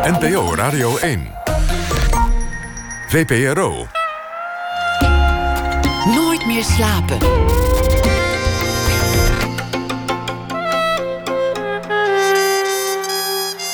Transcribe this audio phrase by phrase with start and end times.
[0.00, 1.28] NPO Radio 1.
[3.08, 3.86] VPRO.
[6.14, 7.18] Nooit meer slapen.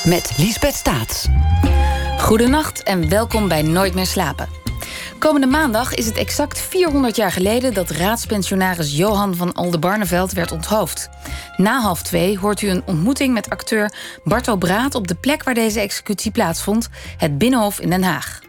[0.04, 1.26] Met Liesbeth Staats.
[2.18, 4.48] Goedenacht en welkom bij Nooit meer slapen.
[5.18, 11.08] Komende maandag is het exact 400 jaar geleden dat raadspensionaris Johan van Oldenbarneveld werd onthoofd.
[11.56, 13.92] Na half twee hoort u een ontmoeting met acteur
[14.24, 18.40] Barto Braat op de plek waar deze executie plaatsvond, het Binnenhof in Den Haag.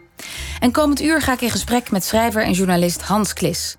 [0.59, 3.75] En komend uur ga ik in gesprek met schrijver en journalist Hans Klis.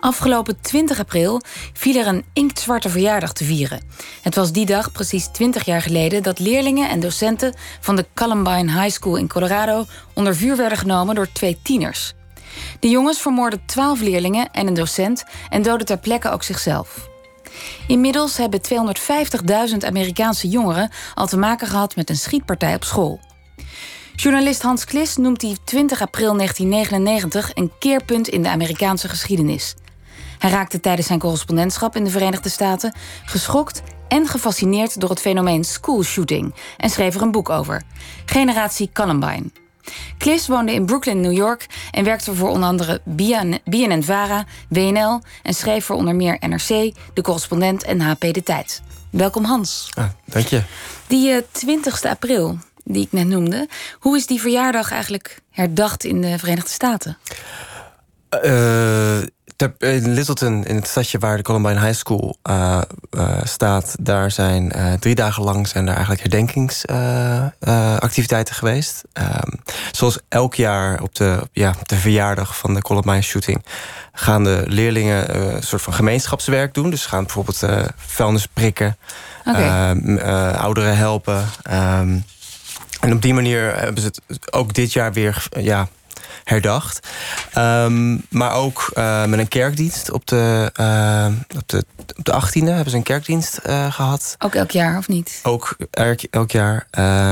[0.00, 1.40] Afgelopen 20 april
[1.72, 3.80] viel er een inktzwarte verjaardag te vieren.
[4.22, 8.80] Het was die dag, precies 20 jaar geleden, dat leerlingen en docenten van de Columbine
[8.80, 12.14] High School in Colorado onder vuur werden genomen door twee tieners.
[12.80, 17.12] De jongens vermoorden 12 leerlingen en een docent en doden ter plekke ook zichzelf.
[17.86, 18.60] Inmiddels hebben
[19.70, 23.20] 250.000 Amerikaanse jongeren al te maken gehad met een schietpartij op school.
[24.16, 29.74] Journalist Hans Klis noemt die 20 april 1999 een keerpunt in de Amerikaanse geschiedenis.
[30.38, 35.64] Hij raakte tijdens zijn correspondentschap in de Verenigde Staten geschokt en gefascineerd door het fenomeen
[35.64, 37.82] schoolshooting en schreef er een boek over:
[38.26, 39.63] Generatie Columbine.
[40.18, 43.00] Klis woonde in Brooklyn, New York en werkte voor onder andere
[43.64, 48.82] BNN-Vara, WNL en schreef voor onder meer NRC, De Correspondent en HP De Tijd.
[49.10, 49.90] Welkom Hans.
[49.94, 50.62] Ah, dank je.
[51.06, 53.68] Die uh, 20 april, die ik net noemde,
[53.98, 57.18] hoe is die verjaardag eigenlijk herdacht in de Verenigde Staten?
[58.44, 59.18] Uh,
[59.78, 64.72] in Littleton, in het stadje waar de Columbine High School uh, uh, staat, daar zijn
[65.00, 69.02] drie dagen lang zijn er eigenlijk herdenkingsactiviteiten geweest.
[69.12, 69.60] Um,
[69.92, 73.64] zoals elk jaar op de, ja, de verjaardag van de Columbine shooting
[74.12, 76.90] gaan de leerlingen een soort van gemeenschapswerk doen.
[76.90, 77.62] Dus ze gaan bijvoorbeeld
[77.96, 78.96] vuilnis prikken,
[79.44, 79.90] okay.
[79.90, 80.18] Ehm,
[80.56, 81.44] ouderen helpen.
[81.70, 82.24] Um,
[83.04, 85.88] en op die manier hebben ze het ook dit jaar weer ja,
[86.44, 87.08] herdacht.
[87.58, 90.10] Um, maar ook uh, met een kerkdienst.
[90.10, 91.84] Op de, uh, op de,
[92.16, 94.36] op de 18e hebben ze een kerkdienst uh, gehad.
[94.38, 95.40] Ook elk jaar, of niet?
[95.42, 96.86] Ook elk, elk jaar.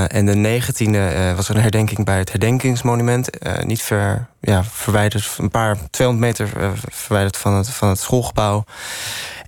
[0.09, 3.29] en de 19e was er een herdenking bij het herdenkingsmonument.
[3.65, 8.65] niet ver ja, verwijderd, een paar 200 meter verwijderd van het, van het schoolgebouw.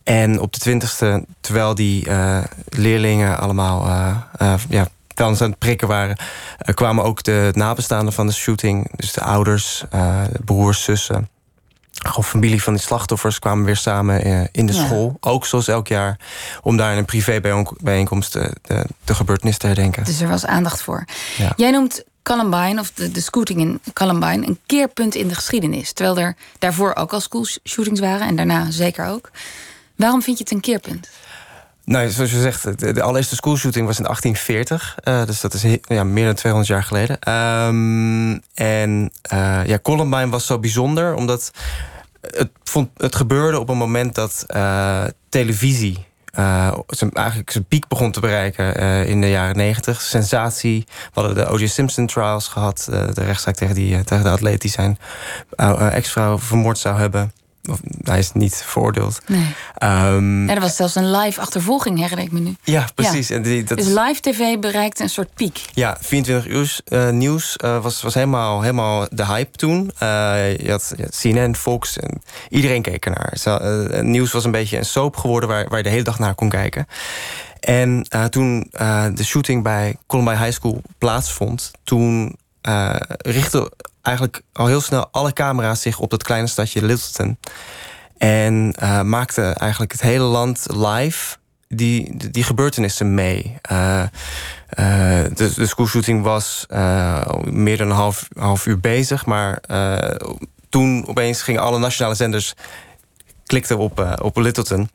[0.03, 2.07] En op de 20e, terwijl die
[2.69, 3.87] leerlingen allemaal
[4.69, 6.19] ja, vuilnis aan het prikken waren...
[6.19, 8.91] Uh, kwamen ook de nabestaanden van de shooting...
[8.97, 11.29] dus de ouders, uh, broers, zussen...
[11.95, 14.85] Gewoon familie van die slachtoffers kwamen weer samen uh, in de ja.
[14.85, 15.17] school.
[15.21, 16.19] Ook zoals elk jaar.
[16.63, 20.05] Om daar in een privébijeenkomst de, de, de gebeurtenis te herdenken.
[20.05, 21.05] Dus er was aandacht voor.
[21.37, 21.53] Ja.
[21.57, 24.47] Jij noemt Columbine, of de, de scooting in Columbine...
[24.47, 25.93] een keerpunt in de geschiedenis.
[25.93, 28.27] Terwijl er daarvoor ook al schoolshootings waren.
[28.27, 29.31] En daarna zeker ook.
[29.97, 31.11] Waarom vind je het een keerpunt?
[31.85, 34.97] Nou, zoals je zegt, de, allereerste schoolshooting was in 1840.
[35.05, 37.33] Uh, dus dat is ja, meer dan 200 jaar geleden.
[37.69, 41.51] Um, en uh, ja, Columbine was zo bijzonder, omdat
[42.21, 42.51] het,
[42.97, 46.07] het gebeurde op een moment dat uh, televisie
[47.13, 48.75] eigenlijk zijn piek begon te bereiken
[49.07, 50.01] in de jaren 90.
[50.01, 50.85] Sensatie.
[50.87, 51.67] We hadden de O.J.
[51.67, 52.87] Simpson trials gehad.
[52.91, 54.99] de rechtszaak tegen, die, tegen de atleet die zijn
[55.91, 57.33] ex-vrouw vermoord zou hebben.
[57.71, 59.21] Of, hij is niet veroordeeld.
[59.27, 59.55] Nee.
[59.83, 62.57] Um, er was zelfs een live achtervolging, herinner ik me nu.
[62.63, 63.29] Ja, precies.
[63.29, 63.37] Ja.
[63.37, 63.79] En die, dat...
[63.79, 65.65] Dus live tv bereikt een soort piek.
[65.73, 69.91] Ja, 24 uur uh, nieuws uh, was, was helemaal, helemaal de hype toen.
[70.03, 73.37] Uh, je, had, je, had, CNN, Fox en iedereen keek ernaar.
[73.39, 73.59] Zo,
[74.03, 76.49] nieuws was een beetje een soap geworden waar, waar je de hele dag naar kon
[76.49, 76.87] kijken.
[77.61, 78.71] En toen
[79.15, 81.71] de shooting bij Columbine High School plaatsvond...
[81.85, 82.37] toen
[83.19, 83.73] richtte
[84.05, 87.39] eigenlijk al heel snel alle camera's zich op dat kleine stadje Littleton.
[88.19, 91.37] En uh, maakte eigenlijk het hele land live
[91.69, 93.57] die, die, gebeurtenissen mee.
[93.73, 94.03] Uh,
[94.79, 96.67] uh, de, de schoolshooting was
[97.45, 99.27] meer dan een half, half uur bezig.
[99.27, 99.61] Maar
[100.69, 102.55] toen opeens gingen alle nationale zenders...
[103.47, 104.89] klikten op, op Littleton.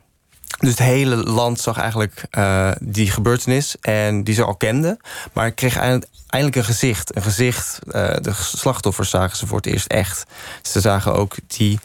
[0.57, 4.99] Dus het hele land zag eigenlijk uh, die gebeurtenis en die ze al kenden.
[5.33, 7.15] Maar ik kreeg eindelijk een gezicht.
[7.15, 10.25] Een gezicht, uh, de slachtoffers zagen ze voor het eerst echt.
[10.61, 11.79] Ze zagen ook die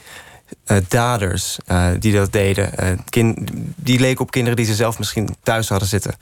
[0.67, 1.59] uh, daders
[1.99, 3.05] die dat deden.
[3.09, 6.15] Kind, die leken op kinderen die ze zelf misschien thuis hadden zitten.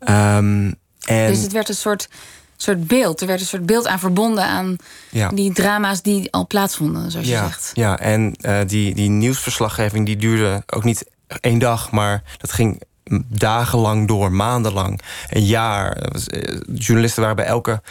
[0.00, 1.26] Um, en...
[1.26, 2.08] Dus het werd een soort,
[2.56, 3.20] soort beeld.
[3.20, 4.76] Er werd een soort beeld aan verbonden aan
[5.10, 5.28] ja.
[5.28, 7.70] die drama's die al plaatsvonden, zoals ja, je zegt.
[7.74, 8.34] Ja, en
[8.66, 12.82] die, die nieuwsverslaggeving die duurde ook niet één dag, maar dat ging
[13.28, 15.92] dagenlang door, maandenlang, een jaar.
[15.92, 17.82] Eh, journalisten waren bij, elke,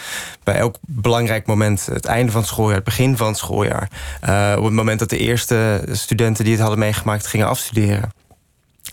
[0.43, 1.85] bij elk belangrijk moment...
[1.85, 3.89] het einde van het schooljaar, het begin van het schooljaar...
[4.29, 7.27] Uh, op het moment dat de eerste studenten die het hadden meegemaakt...
[7.27, 8.11] gingen afstuderen.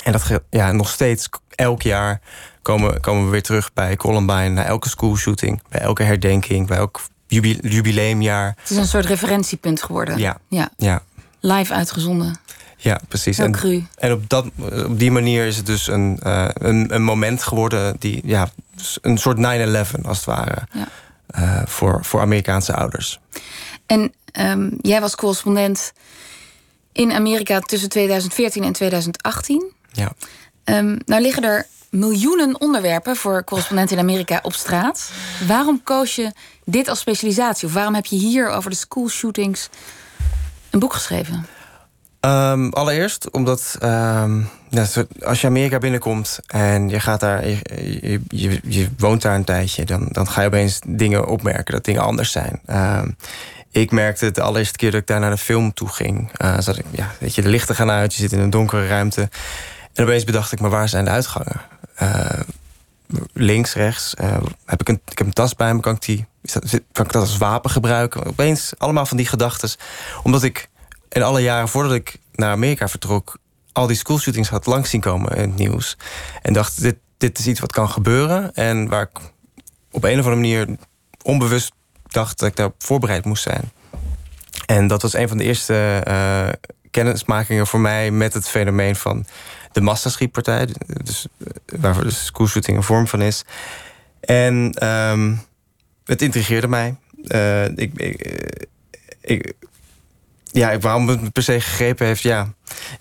[0.05, 2.21] En dat ja, nog steeds elk jaar
[2.63, 4.49] komen, komen we weer terug bij Columbine.
[4.49, 7.01] Na elke schoolshooting, bij elke herdenking, bij elk
[7.61, 8.57] jubileumjaar.
[8.61, 10.19] Het is een soort referentiepunt geworden.
[10.19, 10.39] Ja.
[10.49, 10.71] ja.
[10.77, 11.03] ja.
[11.41, 12.41] Live uitgezonden.
[12.83, 13.37] Ja, precies.
[13.37, 13.85] Heel en, cru.
[13.97, 14.47] en op, dat,
[14.87, 17.97] op die manier is het dus een, uh, een, een moment geworden...
[17.99, 18.51] die ja,
[19.03, 19.41] een soort 9-11
[20.03, 20.67] als het ware...
[20.73, 20.89] Ja.
[21.39, 23.21] Uh, voor, voor Amerikaanse ouders.
[23.87, 25.93] En um, jij was correspondent
[26.93, 29.73] in Amerika tussen 2014 en 2018.
[29.93, 30.13] Ja.
[30.65, 35.11] Um, nou liggen er miljoenen onderwerpen voor correspondenten in Amerika op straat.
[35.47, 36.33] Waarom koos je
[36.65, 37.69] dit als specialisatie?
[37.69, 39.69] Of waarom heb je hier over de school shootings
[40.71, 41.47] een boek geschreven?
[42.21, 44.87] Um, allereerst omdat um, ja,
[45.23, 48.21] als je Amerika binnenkomt en je gaat daar, je,
[48.65, 52.33] je, woont daar een tijdje, dan, dan ga je opeens dingen opmerken dat dingen anders
[52.33, 52.61] zijn.
[52.67, 53.17] Um,
[53.71, 56.31] ik merkte het de allereerste keer dat ik daar naar de film toe ging.
[56.43, 58.87] Uh, zat ik, ja, weet je, de lichten gaan uit, je zit in een donkere
[58.87, 59.29] ruimte.
[59.95, 61.61] En opeens bedacht ik, maar waar zijn de uitgangen?
[62.03, 62.41] Uh,
[63.33, 64.15] links, rechts.
[64.21, 66.27] Uh, heb ik, een, ik heb een tas bij me, kan ik, die,
[66.93, 68.27] kan ik dat als wapen gebruiken?
[68.27, 69.71] Opeens allemaal van die gedachten.
[70.23, 70.69] Omdat ik
[71.11, 73.39] in alle jaren voordat ik naar Amerika vertrok...
[73.73, 75.97] al die schoolshootings had langs zien komen in het nieuws.
[76.43, 78.55] En dacht, dit, dit is iets wat kan gebeuren.
[78.55, 79.21] En waar ik
[79.91, 80.69] op een of andere manier
[81.23, 81.73] onbewust
[82.07, 82.39] dacht...
[82.39, 83.73] dat ik daarop voorbereid moest zijn.
[84.67, 86.49] En dat was een van de eerste uh,
[86.91, 88.11] kennismakingen voor mij...
[88.11, 89.27] met het fenomeen van
[89.73, 90.69] de massaschietpartij.
[90.87, 91.27] Dus,
[91.81, 93.45] waarvoor de schoolshooting een vorm van is.
[94.21, 95.41] En um,
[96.05, 96.97] het intrigeerde mij.
[97.75, 98.67] Ik, ik,
[99.21, 99.55] ik
[100.53, 102.49] ja, waarom het per se gegrepen heeft, ja.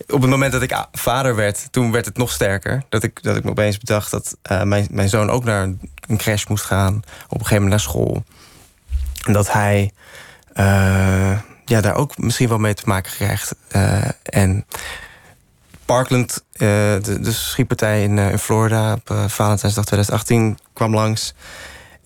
[0.07, 2.83] Op het moment dat ik vader werd, toen werd het nog sterker.
[2.89, 5.63] Dat ik, dat ik me opeens bedacht dat uh, mijn, mijn zoon ook naar
[6.07, 6.95] een crash moest gaan.
[6.95, 7.03] Op
[7.39, 8.23] een gegeven moment naar school.
[9.25, 9.91] En dat hij
[10.53, 13.55] uh, ja, daar ook misschien wel mee te maken krijgt.
[13.75, 14.65] Uh, en
[15.85, 21.33] Parkland, de, de schietpartij in, in Florida op Valentijnsdag 2018, kwam langs.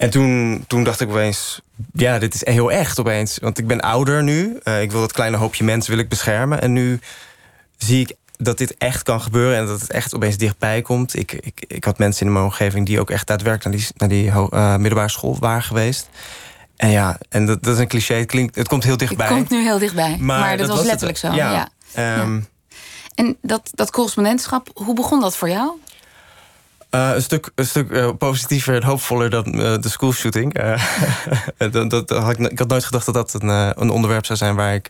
[0.04, 1.62] En toen, toen dacht ik opeens,
[1.94, 3.38] ja, dit is heel echt opeens.
[3.42, 4.60] Want ik ben ouder nu.
[4.64, 6.62] Uh, ik wil dat kleine hoopje mensen wil ik beschermen.
[6.62, 7.00] En nu
[7.78, 11.16] zie ik dat dit echt kan gebeuren en dat het echt opeens dichtbij komt.
[11.16, 14.42] Ik, ik, ik had mensen in mijn omgeving die ook echt daadwerkelijk naar die, naar
[14.44, 16.10] die uh, middelbare school waren geweest.
[16.76, 18.16] En ja, en dat, dat is een cliché.
[18.16, 19.28] Het, klinkt, het komt heel dichtbij.
[19.28, 20.18] Het komt nu heel dichtbij.
[20.20, 21.38] Maar, maar dat, dat, was letterlijk het, zo.
[21.38, 21.70] Ja.
[21.96, 22.22] ja.
[22.22, 22.42] Um, ja.
[23.16, 25.72] En dat, dat correspondentschap, hoe begon dat voor jou?
[26.96, 30.54] Uh, een stuk, een stuk uh, positiever en hoopvoller dan uh, de schoolshooting.
[31.72, 33.48] dat, dat, had ik, ik, had nooit gedacht dat dat een,
[33.82, 34.90] een, onderwerp zou zijn waar ik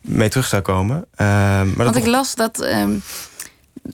[0.00, 1.06] mee terug zou komen.
[1.16, 3.02] maar Want dat ik las dat um,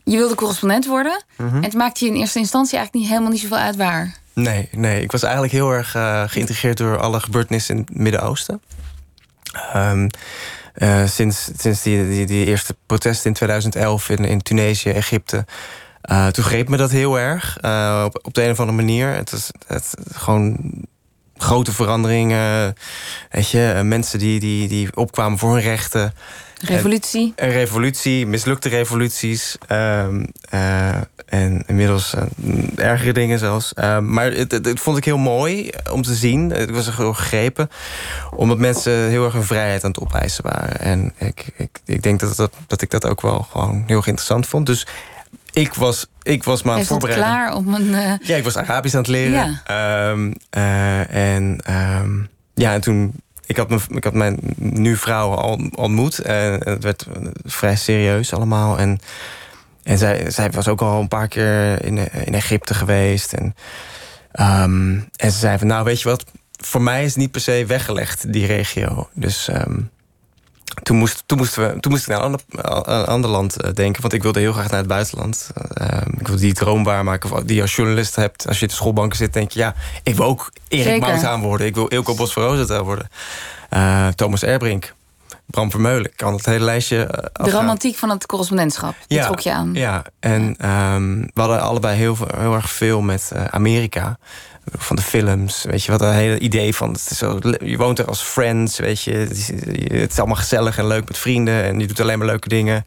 [0.05, 1.25] je wilde correspondent worden.
[1.37, 1.57] -hmm.
[1.57, 4.17] En het maakte je in eerste instantie eigenlijk niet, helemaal niet zoveel uit waar.
[4.33, 5.91] Nee, nee, ik was eigenlijk heel erg
[6.33, 8.62] geïntegreerd door alle gebeurtenissen in het Midden-Oosten.
[9.77, 10.09] Um,
[11.07, 15.45] sinds sinds die, die, die eerste protesten in 2011 in, in Tunesië, Egypte.
[16.11, 17.58] Uh, toen greep me dat heel erg.
[17.64, 19.08] Uh, op, op de een of andere manier.
[19.08, 20.56] Het is het, gewoon
[21.37, 22.75] grote veranderingen.
[23.31, 26.14] Weet je, mensen die, die, die opkwamen voor hun rechten.
[26.58, 27.32] Revolutie.
[27.37, 29.56] Een, revolutie, mislukte revoluties.
[29.69, 32.14] Um, uh, en inmiddels
[32.76, 33.75] ergere dingen zelfs.
[34.00, 36.52] maar het, het, het, vond ik heel mooi om te zien.
[36.52, 37.70] Ik was er heel gegrepen.
[38.37, 40.81] Omdat mensen heel erg hun vrijheid aan het opeisen waren.
[40.81, 44.06] En ik, ik, ik denk dat, dat, dat ik dat ook wel gewoon heel erg
[44.06, 44.67] interessant vond.
[44.67, 44.87] Dus
[45.52, 47.29] ik was, ik was me aan het voorbereiden.
[47.29, 47.88] klaar om een...
[47.88, 48.12] Uh...
[48.23, 49.61] Ja, ik was Arabisch aan het leren.
[49.67, 50.11] Ja.
[50.11, 51.61] Um, uh, en
[52.02, 53.12] um, ja, en toen...
[53.47, 56.19] Ik had, mijn, ik had mijn nu vrouw al ontmoet.
[56.19, 57.07] En het werd
[57.45, 58.78] vrij serieus allemaal.
[58.78, 58.99] En,
[59.83, 63.33] en zij, zij was ook al een paar keer in, in Egypte geweest.
[63.33, 63.54] En,
[64.62, 66.25] um, en ze zei van, nou weet je wat...
[66.62, 69.09] Voor mij is het niet per se weggelegd, die regio.
[69.14, 69.49] Dus...
[69.49, 69.90] Um,
[70.83, 74.03] toen moest, toen, moesten we, toen moest ik naar een ander, land denken.
[74.03, 75.50] Want ik wilde heel graag naar het buitenland.
[75.81, 75.87] Uh,
[76.19, 78.47] ik wilde die droom waarmaken die je als journalist hebt.
[78.47, 79.59] Als je in de schoolbanken zit, denk je...
[79.59, 81.67] ja, ik wil ook Erik Moutaan worden.
[81.67, 83.09] Ik wil Ilko Bos worden.
[83.71, 84.95] Uh, Thomas Erbrink.
[85.47, 86.05] Bram Vermeulen.
[86.05, 88.95] Ik kan het hele lijstje uh, De romantiek van het correspondentschap.
[89.07, 89.75] Die ja, trok je aan.
[89.75, 90.69] Ja, en.
[90.69, 94.19] Um, we hadden allebei heel, heel erg veel met Amerika
[94.64, 97.99] van de films, weet je wat, een hele idee van, het is zo, je woont
[97.99, 99.12] er als friends, weet je,
[99.93, 102.85] het is allemaal gezellig en leuk met vrienden en je doet alleen maar leuke dingen.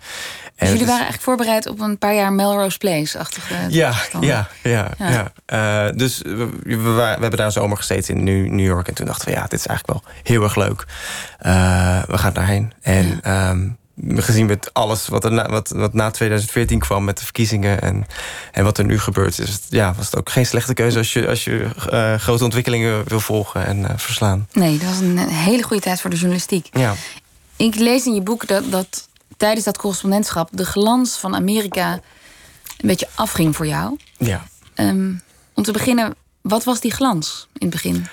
[0.56, 5.32] Dus jullie waren eigenlijk voorbereid op een paar jaar Melrose Place-achtige ja, ja, ja, ja,
[5.48, 5.88] ja.
[5.88, 9.06] Uh, dus we, we, we, hebben daar een zomer gezeten in New York en toen
[9.06, 10.86] dachten we, ja, dit is eigenlijk wel heel erg leuk.
[11.46, 12.74] Uh, we gaan daarheen.
[12.82, 13.50] En ja.
[13.50, 17.82] um, gezien met alles wat, er na, wat, wat na 2014 kwam met de verkiezingen
[17.82, 18.06] en,
[18.52, 21.14] en wat er nu gebeurt, is het, ja, was het ook geen slechte keuze als
[21.14, 24.48] je, als je uh, grote ontwikkelingen wil volgen en uh, verslaan.
[24.52, 26.68] Nee, dat was een hele goede tijd voor de journalistiek.
[26.72, 26.94] Ja.
[27.56, 29.08] Ik lees in je boek dat, dat
[29.38, 33.98] tijdens dat correspondentschap de glans van Amerika een beetje afging voor jou.
[34.18, 34.44] Ja.
[34.76, 35.22] Um,
[35.54, 38.08] om te beginnen, wat was die glans in het begin?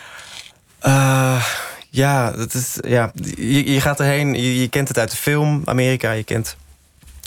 [0.82, 1.44] Uh,
[1.90, 5.62] ja, dat is, ja je, je gaat erheen, je, je, kent het uit de film,
[5.64, 6.56] Amerika, je kent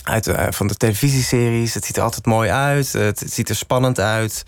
[0.03, 1.73] uit uh, van de televisieseries.
[1.73, 4.43] Het ziet er altijd mooi uit, het, ziet er spannend uit.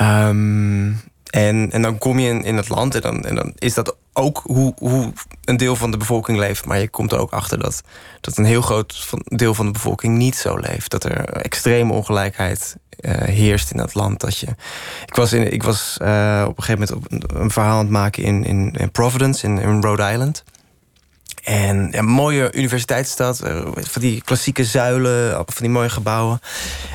[0.00, 1.00] Um,
[1.30, 3.96] en, en dan kom je in, in het land en dan, en dan is dat
[4.18, 5.12] ook hoe, hoe
[5.44, 6.64] een deel van de bevolking leeft.
[6.64, 7.82] Maar je komt er ook achter dat,
[8.20, 10.90] dat een heel groot deel van de bevolking niet zo leeft.
[10.90, 14.20] Dat er extreme ongelijkheid uh, heerst in dat land.
[14.20, 14.46] Dat je,
[15.06, 17.90] ik was, in, ik was uh, op een gegeven moment op een, verhaal aan het
[17.90, 20.44] maken in, in, in Providence, in, in Rhode Island.
[21.44, 26.40] En een mooie universiteitsstad, eh, van die klassieke zuilen, van die mooie gebouwen.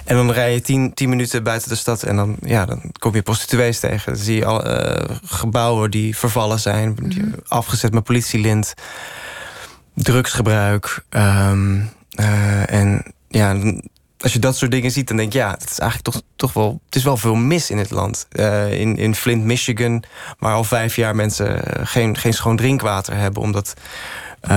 [0.06, 3.16] En dan rij je tien, tien minuten buiten de stad en dan, ja, dan kom
[3.16, 4.14] je prostituees tegen.
[4.14, 8.74] Dan zie je al uh, gebouwen die vervallen zijn, mm afgezet met politielint,
[9.94, 11.04] drugsgebruik.
[11.10, 13.56] Um, uh, en ja,
[14.24, 16.54] als je dat soort dingen ziet, dan denk je, ja, het is eigenlijk toch, toch
[16.54, 18.28] wel, het is wel veel mis in het land.
[18.32, 20.04] Uh, in, in Flint, Michigan,
[20.40, 23.74] waar al vijf jaar mensen geen, geen schoon drinkwater hebben, omdat
[24.44, 24.50] uh,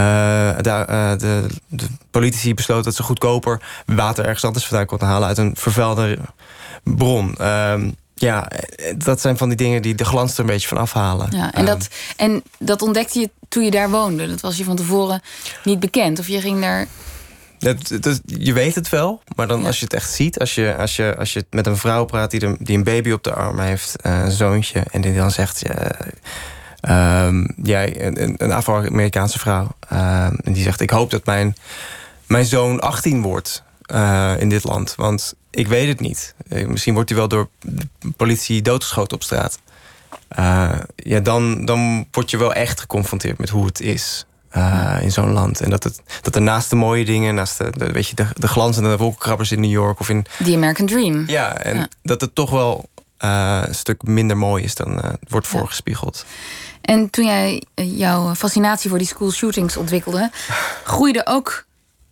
[0.60, 5.28] daar, uh, de, de, politici besloten dat ze goedkoper water ergens anders vandaan konden halen
[5.28, 6.18] uit een vervuilde
[6.82, 7.34] bron.
[7.40, 7.74] Uh,
[8.14, 8.50] ja,
[8.96, 11.28] dat zijn van die dingen die de glans er een beetje van afhalen.
[11.30, 14.28] Ja, en, dat, en dat ontdekte je toen je daar woonde.
[14.28, 15.22] Dat was je van tevoren
[15.64, 16.18] niet bekend.
[16.18, 16.86] Of je ging daar.
[17.58, 20.76] Dat, dat, je weet het wel, maar dan als je het echt ziet, als je,
[20.76, 23.32] als je, als je met een vrouw praat die, de, die een baby op de
[23.32, 25.96] arm heeft, uh, een zoontje, en die dan zegt: ja,
[26.88, 29.68] Um, jij, een, een Afro-Amerikaanse vrouw.
[29.92, 31.56] Uh, en die zegt: Ik hoop dat mijn,
[32.26, 34.94] mijn zoon 18 wordt uh, in dit land.
[34.94, 36.34] Want ik weet het niet.
[36.48, 39.58] Eh, misschien wordt hij wel door de politie doodgeschoten op straat.
[40.38, 44.26] Uh, ja, dan, dan word je wel echt geconfronteerd met hoe het is.
[44.56, 45.60] Uh, in zo'n land.
[45.60, 48.26] En dat, het, dat er naast de mooie dingen, naast de, de weet je, de,
[48.34, 50.26] de glanzende wolkenkrabbers in New York of in.
[50.44, 51.24] The American Dream.
[51.26, 51.88] Ja, en ja.
[52.02, 52.88] dat het toch wel
[53.24, 56.24] uh, een stuk minder mooi is dan uh, wordt voorgespiegeld.
[56.26, 56.34] Ja.
[56.80, 60.30] En toen jij eh, jouw fascinatie voor die school shootings ontwikkelde,
[60.84, 61.64] groeide ook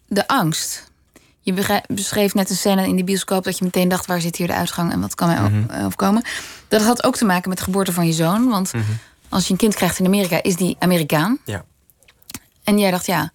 [0.06, 0.92] de angst.
[1.40, 4.46] Je beschreef net een scène in de bioscoop dat je meteen dacht: waar zit hier
[4.46, 6.22] de uitgang en wat kan mij mm -hmm.
[6.68, 8.48] Dat had ook te maken met de geboorte van je zoon.
[8.48, 8.98] Want mm -hmm.
[9.28, 11.38] als je een kind krijgt in Amerika, is die Amerikaan.
[11.44, 11.64] Ja.
[12.64, 13.32] En jij dacht: ja,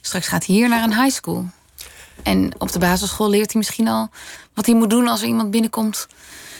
[0.00, 1.46] straks gaat hij hier naar een high school.
[2.22, 4.08] En op de basisschool leert hij misschien al
[4.54, 6.06] wat hij moet doen als er iemand binnenkomt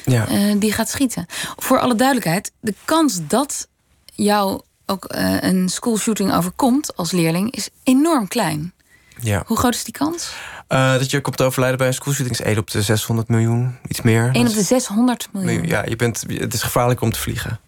[0.04, 0.28] ja.
[0.28, 1.26] uh, die gaat schieten.
[1.56, 3.68] Voor alle duidelijkheid, de kans dat
[4.14, 8.72] jou ook uh, een schoolshooting overkomt als leerling is enorm klein.
[9.20, 9.42] Ja.
[9.46, 10.32] Hoe groot is die kans?
[10.68, 14.02] Uh, dat je komt overlijden bij een schoolshooting is 1 op de 600 miljoen, iets
[14.02, 14.30] meer.
[14.32, 15.66] 1 op de 600 miljoen?
[15.66, 17.60] Ja, je bent, het is gevaarlijk om te vliegen.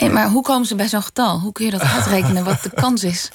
[0.00, 1.38] En, maar hoe komen ze bij zo'n getal?
[1.38, 3.30] Hoe kun je dat uitrekenen, wat de kans is?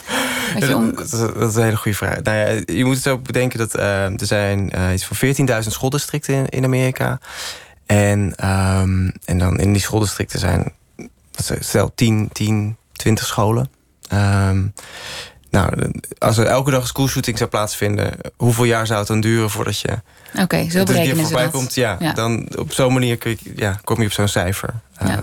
[0.60, 0.96] Dat, je om...
[0.96, 2.22] dat, is, dat, is een hele goede vraag.
[2.22, 5.68] Nou ja, je moet het ook bedenken dat uh, er zijn uh, iets van 14.000
[5.68, 7.20] schooldistricten in, in Amerika.
[7.86, 10.74] En, um, en dan in die schooldistricten zijn
[11.60, 13.70] stel 10, 10, 20 scholen.
[14.14, 14.74] Um,
[15.56, 19.50] nou, als er elke dag een schoolshooting zou plaatsvinden, hoeveel jaar zou het dan duren
[19.50, 19.92] voordat je.
[20.34, 21.52] Oké, okay, zo berekenen voorbij dat.
[21.52, 21.76] komt?
[21.76, 24.70] Ja, ja, dan op zo'n manier kun je, ja, kom je op zo'n cijfer.
[25.00, 25.08] Ja.
[25.08, 25.18] Uh,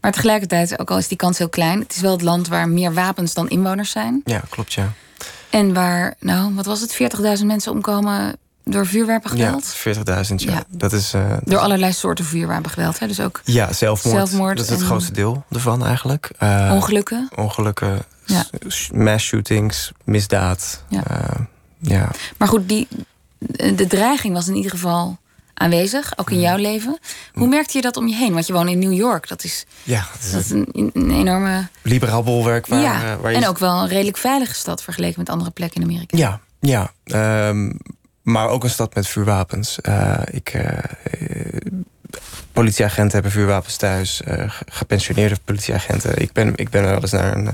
[0.00, 2.68] maar tegelijkertijd, ook al is die kans heel klein, het is wel het land waar
[2.68, 4.20] meer wapens dan inwoners zijn.
[4.24, 4.92] Ja, klopt, ja.
[5.50, 6.98] En waar, nou, wat was het,
[7.38, 9.76] 40.000 mensen omkomen door vuurwapengeweld?
[9.84, 10.00] Ja, 40.000,
[10.34, 10.52] ja.
[10.52, 10.64] ja.
[10.68, 13.06] Dat is, uh, door allerlei soorten vuurwapengeweld, hè?
[13.06, 14.16] Dus ook ja, zelfmoord.
[14.16, 16.30] zelfmoord dat is het grootste deel ervan eigenlijk.
[16.42, 17.28] Uh, ongelukken?
[17.36, 18.44] Ongelukken, ja.
[18.92, 20.84] mass shootings, misdaad.
[20.88, 21.02] Ja.
[21.10, 21.44] Uh,
[21.78, 22.10] ja.
[22.36, 22.88] Maar goed, die,
[23.74, 25.18] de dreiging was in ieder geval
[25.54, 26.98] aanwezig, ook in jouw leven.
[27.32, 28.32] Hoe merkte je dat om je heen?
[28.32, 31.68] Want je woont in New York, dat is, ja, dat is, een, een, enorme...
[31.82, 32.66] Liberaal bolwerk.
[32.66, 33.36] Waar, ja, waar je...
[33.36, 36.16] en ook wel een redelijk veilige stad vergeleken met andere plekken in Amerika.
[36.16, 36.92] Ja, ja.
[37.48, 37.78] Um,
[38.22, 39.78] maar ook een stad met vuurwapens.
[39.88, 40.78] Uh, ik, uh,
[42.52, 44.22] politieagenten hebben vuurwapens thuis.
[44.28, 46.20] Uh, gepensioneerde politieagenten.
[46.22, 47.44] Ik ben, ik ben wel eens naar, een,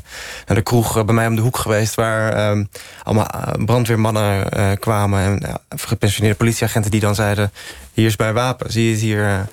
[0.46, 1.94] naar de kroeg bij mij om de hoek geweest...
[1.94, 2.68] waar um,
[3.02, 3.30] allemaal
[3.64, 5.20] brandweermannen kwamen...
[5.20, 7.52] en gepensioneerde politieagenten die dan zeiden...
[7.92, 9.46] hier is mijn wapen, zie je het hier.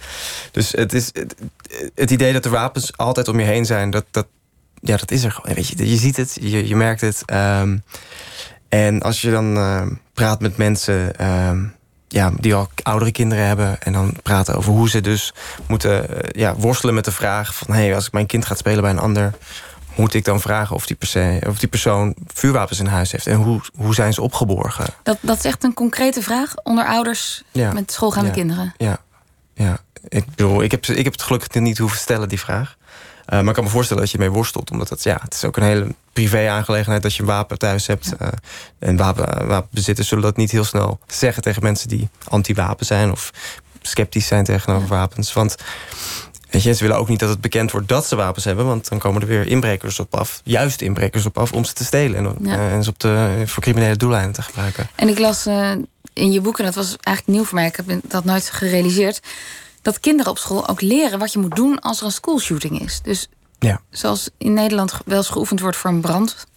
[0.52, 1.12] dus het, is,
[1.96, 3.90] het, idee dat er wapens altijd om je heen zijn...
[3.90, 4.28] dat, dat,
[4.82, 5.56] ja, dat is er gewoon.
[5.56, 7.24] Weet je, je ziet het, je, je merkt het...
[7.34, 7.84] Um,
[8.70, 11.52] en als je dan praat met mensen uh,
[12.12, 13.82] ja, die al oudere kinderen hebben...
[13.82, 15.34] en dan praten over hoe ze dus
[15.68, 17.76] moeten uh, ja, worstelen met de vraag van...
[17.76, 19.34] hé, hey, als ik mijn kind gaat spelen bij een ander...
[19.96, 23.28] moet ik dan vragen of die, persoon, of die persoon vuurwapens in huis heeft...
[23.28, 24.86] en hoe, hoe zijn ze opgeborgen?
[25.04, 27.72] Dat, dat is echt een concrete vraag onder ouders ja.
[27.74, 28.36] met schoolgaande ja.
[28.36, 28.74] kinderen?
[28.78, 28.98] Ja,
[29.54, 29.78] ja.
[30.08, 32.76] Ik bedoel, ik heb, ik heb het gelukkig niet hoeven stellen, die vraag...
[33.22, 34.72] Uh, maar ik kan me voorstellen dat je mee worstelt.
[34.72, 38.14] Omdat het, ja, het is ook een hele privé-aangelegenheid dat je een wapen thuis hebt.
[38.20, 38.26] Ja.
[38.26, 38.30] Uh,
[38.80, 43.12] en wapen, wapenbezitters zullen dat niet heel snel zeggen tegen mensen die anti-wapen zijn.
[43.12, 43.32] Of
[43.82, 45.34] sceptisch zijn tegenover wapens.
[45.34, 45.56] Want
[46.52, 48.90] weet je, ze willen ook niet dat het bekend wordt dat ze wapens hebben, want
[48.90, 52.26] dan komen er weer inbrekers op af, juist inbrekers op af, om ze te stelen
[52.26, 54.90] en, eh, en ze op de, voor criminele doeleinden te gebruiken.
[54.96, 55.72] En ik las uh,
[56.14, 59.22] in je boek, en dat was eigenlijk nieuw voor mij, ik heb dat nooit gerealiseerd,
[59.82, 63.02] dat kinderen op school ook leren wat je moet doen als er een schoolshooting is.
[63.04, 63.30] Dus
[63.68, 63.82] ja.
[63.90, 66.48] zoals in Nederland wel eens geoefend wordt voor een brand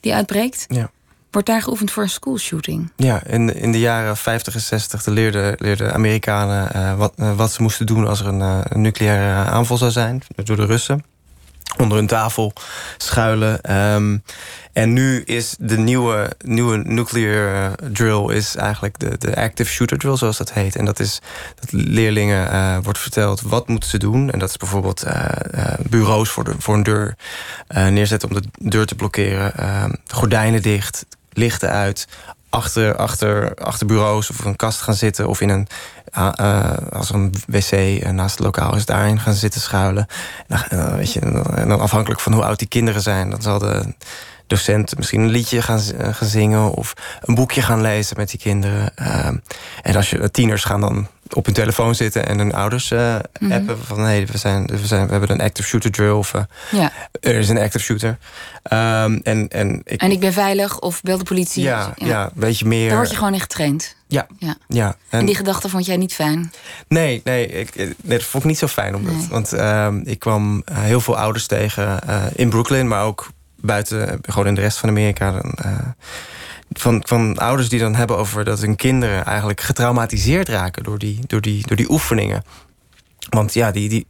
[0.00, 0.64] die uitbreekt.
[0.68, 0.90] Ja
[1.32, 2.92] Wordt daar geoefend voor een schoolshooting?
[2.96, 7.52] Ja, in, in de jaren 50 en 60 leerden, leerden Amerikanen uh, wat, uh, wat
[7.52, 11.04] ze moesten doen als er een, uh, een nucleaire aanval zou zijn door de Russen.
[11.78, 12.52] Onder hun tafel
[12.96, 13.76] schuilen.
[13.94, 14.22] Um,
[14.72, 20.16] en nu is de nieuwe, nieuwe nuclear drill is eigenlijk de, de active shooter drill,
[20.16, 20.76] zoals dat heet.
[20.76, 21.20] En dat is
[21.60, 24.30] dat leerlingen wordt verteld wat moeten ze doen.
[24.30, 25.04] En dat is bijvoorbeeld
[25.88, 27.16] bureaus voor, de, voor een deur
[27.68, 29.56] neerzetten om de deur te blokkeren.
[29.56, 32.06] Ehm, gordijnen dicht, lichten uit,
[32.52, 35.66] achter, achter, achter bureaus of een kast gaan zitten of in een
[36.18, 40.06] uh, als er een wc eh, naast het lokaal is, daarin gaan zitten schuilen.
[40.48, 41.20] En, weet je,
[41.54, 43.94] en dan afhankelijk van hoe oud die kinderen zijn, dan zal de
[44.54, 46.92] docent misschien een liedje gaan, gaan zingen of
[47.22, 48.96] een boekje gaan lezen met die kinderen.
[49.82, 53.14] en als je tieners gaan dan op hun telefoon zitten en hun ouders uh,
[53.50, 56.34] appen van hé, hey, we, zijn, we, zijn, we hebben een active shooter drill of
[56.34, 56.92] uh, ja.
[57.20, 58.08] er is een active shooter.
[58.08, 61.62] Um, en, en, ik, en ik ben veilig of bel de politie.
[61.62, 62.06] Ja, ja.
[62.06, 62.88] ja weet je meer.
[62.88, 63.96] Daar word je gewoon in getraind.
[64.06, 64.26] Ja.
[64.38, 64.56] ja.
[64.68, 64.96] ja.
[65.08, 66.52] En, die gedachte vond jij niet fijn?
[66.88, 68.94] Nee, nee, ik, nee dat vond ik niet zo fijn.
[68.94, 69.26] Omdat, nee.
[69.28, 72.00] Want uh, ik kwam heel veel ouders tegen
[72.34, 73.30] in Brooklyn, maar ook
[73.62, 75.30] buiten, gewoon in de rest van Amerika.
[75.30, 75.54] Dan,
[76.72, 81.18] van, van ouders die dan hebben over dat hun kinderen eigenlijk getraumatiseerd raken door die,
[81.26, 82.44] door die, door die oefeningen.
[83.30, 84.06] Want ja, die, die,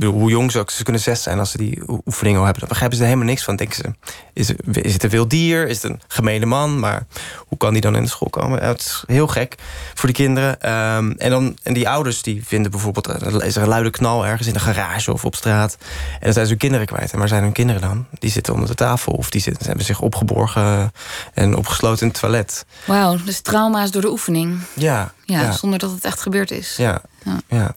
[0.00, 2.60] hoe jong ze ook, ze kunnen zes zijn als ze die oefeningen al hebben.
[2.60, 3.56] Dan begrijpen ze er helemaal niks van.
[3.56, 3.94] Denken ze,
[4.32, 5.68] is, is het een wild dier?
[5.68, 6.78] Is het een gemene man?
[6.78, 8.60] Maar hoe kan die dan in de school komen?
[8.60, 9.54] Ja, het is heel gek
[9.94, 10.60] voor die kinderen.
[10.60, 13.06] Ehm, en, dan, en die ouders die vinden bijvoorbeeld...
[13.06, 15.76] Er is er een luide knal ergens in een garage of op straat.
[16.12, 17.12] En dan zijn ze hun kinderen kwijt.
[17.12, 18.06] En waar zijn hun kinderen dan?
[18.18, 19.12] Die zitten onder de tafel.
[19.12, 20.92] Of die zitten, ze hebben zich opgeborgen
[21.34, 22.66] en opgesloten in het toilet.
[22.84, 24.60] Wauw, dus trauma's door de oefening.
[24.74, 25.52] Ja, ja, ja.
[25.52, 26.76] Zonder dat het echt gebeurd is.
[26.76, 27.40] Ja, ja.
[27.48, 27.74] ja.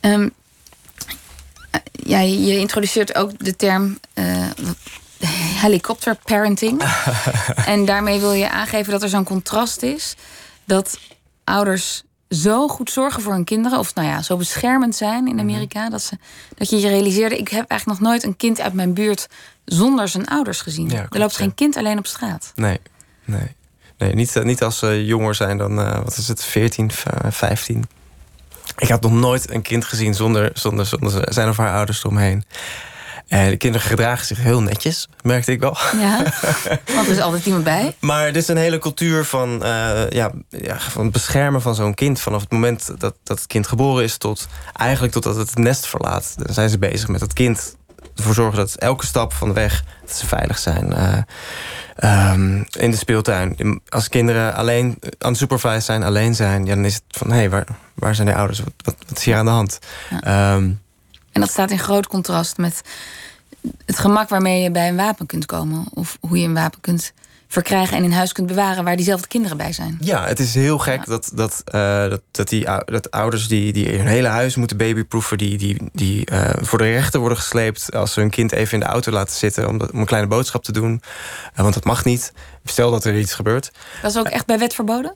[0.00, 0.32] Um,
[1.92, 4.46] ja, je introduceert ook de term uh,
[5.60, 6.82] helikopter parenting.
[7.66, 10.14] en daarmee wil je aangeven dat er zo'n contrast is.
[10.64, 10.98] Dat
[11.44, 15.40] ouders zo goed zorgen voor hun kinderen, of nou ja, zo beschermend zijn in mhm.
[15.40, 16.18] Amerika, dat, ze,
[16.54, 19.26] dat je je realiseerde: ik heb eigenlijk nog nooit een kind uit mijn buurt
[19.64, 20.92] zonder zijn ouders gezien.
[20.92, 22.52] er loopt geen kind alleen op straat.
[22.54, 22.80] Nee,
[23.24, 23.56] nee.
[23.98, 26.90] nee niet, niet als ze jonger zijn dan, uh, wat is het, 14,
[27.28, 27.84] 15.
[28.80, 32.44] Ik had nog nooit een kind gezien zonder, zonder, zonder zijn of haar ouders eromheen.
[33.28, 35.76] En de kinderen gedragen zich heel netjes, merkte ik wel.
[35.98, 36.16] Ja,
[36.94, 37.96] want er is altijd iemand bij.
[38.00, 42.20] Maar er is een hele cultuur van, uh, ja, ja, van beschermen van zo'n kind.
[42.20, 45.86] Vanaf het moment dat, dat het kind geboren is tot eigenlijk totdat het het nest
[45.86, 46.34] verlaat.
[46.36, 47.76] Dan zijn ze bezig met het kind
[48.16, 50.92] ervoor zorgen dat elke stap van de weg dat ze veilig zijn.
[50.92, 51.16] Uh,
[52.04, 53.80] um, in de speeltuin.
[53.88, 57.36] Als kinderen alleen aan het supervise zijn, alleen zijn, ja, dan is het van hé,
[57.36, 58.58] hey, waar, waar zijn de ouders?
[58.58, 59.78] Wat, wat, wat, is hier aan de hand?
[60.10, 60.54] Ja.
[60.54, 60.80] Um,
[61.32, 62.82] en dat staat in groot contrast met
[63.84, 65.84] het gemak waarmee je bij een wapen kunt komen.
[65.94, 67.12] Of hoe je een wapen kunt
[67.52, 69.98] verkrijgen en in huis kunt bewaren waar diezelfde kinderen bij zijn.
[70.00, 73.96] Ja, het is heel gek dat, dat, uh, dat, dat, die, dat ouders die, die
[73.96, 78.12] hun hele huis moeten babyproeven, die, die, die uh, voor de rechter worden gesleept als
[78.12, 80.72] ze hun kind even in de auto laten zitten om, om een kleine boodschap te
[80.72, 81.02] doen.
[81.54, 82.32] Uh, want dat mag niet.
[82.64, 83.70] Stel dat er iets gebeurt.
[84.02, 85.14] Dat is ook echt bij wet verboden?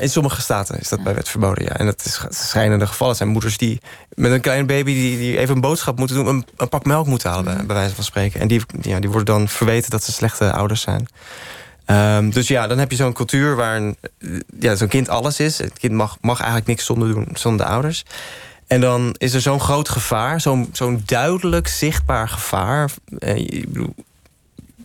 [0.00, 1.04] in sommige staten is dat ja.
[1.04, 1.70] bij wet verboden, ja.
[1.70, 3.16] En dat is schijnende gevallen.
[3.16, 3.80] zijn moeders die
[4.14, 7.06] met een kleine baby die, die even een boodschap moeten doen, een, een pak melk
[7.06, 8.40] moeten halen, bij, bij wijze van spreken.
[8.40, 11.08] En die, ja, die worden dan verweten dat ze slechte ouders zijn.
[11.86, 13.96] Um, dus ja, dan heb je zo'n cultuur waar een,
[14.60, 15.58] ja, zo'n kind alles is.
[15.58, 18.04] Het kind mag, mag eigenlijk niks zonder doen, zonder de ouders.
[18.66, 22.90] En dan is er zo'n groot gevaar, zo'n zo'n duidelijk zichtbaar gevaar.
[23.18, 23.94] Eh, ik bedoel,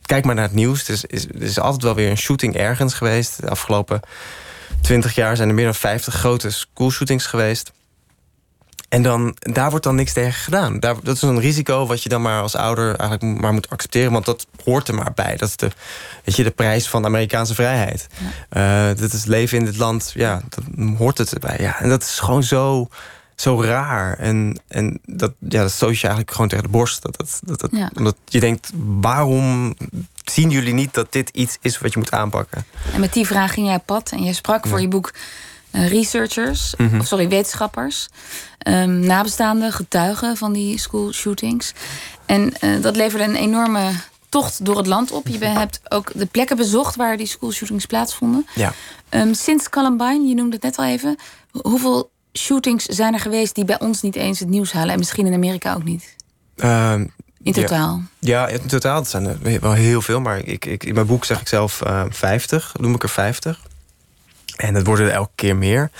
[0.07, 0.87] kijk maar naar het nieuws.
[0.87, 3.41] Er is, is, er is altijd wel weer een shooting ergens geweest.
[3.41, 3.99] De afgelopen
[4.81, 7.71] twintig jaar zijn er meer dan 50 grote schoolshootings geweest.
[8.89, 10.79] En dan, daar wordt dan niks tegen gedaan.
[10.79, 14.11] Daar, dat is een risico wat je dan maar als ouder eigenlijk maar moet accepteren.
[14.11, 15.35] Want dat hoort er maar bij.
[15.35, 15.71] Dat is de,
[16.23, 18.07] weet je, de prijs van de Amerikaanse vrijheid.
[18.49, 18.89] Ja.
[18.89, 20.63] Uh, dat is leven in dit land, ja, dat
[20.97, 21.57] hoort het erbij.
[21.59, 21.79] Ja.
[21.79, 22.87] En dat is gewoon zo,
[23.41, 24.17] zo raar.
[24.17, 27.01] En, en dat, ja, dat stoot je eigenlijk gewoon tegen de borst.
[27.01, 27.89] Dat, dat, dat, dat ja.
[27.95, 28.71] Omdat je denkt,
[29.01, 29.75] waarom
[30.23, 32.65] zien jullie niet dat dit iets is wat je moet aanpakken?
[32.93, 35.13] En met die vraag ging jij pad en je sprak voor je boek
[35.71, 38.09] uh, researchers, mm of sorry, wetenschappers,
[38.67, 41.73] um, nabestaanden, getuigen van die school shootings.
[42.25, 43.91] En uh, dat leverde een enorme
[44.29, 45.27] tocht door het land op.
[45.27, 48.47] Je hebt ook de plekken bezocht waar die school shootings plaatsvonden.
[48.55, 48.73] Ja.
[49.09, 51.15] Um, sinds Columbine, je noemde het net al even,
[51.51, 54.91] hoeveel shootings zijn er geweest die bij ons niet eens het nieuws halen.
[54.91, 56.15] En misschien in Amerika ook niet.
[56.55, 57.05] Ehm,
[57.43, 58.01] in totaal?
[58.19, 60.21] Ja, in totaal zijn er wel heel veel.
[60.21, 63.61] Maar ik, ik, in mijn boek zeg ik zelf uh, 50, noem ik er 50.
[64.55, 65.91] En het worden er elke keer meer.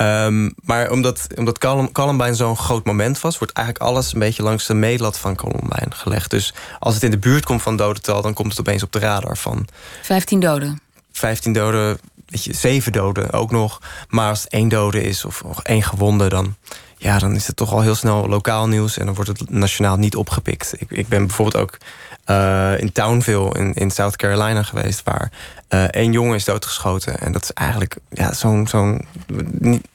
[0.00, 1.58] Um, maar omdat, omdat
[1.92, 3.38] Columbine zo'n groot moment was...
[3.38, 6.30] wordt eigenlijk alles een beetje langs de meetlat van Columbine gelegd.
[6.30, 8.22] Dus als het in de buurt komt van dodental...
[8.22, 9.66] dan komt het opeens op de radar van...
[10.02, 10.80] 15 doden.
[11.12, 11.98] 15 doden,
[12.28, 13.80] weet je, 7 doden ook nog.
[14.08, 16.28] Maar als het één dode is of, of één gewonde...
[16.28, 16.56] dan
[16.96, 18.98] ja, dan is het toch al heel snel lokaal nieuws...
[18.98, 20.74] en dan wordt het nationaal niet opgepikt.
[20.78, 21.78] Ik, ik ben bijvoorbeeld ook
[22.26, 25.02] uh, in Townville in, in South Carolina geweest...
[25.04, 25.30] waar
[25.68, 27.20] uh, één jongen is doodgeschoten.
[27.20, 28.66] En dat is eigenlijk ja, zo'n...
[28.66, 29.06] zo'n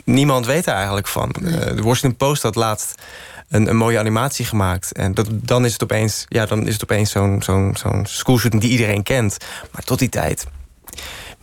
[0.04, 1.36] niemand weet er eigenlijk van.
[1.42, 3.02] Uh, de Washington Post had laatst
[3.50, 4.92] een, een, mooie animatie gemaakt.
[4.92, 8.62] En dat, dan is het opeens, ja, dan is het opeens zo'n zo'n zo'n schoolshooting
[8.62, 9.38] die iedereen kent.
[9.72, 10.46] Maar tot die tijd...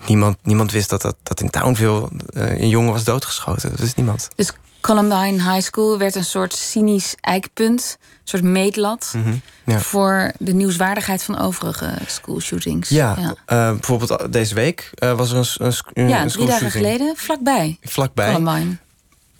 [0.06, 3.70] Niemand, niemand wist dat, dat, dat in Townville een jongen was doodgeschoten.
[3.70, 4.28] Dat is niemand.
[4.34, 9.12] Dus Columbine High School werd een soort cynisch eikpunt, een soort meetlat.
[9.16, 9.34] Mhm,
[9.64, 9.78] ja.
[9.80, 12.88] voor de nieuwswaardigheid van overige schoolshootings.
[12.88, 13.28] Ja, ja.
[13.28, 17.78] Uh, bijvoorbeeld deze week uh, was er een, een, een Ja, drie dagen geleden, vlakbij.
[17.82, 18.32] Vlakbij.
[18.34, 18.76] Columbine.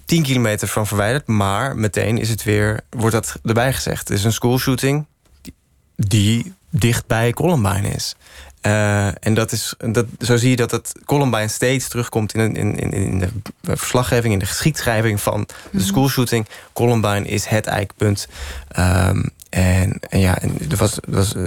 [0.04, 4.08] 10 kilometer van verwijderd, maar meteen is het weer, wordt dat erbij gezegd.
[4.08, 5.06] Het is een schoolshooting
[5.40, 5.54] die,
[5.96, 8.14] die dicht bij Columbine is.
[8.62, 12.76] Uh, en dat is, dat, zo zie je dat het Columbine steeds terugkomt in, in,
[12.76, 13.18] in, in
[13.60, 15.84] de verslaggeving, in de geschiedschrijving van de mhm.
[15.84, 16.46] schoolshooting.
[16.72, 18.28] Columbine is het eikpunt.
[18.78, 21.44] Um, en, en, ja, en er was, was, uh,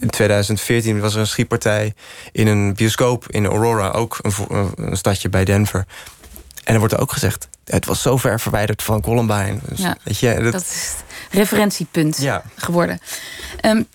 [0.00, 1.94] in 2014 was er een schietpartij
[2.32, 5.86] in een bioscoop in Aurora, ook een, een stadje bij Denver.
[6.64, 9.58] En er wordt ook gezegd, het was zo ver verwijderd van Columbine.
[9.68, 12.42] Dus, ja, weet je, dat, dat, is het referentiepunt ja.
[12.56, 12.98] geworden.
[13.64, 13.86] Um,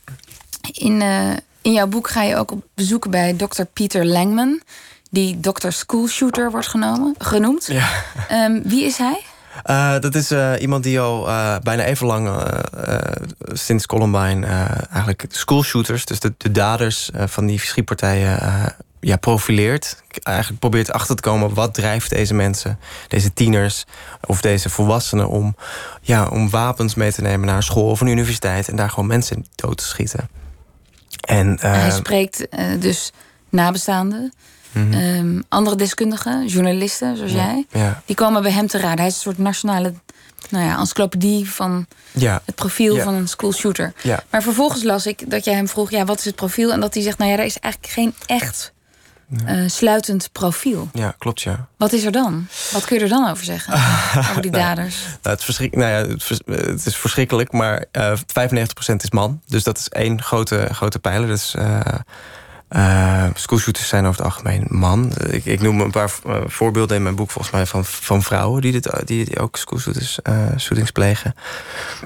[0.71, 1.33] in, uh,
[1.67, 3.63] in jouw boek ga je ook op bezoek bij Dr.
[3.63, 4.61] Peter Langman,
[5.09, 5.69] die Dr.
[5.69, 7.65] Schoolshooter wordt genomen, genoemd.
[7.65, 7.89] Ja.
[8.31, 9.23] Um, wie is hij?
[9.65, 12.29] Uh, dat is uh, iemand die al uh, bijna even lang
[13.53, 14.45] sinds Columbine
[14.91, 18.39] eigenlijk schoolshooters, dus de, de daders van die schietpartijen,
[18.99, 20.03] ja, profileert.
[20.23, 23.85] Eigenlijk probeert achter te komen wat drijft deze mensen, deze tieners
[24.25, 25.55] of deze volwassenen om,
[26.01, 29.45] ja, om wapens mee te nemen naar school of een universiteit en daar gewoon mensen
[29.55, 30.29] dood te schieten.
[31.21, 33.11] En, Hij ehm, spreekt uh, dus
[33.49, 34.33] nabestaanden.
[34.71, 35.43] Mm -hmm.
[35.49, 38.01] andere deskundigen, journalisten zoals jij, ja.
[38.05, 38.97] die komen bij hem te raden.
[38.97, 39.93] Hij is een soort nationale
[40.49, 42.41] nou ja, encyclopedie van ja.
[42.45, 43.93] het profiel van een school shooter.
[44.29, 46.71] Maar vervolgens las ik dat jij hem vroeg: ja, wat is het profiel?
[46.71, 48.73] En dat hij zegt: nou ja, er is eigenlijk geen echt
[49.29, 50.89] uh, sluitend profiel.
[50.93, 51.67] Ja, klopt ja.
[51.77, 52.47] Wat is er dan?
[52.71, 53.73] Wat kun je er dan over zeggen?
[54.29, 55.01] over die daders?
[55.01, 59.41] Nou, het, verschrik, nou ja, het, het, is verschrikkelijk, maar uh, eh, 95% is man.
[59.47, 61.27] Dus dat is één grote, grote pijler.
[61.27, 61.79] Dus uh,
[62.69, 65.11] uh, schoolshooters zijn over het algemeen man.
[65.29, 66.11] Ik, ik noem een paar
[66.45, 70.19] voorbeelden in mijn boek volgens mij van, van vrouwen die, dit, die, die ook schoolshooters
[70.57, 71.35] shootings plegen.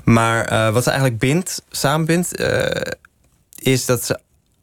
[0.03, 2.43] Maar wat ze eigenlijk bindt, samenbindt,
[3.55, 4.19] is dat ze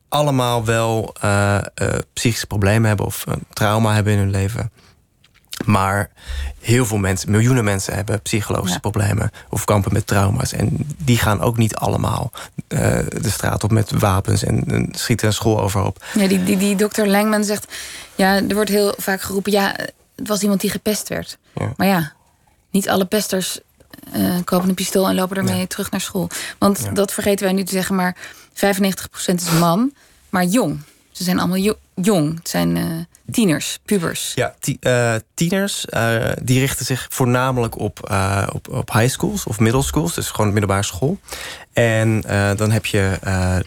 [0.09, 1.59] allemaal wel uh,
[2.13, 4.71] psychische problemen hebben of een trauma hebben in hun leven.
[5.65, 6.11] Maar
[6.61, 10.53] heel veel mensen, miljoenen mensen hebben psychologische problemen of kampen met trauma's.
[10.53, 12.31] En die gaan ook niet allemaal
[12.69, 16.05] uh, de straat op met wapens en, schieten een school overhoop.
[16.15, 17.73] Ja, die, die, die dokter Langman zegt,
[18.15, 19.75] ja, er wordt heel vaak geroepen, ja,
[20.17, 21.39] het was iemand die gepest werd.
[21.55, 21.73] Ja.
[21.77, 22.13] Maar ja,
[22.71, 23.61] niet alle pesters
[24.45, 26.29] kopen een pistool en lopen ermee terug naar school.
[26.59, 28.17] Want dat vergeten wij nu te zeggen, maar
[28.59, 29.93] 95% is man
[30.29, 30.81] maar jong.
[31.11, 32.37] Ze zijn allemaal jong.
[32.39, 32.85] Het zijn uh,
[33.31, 34.33] tieners, pubers.
[34.35, 38.11] Ja, uh, tieners uh, die richten zich voornamelijk op,
[38.53, 40.15] op, op high schools of middle schools.
[40.15, 41.19] Dus gewoon middelbare school.
[41.73, 42.21] En
[42.57, 43.19] dan heb je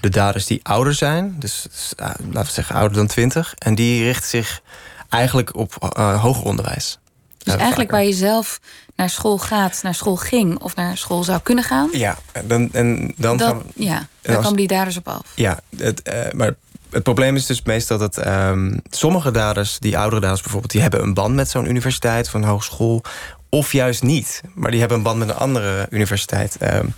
[0.02, 1.36] de daders die ouder zijn.
[1.40, 3.54] Dus, dus laten we zeggen ouder dan 20.
[3.58, 4.62] En die richten zich
[5.10, 7.00] eigenlijk op hoger onderwijs.
[7.38, 8.60] Dus eigenlijk waar je zelf
[9.02, 11.90] naar school gaat, naar school ging of naar school zou kunnen gaan.
[11.92, 15.22] Ja, dan, en dan dat, gaan Ja, dan komen die daders op af.
[15.36, 16.56] Ja, het, uh, maar
[16.90, 21.02] het probleem is dus meestal dat um, sommige daders, die oudere daders bijvoorbeeld, die hebben
[21.02, 23.04] een band met zo'n universiteit of een hogeschool.
[23.50, 26.58] Of juist niet, maar die hebben een band met een andere universiteit.
[26.62, 26.94] Um,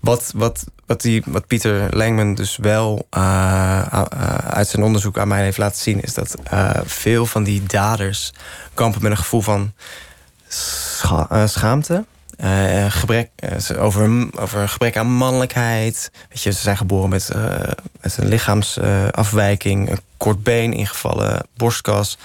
[0.00, 3.22] wat, wat, wat, die, wat Pieter Langman dus wel uh,
[3.92, 7.62] uh, uit zijn onderzoek aan mij heeft laten zien, is dat uh, veel van die
[7.62, 8.32] daders
[8.74, 9.72] kampen met een gevoel van
[11.04, 12.04] uh, schaamte.
[12.44, 13.30] Uh, gebrek,
[13.72, 16.10] uh, over, over gebrek aan mannelijkheid.
[16.28, 17.30] Weet je, ze zijn geboren met,
[18.00, 22.18] een lichaamsafwijking, een kort been ingevallen, borstkas.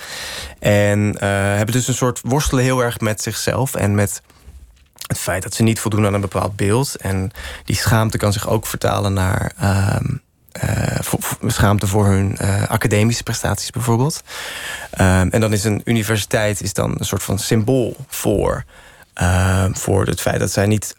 [0.59, 4.21] En hebben dus een soort worstelen heel erg met zichzelf en met
[5.07, 6.95] het feit dat ze niet voldoen aan een bepaald beeld.
[6.95, 7.31] En
[7.65, 10.05] die schaamte kan zich ook vertalen naar ehm,
[11.47, 14.23] schaamte voor hun uh, academische prestaties bijvoorbeeld.
[14.99, 18.65] Um, en dan is een universiteit is dan een soort van symbool voor
[19.21, 20.95] Uh, voor het feit dat zij niet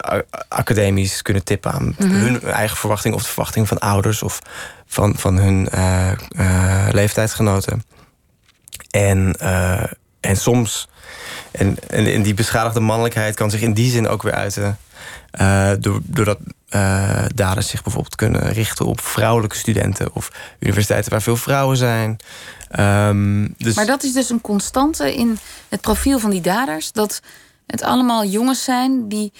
[0.49, 2.11] academisch kunnen tippen aan mhm.
[2.11, 4.39] hun eigen verwachting of de verwachting van ouders of
[4.87, 7.83] van, van hun uh, uh, leeftijdsgenoten.
[8.91, 9.35] En,
[10.21, 10.89] en soms,
[11.51, 14.79] en, en, die beschadigde mannelijkheid kan zich in die zin ook weer uiten.
[16.07, 16.39] Doordat
[17.35, 22.17] daders zich bijvoorbeeld kunnen richten op vrouwelijke studenten of universiteiten waar veel vrouwen zijn.
[22.79, 23.75] Um, dus...
[23.75, 25.39] Maar dat is dus een constante in
[25.69, 26.93] het profiel van die daders.
[26.93, 27.21] Dat
[27.67, 29.33] het allemaal jongens zijn die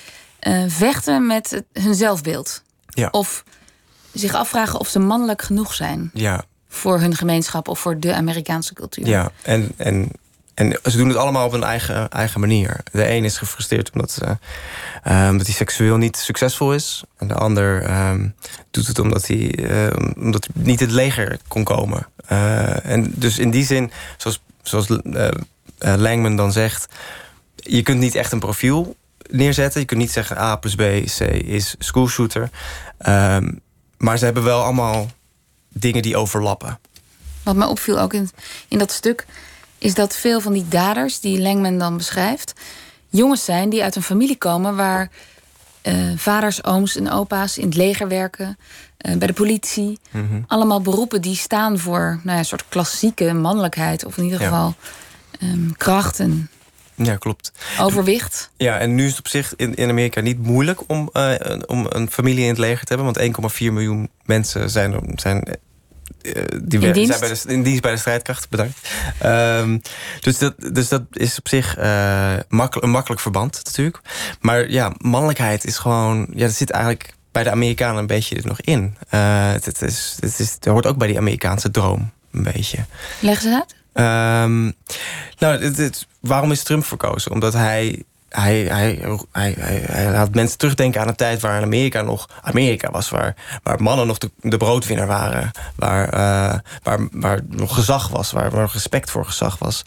[0.43, 2.63] uh, vechten met hun zelfbeeld.
[2.87, 3.09] Ja.
[3.11, 3.45] Of
[4.13, 6.11] zich afvragen of ze mannelijk genoeg zijn.
[6.15, 6.45] Ja.
[6.69, 9.07] Voor hun gemeenschap of voor de Amerikaanse cultuur.
[9.07, 10.11] Ja, en, en,
[10.57, 12.81] en ze doen het allemaal op een eigen, eigen manier.
[12.93, 14.37] De een is gefrustreerd omdat, ze,
[15.07, 17.05] uh, omdat hij seksueel niet succesvol is.
[17.17, 18.35] En de ander um,
[18.71, 22.07] doet het omdat hij, uh, omdat hij niet het leger kon komen.
[22.83, 24.87] En dus in die zin, zoals, zoals
[25.79, 26.87] Langman dan zegt
[27.57, 28.97] je kunt niet echt een profiel
[29.31, 29.81] neerzetten.
[29.81, 30.81] Je kunt niet zeggen A plus B,
[31.19, 32.51] C is schoolshooter.
[33.09, 33.61] Um,
[33.99, 35.11] maar ze hebben wel allemaal
[35.69, 36.79] dingen die overlappen.
[37.43, 38.31] Wat mij opviel ook in,
[38.69, 39.27] in dat stuk...
[39.79, 42.53] is dat veel van die daders die Langman dan beschrijft...
[43.09, 44.77] jongens zijn die uit een familie komen...
[44.77, 45.11] waar
[45.83, 48.59] uh, vaders, ooms en opa's in het leger werken...
[49.07, 49.99] Uh, bij de politie.
[50.11, 50.41] Mhm.
[50.47, 54.05] Allemaal beroepen die staan voor nou ja, een soort klassieke mannelijkheid...
[54.05, 54.75] of in ieder geval
[55.43, 56.51] um, kracht en
[56.97, 57.53] ja, klopt.
[57.81, 58.51] Overwicht.
[58.57, 61.35] Ja, en nu is het op zich in, in Amerika niet moeilijk om, uh,
[61.67, 63.15] om een familie in het leger te hebben.
[63.15, 65.59] Want 1,4 miljoen mensen zijn, zijn
[66.63, 67.19] die in, dienst?
[67.19, 68.89] Zijn bij de, in dienst bij de strijdkracht, bedankt.
[69.25, 69.83] Um,
[70.21, 74.01] dus, dat, dus dat is op zich uh, makkel, een makkelijk verband natuurlijk.
[74.41, 76.27] Maar ja, mannelijkheid is gewoon...
[76.35, 78.97] Ja, dat zit eigenlijk bij de Amerikanen een beetje nog in.
[79.11, 82.79] Uh, het, het, is, het, is, het hoort ook bij die Amerikaanse droom, een beetje.
[83.21, 83.75] Leg ze uit.
[84.45, 84.75] Um,
[85.39, 87.31] nou, het, waarom is Trump verkozen?
[87.33, 88.05] Omdat hij
[88.41, 88.99] hij, hij,
[89.33, 93.11] hij, laat mensen terugdenken aan een tijd waar Amerika nog Amerika was.
[93.11, 95.51] Waar, waar mannen nog de, de broodwinner waren.
[95.77, 98.33] Waar, uh, waar, waar nog gezag was.
[98.33, 99.83] Waar, waar respect voor gezag was.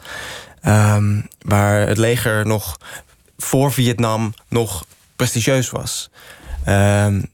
[0.64, 2.78] Um, waar het leger nog
[3.38, 4.86] voor Vietnam nog
[5.16, 6.10] prestigieus was.
[6.68, 7.30] Um,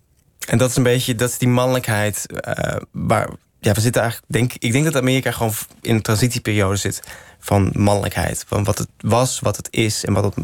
[0.48, 4.32] en dat is een beetje dat is die mannelijkheid uh, waar, ja, we zitten eigenlijk,
[4.32, 7.02] denk, ik denk dat Amerika gewoon in een transitieperiode zit
[7.40, 8.46] van mannelijkheid.
[8.48, 10.36] Van wat het was, wat het is en wat het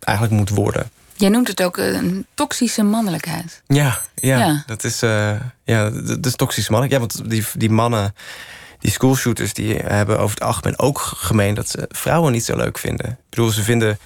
[0.00, 0.90] eigenlijk moet worden.
[1.16, 3.62] Jij noemt het ook een toxische mannelijkheid.
[3.66, 7.12] Ja, ja, dat is, uh, ja, dat is toxische mannelijkheid.
[7.12, 8.14] Ja, want die, die mannen,
[8.78, 12.78] die schoolshooters, die hebben over het algemeen ook gemeen dat ze vrouwen niet zo leuk
[12.78, 13.06] vinden.
[13.10, 13.98] Ik bedoel, ze vinden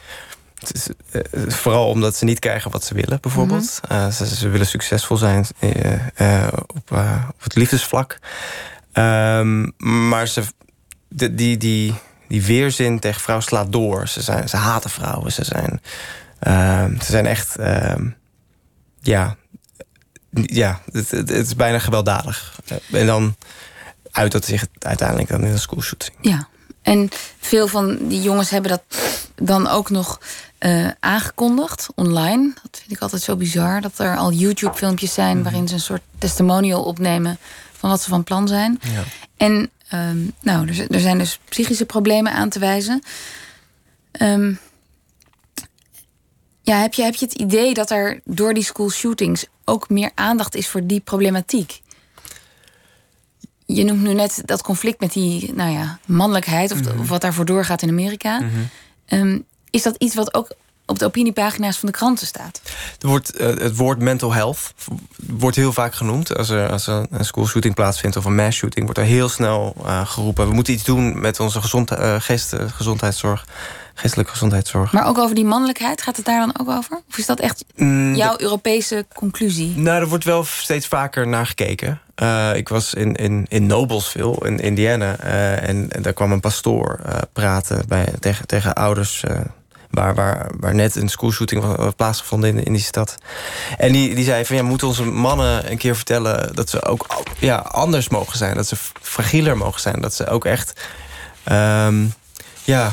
[0.72, 3.80] is, uh, vooral omdat ze niet krijgen wat ze willen, bijvoorbeeld.
[3.88, 3.92] Mhm.
[3.94, 5.46] uh, ze, ze, willen succesvol zijn
[6.76, 8.18] op, op, het liefdesvlak.
[8.92, 9.72] Um,
[10.08, 10.42] maar ze,
[11.08, 11.94] de, die, die,
[12.28, 14.08] die weerzin tegen vrouwen slaat door.
[14.08, 15.32] Ze, zijn, ze haten vrouwen.
[15.32, 15.80] Ze zijn,
[16.38, 17.56] ehm, ze zijn echt...
[17.56, 18.08] Ehm,
[19.00, 19.36] ja,
[20.30, 22.60] ja het, het, het, is bijna gewelddadig.
[22.92, 23.36] En dan
[24.10, 26.16] uit dat zich uiteindelijk dan in een schoolshooting.
[26.20, 26.48] Ja,
[26.82, 27.08] en
[27.40, 28.82] veel van die jongens hebben dat
[29.34, 30.20] dan ook nog
[30.60, 32.52] uh, aangekondigd online.
[32.62, 33.80] Dat vind ik altijd zo bizar.
[33.80, 35.42] Dat er al YouTube-filmpjes zijn mhm.
[35.42, 37.38] waarin ze een soort testimonial opnemen
[37.72, 38.80] van wat ze van plan zijn.
[38.82, 39.02] Ja.
[39.36, 43.02] En um, nou, er, er, zijn dus psychische problemen aan te wijzen.
[44.20, 44.58] Um,
[46.62, 50.10] ja, heb je, heb je het idee dat er door die school shootings ook meer
[50.14, 51.82] aandacht is voor die problematiek?
[53.66, 57.00] Je noemt nu net dat conflict met die nou ja, mannelijkheid, of, mhm.
[57.00, 58.40] of wat daarvoor doorgaat in Amerika.
[58.40, 58.68] Mm
[59.08, 60.54] um, is dat iets wat ook
[60.86, 62.60] op de opiniepagina's van de kranten staat?
[63.00, 64.74] Er wordt, uh, het woord mental health
[65.26, 66.36] wordt heel vaak genoemd.
[66.36, 68.84] Als er, als er een schoolshooting plaatsvindt of een mass shooting...
[68.84, 70.48] wordt er heel snel uh, geroepen...
[70.48, 73.44] we moeten iets doen met onze gezond, uh, geest, gezondheidszorg
[73.94, 74.92] geestelijke gezondheidszorg.
[74.92, 77.02] Maar ook over die mannelijkheid, gaat het daar dan ook over?
[77.08, 79.76] Of is dat echt mm, jouw Europese conclusie?
[79.76, 82.00] Nou, er wordt wel steeds vaker naar gekeken.
[82.54, 85.16] Ik was in, in, in Noblesville, in Indiana.
[85.16, 87.00] En, en, daar kwam een pastoor
[87.32, 89.24] praten bij, tegen, tegen ouders
[89.94, 93.16] waar, waar, waar net een schoolshooting was plaatsgevonden in, in die stad.
[93.78, 97.24] En die, die zei van ja, moeten onze mannen een keer vertellen dat ze ook
[97.38, 98.54] ja, anders mogen zijn.
[98.54, 100.00] Dat ze fragieler mogen zijn.
[100.00, 100.86] Dat ze ook echt
[101.52, 102.14] um,
[102.64, 102.92] ja,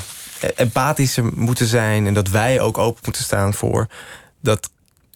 [0.56, 2.08] empathischer moeten zijn.
[2.08, 3.88] En dat wij ook open moeten staan voor
[4.42, 4.70] dat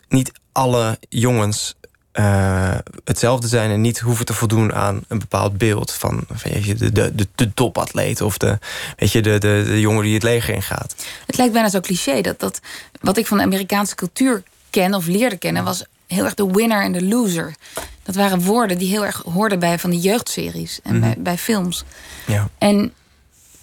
[0.08, 1.76] niet alle jongens
[2.20, 6.66] uh, hetzelfde zijn en niet hoeven te voldoen aan een bepaald beeld van, van weet
[6.66, 8.60] je, de, de, de, de topatleet of de,
[8.98, 10.96] weet je, de, de, de jongen die het leger ingaat.
[11.26, 12.60] Het lijkt bijna zo cliché dat, dat
[13.02, 16.82] wat ik van de Amerikaanse cultuur ken of leerde kennen, was heel erg de winner
[16.82, 17.56] en de loser.
[18.04, 21.22] Dat waren woorden die heel erg hoorden bij van de jeugdseries en bij, mhm.
[21.22, 21.84] bij films.
[22.28, 22.50] Ja.
[22.58, 22.94] En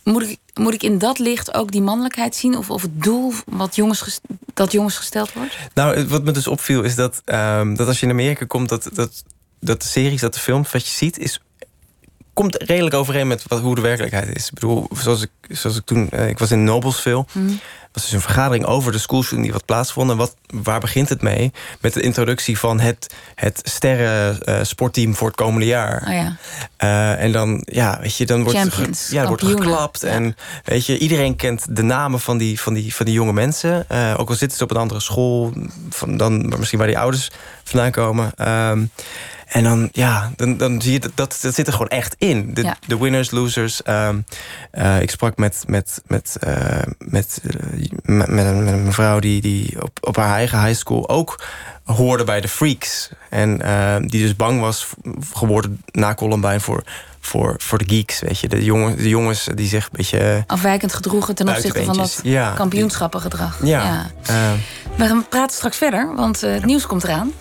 [0.05, 2.57] moet ik moet ik in dat licht ook die mannelijkheid zien?
[2.57, 4.21] Of, of het doel wat jongens
[4.55, 5.57] dat jongens gesteld wordt?
[5.75, 8.69] Nou, wat me dus opviel is dat, ehm, dat als je in Amerika komt...
[8.69, 9.25] Dat, dat,
[9.61, 11.19] dat de series, dat de films, wat je ziet...
[11.19, 11.41] is
[12.33, 14.47] komt redelijk overeen met wat, hoe de werkelijkheid is.
[14.47, 16.09] Ik bedoel, zoals ik, zoals ik toen...
[16.13, 17.25] Uh, ik was in Noblesville.
[17.33, 17.61] Mm
[17.93, 20.11] was dus een vergadering over de schoolshooting die wat plaatsvond.
[20.11, 21.53] En wat, waar begint het mee?
[21.81, 26.03] Met de introductie van het, het sterren uh, sportteam voor het komende jaar.
[26.07, 26.37] Oh ja.
[26.79, 30.01] Uh, en dan, ja, weet je, dan wordt, Champions, ja, wordt geklapt.
[30.01, 30.09] Ja.
[30.09, 33.87] En weet je, iedereen kent de namen van die, van die, van die jonge mensen.
[33.93, 35.53] Uh, ook al zitten ze op een andere school,
[35.91, 37.31] van dan, misschien waar die ouders
[37.65, 38.33] vandaan komen.
[39.53, 42.55] En dan, ja, dan, dan zie je dat, dat, dat zit er gewoon echt in.
[42.55, 42.77] De, ja.
[42.87, 43.81] de winners, losers.
[43.87, 44.25] Um,
[44.73, 47.41] uh, ik sprak met, met, met, uh, met,
[48.03, 51.45] met, met, een, met een mevrouw die, die op, op haar eigen high school ook
[51.85, 53.11] hoorde bij de Freaks.
[53.29, 53.59] En
[54.07, 54.89] die dus bang was
[55.33, 56.83] geworden na Columbine voor,
[57.27, 58.21] voor, voor de geeks.
[58.21, 60.45] Weet je, de, jongen, de jongens die zich een beetje.
[60.47, 62.53] afwijkend gedroegen ten opzichte van dat ja.
[62.53, 63.59] kampioenschappengedrag.
[63.63, 64.11] Ja.
[64.23, 64.55] ja.
[64.97, 67.33] We gaan praten straks verder, want het nieuws komt eraan.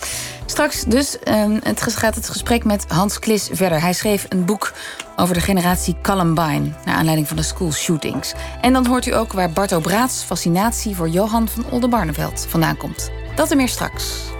[0.45, 3.81] Straks dus um, het gaat het gesprek met Hans Klis verder.
[3.81, 4.73] Hij schreef een boek
[5.15, 6.71] over de generatie Columbine...
[6.85, 8.33] naar aanleiding van de school shootings.
[8.61, 10.95] En dan hoort u ook waar Barto Braats fascinatie...
[10.95, 13.11] voor Johan van Oldenbarneveld vandaan komt.
[13.35, 14.31] Dat en meer straks.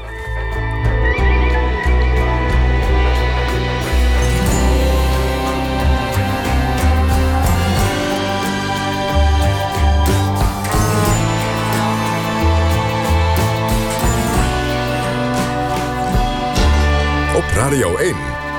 [17.61, 18.15] Radio 1,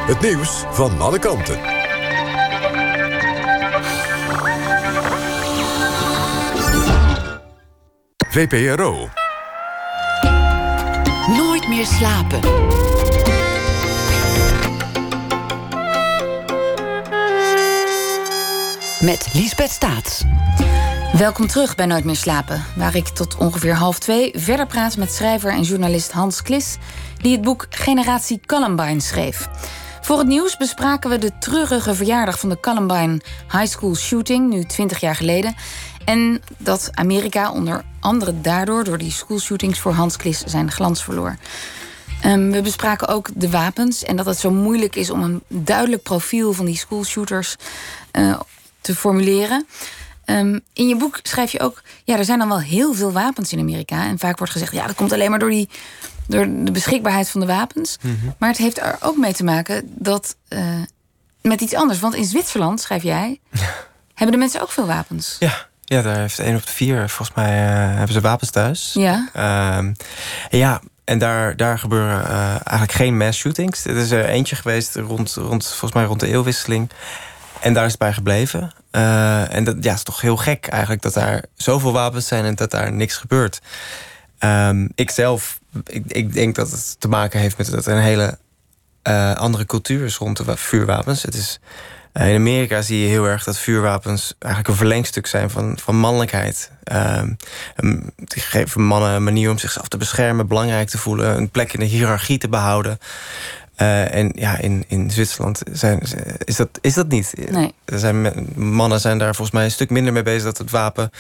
[0.07, 1.59] het nieuws van alle kanten.
[8.29, 9.09] VPRO.
[11.37, 12.41] Nooit meer slapen.
[19.01, 20.25] Met Liesbeth Staats.
[21.13, 25.13] Welkom terug bij Nooit meer slapen, waar ik tot ongeveer half twee verder praat met
[25.13, 26.77] schrijver en journalist Hans Klis,
[27.17, 29.49] die het boek Generatie Columbine schreef.
[30.01, 33.21] Voor het nieuws bespraken we de treurige verjaardag van de Columbine
[33.51, 35.55] High School shooting, nu 20 jaar geleden.
[36.05, 41.37] En dat Amerika onder andere daardoor, door die schoolshootings voor Hans Klis, zijn glans verloor.
[42.25, 46.03] Um, we bespraken ook de wapens en dat het zo moeilijk is om een duidelijk
[46.03, 47.57] profiel van die schoolshooters
[48.13, 48.41] uh,
[48.81, 49.67] te formuleren.
[50.33, 53.53] Um, in je boek schrijf je ook, ja, er zijn dan wel heel veel wapens
[53.53, 54.05] in Amerika.
[54.05, 55.69] En vaak wordt gezegd, ja, dat komt alleen maar door, die,
[56.27, 57.99] door de beschikbaarheid van de wapens.
[58.01, 58.15] Mhm.
[58.39, 60.61] Maar het heeft er ook mee te maken dat uh,
[61.41, 62.01] met iets anders.
[62.01, 63.41] Want in Zwitserland, schrijf jij,
[64.15, 65.37] hebben de mensen ook veel wapens.
[65.39, 65.71] Ja.
[65.85, 68.91] Ja, daar heeft één op de vier, volgens mij, uh, hebben ze wapens thuis.
[68.95, 69.29] Ja.
[69.37, 69.93] Uh,
[70.51, 73.85] ja, en daar, daar gebeuren uh, eigenlijk geen mass shootings.
[73.85, 76.91] Er is er eentje geweest rond, rond, volgens mij rond de eeuwwisseling.
[77.61, 78.73] En daar is het bij gebleven.
[78.97, 82.55] Uh, en dat ja, is toch heel gek eigenlijk dat daar zoveel wapens zijn en
[82.55, 83.61] dat daar niks gebeurt.
[84.39, 88.03] Um, ik zelf, ik, ik denk dat het te maken heeft met dat er een
[88.03, 88.39] hele
[89.09, 91.23] uh, andere cultuur is rond de vuurwapens.
[91.23, 91.61] Het is,
[92.13, 95.97] uh, in Amerika zie je heel erg dat vuurwapens eigenlijk een verlengstuk zijn van, van
[95.97, 96.71] mannelijkheid.
[96.93, 97.37] Um,
[98.29, 101.87] geven mannen een manier om zichzelf te beschermen, belangrijk te voelen, een plek in de
[101.87, 102.99] hiërarchie te behouden.
[103.83, 106.01] Uh, en ja, in, in Zwitserland zijn,
[106.45, 107.35] is, dat, is dat niet.
[107.51, 107.73] Nee.
[107.85, 111.11] Er zijn, mannen zijn daar volgens mij een stuk minder mee bezig dat het wapen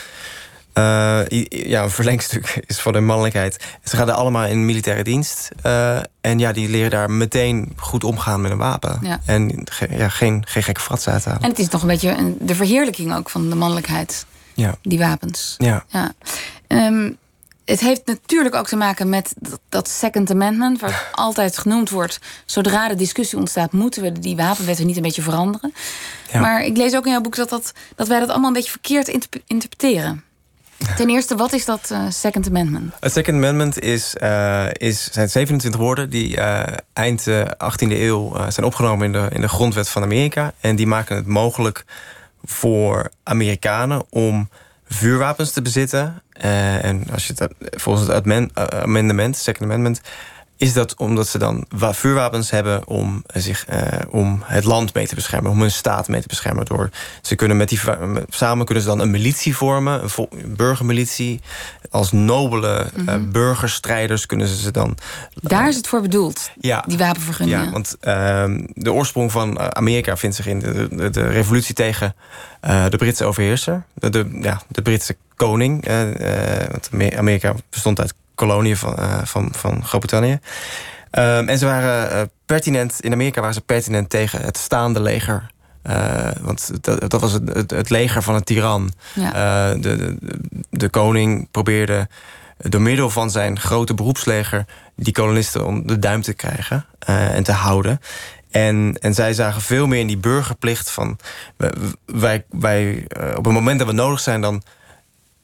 [0.75, 3.64] uh, ja, een verlengstuk is van hun mannelijkheid.
[3.85, 5.48] Ze gaan er allemaal in militaire dienst.
[5.66, 8.98] Uh, en ja, die leren daar meteen goed omgaan met een wapen.
[9.03, 9.20] Ja.
[9.27, 11.40] En ja, geen, geen gekke fratsen uithalen.
[11.40, 14.27] En het is nog een beetje een, de verheerlijking ook van de mannelijkheid.
[14.55, 14.75] Ja.
[14.83, 15.55] Die wapens.
[15.59, 15.85] Ja.
[15.88, 16.12] ja.
[16.68, 17.16] Um,
[17.73, 19.35] het heeft natuurlijk ook te maken met
[19.69, 22.19] dat Second Amendment, waar altijd genoemd wordt.
[22.45, 25.75] Zodra de discussie ontstaat, moeten we die wapenwetten niet een beetje veranderen.
[26.33, 26.41] Ja.
[26.41, 28.71] Maar ik lees ook in jouw boek dat, dat, dat wij dat allemaal een beetje
[28.71, 29.09] verkeerd
[29.47, 30.25] interpreteren.
[30.97, 32.93] Ten eerste, wat is dat uh, Second Amendment?
[33.01, 38.67] Het Second Amendment is, uh, is, zijn 27 woorden die uh, eind 18e eeuw zijn
[38.67, 40.53] opgenomen in de, in de grondwet van Amerika.
[40.61, 41.85] En die maken het mogelijk
[42.45, 44.49] voor Amerikanen om
[44.89, 46.23] vuurwapens te bezitten.
[46.45, 48.51] Uh, en als je het volgens het
[48.83, 50.01] amendement, Second Amendment,
[50.63, 53.79] is dat omdat ze dan vuurwapens hebben om, zich, uh,
[54.10, 56.65] om het land mee te beschermen, om hun staat mee te beschermen.
[56.65, 56.90] Door,
[57.23, 57.81] ze kunnen met die,
[58.29, 61.40] samen kunnen ze dan een militie vormen, een burgermilitie.
[61.90, 63.25] Als nobele mm -hmm.
[63.25, 64.96] uh, burgerstrijders kunnen ze ze dan.
[65.35, 67.65] Daar is het voor bedoeld, ja, die wapenvergunningen.
[67.65, 68.44] Ja, want uh,
[68.75, 72.15] de oorsprong van Amerika vindt zich in de, de, de revolutie tegen
[72.60, 75.87] de Britse overheerser, de, de, ja, de Britse koning.
[76.71, 78.15] Want Amerika bestond uit
[78.47, 80.38] koloniën van, uh, van, van Groot-Brittannië.
[81.19, 85.51] Um, en ze waren uh, pertinent, in Amerika waren ze pertinent tegen het staande leger
[86.40, 88.93] want dat, dat was het, het, leger van een tiran.
[89.15, 90.17] de, de,
[90.71, 92.09] de koning probeerde
[92.57, 94.65] door middel van zijn grote beroepsleger
[94.97, 98.01] die kolonisten om de duim te krijgen en te houden.
[98.51, 101.19] En, en zij zagen veel meer in die burgerplicht van...
[102.07, 104.40] wij, wij op het moment dat we nodig zijn...
[104.40, 104.63] dan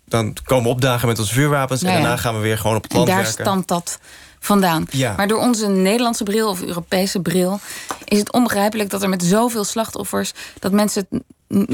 [0.08, 1.82] dan komen we opdagen met onze vuurwapens...
[1.82, 3.44] en daarna gaan we weer gewoon op het land en daar werken.
[3.44, 3.98] stamt dat
[4.40, 4.86] vandaan.
[5.16, 7.60] Maar door onze Nederlandse bril of Europese bril...
[8.04, 10.32] is het onbegrijpelijk dat er met zoveel slachtoffers...
[10.58, 11.22] dat mensen het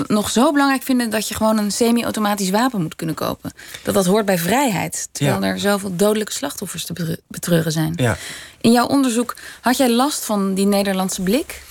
[0.09, 1.11] nog zo belangrijk vinden...
[1.11, 3.53] dat je gewoon een semi-automatisch wapen moet kunnen kopen.
[3.83, 5.09] Dat dat hoort bij vrijheid.
[5.13, 7.93] Terwijl er zoveel dodelijke slachtoffers te betreuren zijn.
[7.97, 8.17] Ja.
[8.61, 11.63] In jouw onderzoek had jij last van die Nederlandse blik...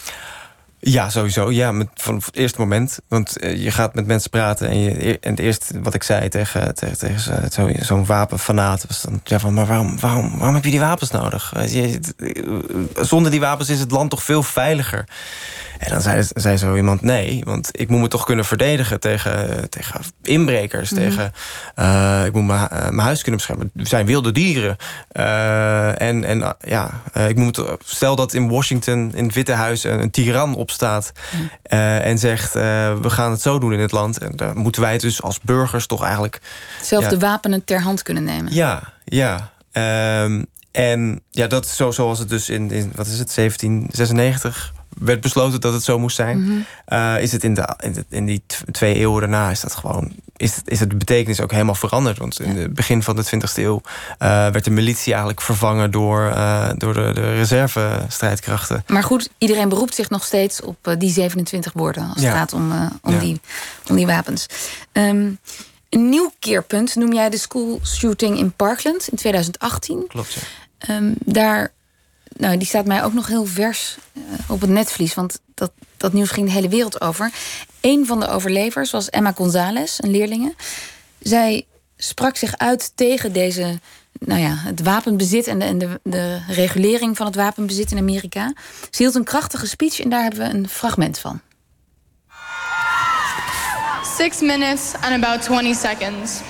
[0.86, 1.51] Ja, sowieso.
[1.51, 2.99] Ja, met, van het eerste moment.
[3.07, 6.29] Want eh, je gaat met mensen praten en, je, en het eerste wat ik zei
[6.29, 10.63] tegen, tegen, tegen zo'n zo wapenfanaat was dan ja, van, maar waarom, waarom, waarom heb
[10.63, 11.53] je die wapens nodig?
[11.67, 11.99] Je,
[12.95, 15.05] zonder die wapens is het land toch veel veiliger.
[15.84, 19.69] En dan zei, zei zo iemand, nee, want ik moet me toch kunnen verdedigen tegen,
[19.69, 20.91] tegen inbrekers.
[20.91, 21.01] Mhm.
[21.01, 21.34] tegen,
[21.79, 23.71] uh, ik moet mijn uh, huis kunnen beschermen.
[23.75, 24.77] Er zijn wilde dieren.
[25.13, 26.89] Uh, en en ja,
[27.27, 31.11] ik moet, stel dat in Washington, in het Witte Huis, een, een tiran opstaat.
[31.31, 31.75] Mhm.
[32.01, 34.17] en zegt, we gaan het zo doen in het land.
[34.17, 36.41] En dan moeten wij het dus als burgers toch eigenlijk...
[36.81, 38.53] Zelf de wapenen ter hand kunnen nemen.
[38.53, 39.51] Ja, ja.
[40.23, 44.73] Um, en ja, dat is zo zoals het dus in, in wat is het, 1796
[45.00, 46.44] werd besloten dat het zo moest zijn.
[46.44, 46.60] Mhm.
[46.86, 47.76] Eh, is het in, de,
[48.10, 50.12] in, die twee eeuwen daarna is dat gewoon.
[50.36, 52.18] Is, is het de betekenis ook helemaal veranderd?
[52.18, 56.22] Want in het begin van de 20e eeuw uh, werd de militie eigenlijk vervangen door,
[56.22, 58.84] uh, door de, de reserve-strijdkrachten.
[58.88, 62.72] Maar goed, iedereen beroept zich nog steeds op die 27 woorden als het gaat om,
[63.02, 63.41] om, die,
[63.89, 64.46] om die wapens.
[64.91, 65.39] Um,
[65.94, 70.06] een nieuw keerpunt noem jij de school shooting in Parkland in 2018.
[70.08, 70.38] Klopt.
[70.89, 71.72] Um, daar
[72.38, 75.13] nou, die staat mij ook nog heel vers eh, op het netvlies.
[75.13, 77.31] Want dat, dat nieuws ging de hele wereld over.
[77.81, 80.55] Een van de overlevers was Emma González, een leerlinge.
[81.19, 81.65] Zij
[81.97, 83.79] sprak zich uit tegen deze,
[84.19, 88.53] nou ja, het wapenbezit en, de, en de, de regulering van het wapenbezit in Amerika.
[88.89, 91.41] Ze hield een krachtige speech en daar hebben we een fragment van.
[94.17, 96.41] Six minutes and about 20 seconds.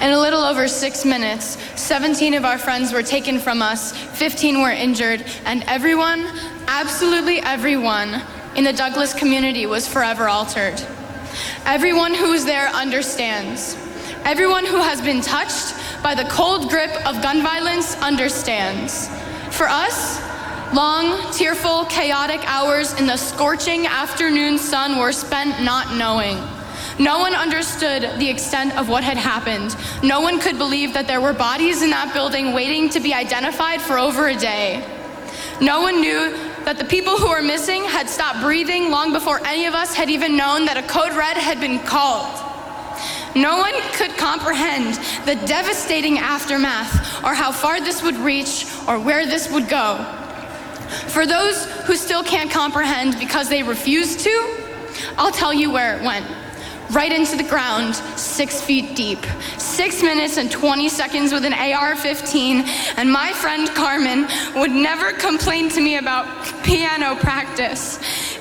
[0.00, 4.60] In a little over six minutes, 17 of our friends were taken from us, 15
[4.60, 6.26] were injured, and everyone,
[6.68, 8.22] absolutely everyone,
[8.56, 10.78] in the Douglas community was forever altered.
[11.64, 13.74] Everyone who is there understands.
[14.24, 19.08] Everyone who has been touched by the cold grip of gun violence understands.
[19.50, 20.20] For us,
[20.74, 26.36] long, tearful, chaotic hours in the scorching afternoon sun were spent not knowing.
[26.98, 29.76] No one understood the extent of what had happened.
[30.02, 33.82] No one could believe that there were bodies in that building waiting to be identified
[33.82, 34.82] for over a day.
[35.60, 36.30] No one knew
[36.64, 40.10] that the people who were missing had stopped breathing long before any of us had
[40.10, 42.26] even known that a code red had been called.
[43.34, 44.94] No one could comprehend
[45.26, 49.96] the devastating aftermath or how far this would reach or where this would go.
[51.08, 54.56] For those who still can't comprehend because they refuse to,
[55.18, 56.26] I'll tell you where it went
[56.90, 59.24] right into the ground, six feet deep.
[59.58, 62.64] Six minutes and 20 seconds with an AR 15,
[62.96, 66.26] and my friend Carmen would never complain to me about
[66.64, 67.98] piano practice.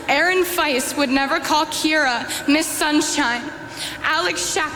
[0.07, 3.43] Aaron Feist would never call Kira Miss Sunshine.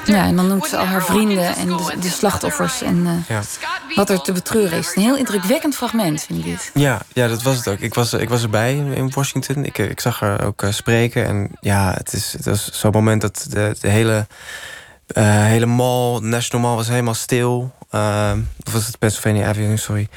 [0.06, 3.42] Ja, en dan noemt ze al haar vrienden en de, de slachtoffers en uh, ja.
[3.96, 4.96] wat er te betreuren is.
[4.96, 6.72] Een heel indrukwekkend fragment, vind ik dit.
[6.74, 7.80] Ja, ja dat was het ook.
[7.80, 9.66] Ik was, ik was erbij in Washington.
[9.66, 11.26] Ik, ik zag haar ook uh, spreken.
[11.26, 14.28] En ja, het, is, het was zo'n moment dat de, de hele,
[15.18, 17.74] uh, hele mall, National Mall, was helemaal stil.
[18.66, 20.08] of was het Pennsylvania Avenue, sorry.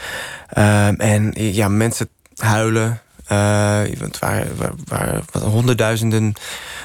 [0.96, 3.00] en ja, mensen huilen.
[3.32, 6.34] Uh, het waren, waren, waren honderdduizenden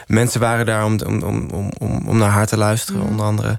[0.08, 3.08] mensen waren daar om, om, om, om, om naar haar te luisteren, mm.
[3.08, 3.58] onder andere.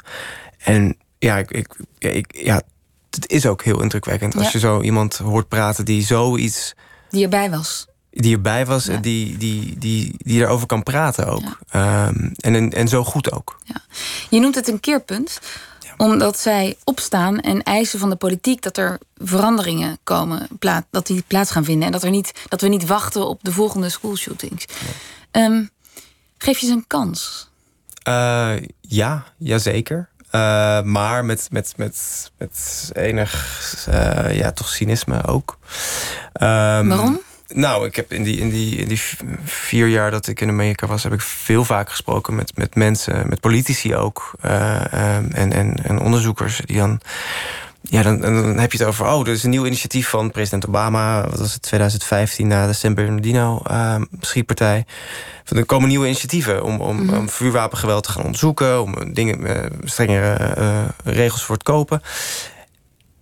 [0.58, 2.62] En ja, ik, ik, ik, ja,
[3.10, 6.74] het is ook heel indrukwekkend als je zo iemand hoort praten die zoiets.
[7.10, 7.86] Die erbij was.
[8.10, 11.58] Die erbij was en die, die, die, die erover kan praten ook.
[11.74, 13.58] Um, en, en zo goed ook.
[13.64, 13.80] Ja.
[14.30, 15.40] Je noemt het een keerpunt
[15.98, 20.48] omdat zij opstaan en eisen van de politiek dat er veranderingen komen,
[20.90, 21.86] dat die plaats gaan vinden.
[21.86, 24.64] En dat, er niet, dat we niet wachten op de volgende schoolshootings.
[25.32, 25.44] Ja.
[25.44, 25.70] Um,
[26.38, 27.50] Geef je ze een kans?
[28.08, 30.08] Uh, ja, jazeker.
[30.34, 35.58] Uh, maar met, met, met, met enig uh, ja, toch cynisme ook.
[36.32, 37.20] Um, Waarom?
[37.48, 39.00] Nou, ik heb in die, in, die, in die
[39.44, 43.28] vier jaar dat ik in Amerika was, heb ik veel vaak gesproken met, met mensen,
[43.28, 44.32] met politici ook.
[44.44, 44.92] Uh,
[45.32, 47.00] en, en, en onderzoekers die dan
[47.90, 49.06] ja, dan, dan heb je het over...
[49.06, 51.28] oh, er is een nieuw initiatief van president Obama...
[51.28, 54.84] wat was het, 2015, na de San Bernardino-schietpartij.
[55.44, 58.82] er komen nieuwe initiatieven om, om, om vuurwapengeweld te gaan onderzoeken...
[58.82, 62.02] om dingen, eh, strengere eh, regels voor het kopen.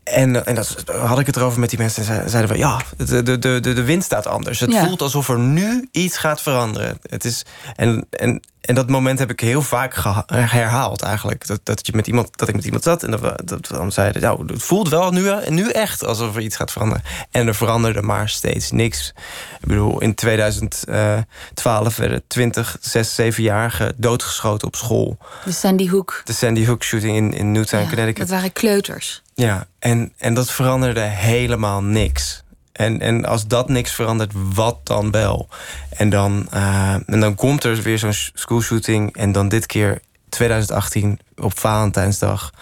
[0.07, 2.07] En, en dat had ik het erover met die mensen.
[2.07, 4.61] En ze- zeiden we, ja, de, de, de, de wind staat anders.
[4.61, 4.85] Het Ja.
[4.87, 6.99] voelt alsof er nu iets gaat veranderen.
[7.03, 7.45] Het is,
[7.77, 9.95] en, en, en dat moment heb ik heel vaak
[10.27, 11.47] herhaald eigenlijk.
[11.47, 13.75] Dat, dat, je met iemand, dat ik met iemand zat en dat we dat we
[13.77, 14.23] dan zeiden...
[14.23, 17.03] Nou, het voelt wel nu, nu echt alsof er iets gaat veranderen.
[17.31, 19.13] En er veranderde maar steeds niks.
[19.61, 25.19] Ik bedoel, in 2012 werden 20, 6, 7-jarigen doodgeschoten op school.
[25.45, 26.21] De Sandy Hook.
[26.25, 28.17] De Sandy Hook shooting in, in Newtown, Ja, Connecticut.
[28.21, 29.23] dat waren kleuters.
[29.37, 32.43] Ja, en, en dat veranderde helemaal niks.
[32.73, 35.49] En, en als dat niks verandert, wat dan wel?
[35.91, 39.17] En dan, eh, en dan komt er weer zo'n sh- schoolshooting.
[39.17, 42.53] En dan dit keer 2018 op Valentijnsdag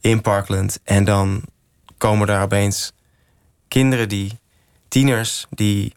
[0.00, 0.78] in Parkland.
[0.84, 1.42] En dan
[1.98, 2.92] komen daar opeens
[3.68, 4.38] kinderen die,
[4.88, 5.94] tieners, die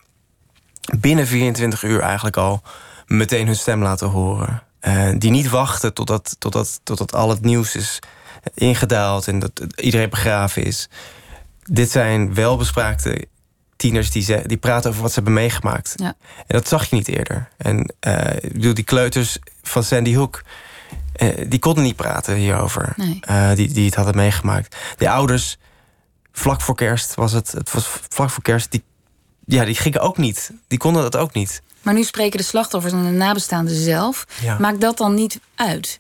[1.00, 2.62] binnen 24 uur eigenlijk al
[3.06, 4.64] meteen hun stem laten horen.
[4.80, 8.00] Eh, die niet wachten totdat, totdat, totdat al het nieuws is
[8.54, 10.90] ingedaald en dat iedereen begraven is.
[11.64, 13.28] Dit zijn welbespraakte
[13.76, 15.94] tieners die, ze, die praten over wat ze hebben meegemaakt.
[15.96, 16.16] Ja.
[16.38, 17.50] En dat zag je niet eerder.
[17.58, 17.94] En
[18.42, 20.44] ik bedoel, die kleuters van Sandy Hook,
[21.14, 22.94] eh, die konden niet praten hierover.
[22.96, 23.20] Nee.
[23.22, 24.76] Eh, die, die het hadden meegemaakt.
[24.98, 25.58] De ouders,
[26.32, 28.84] vlak voor kerst was het, het was vlak voor kerst, die,
[29.46, 30.52] ja, die gingen ook niet.
[30.68, 31.62] Die konden dat ook niet.
[31.82, 34.26] Maar nu spreken de slachtoffers en de nabestaanden zelf.
[34.42, 34.58] Ja.
[34.60, 36.00] Maakt dat dan niet uit?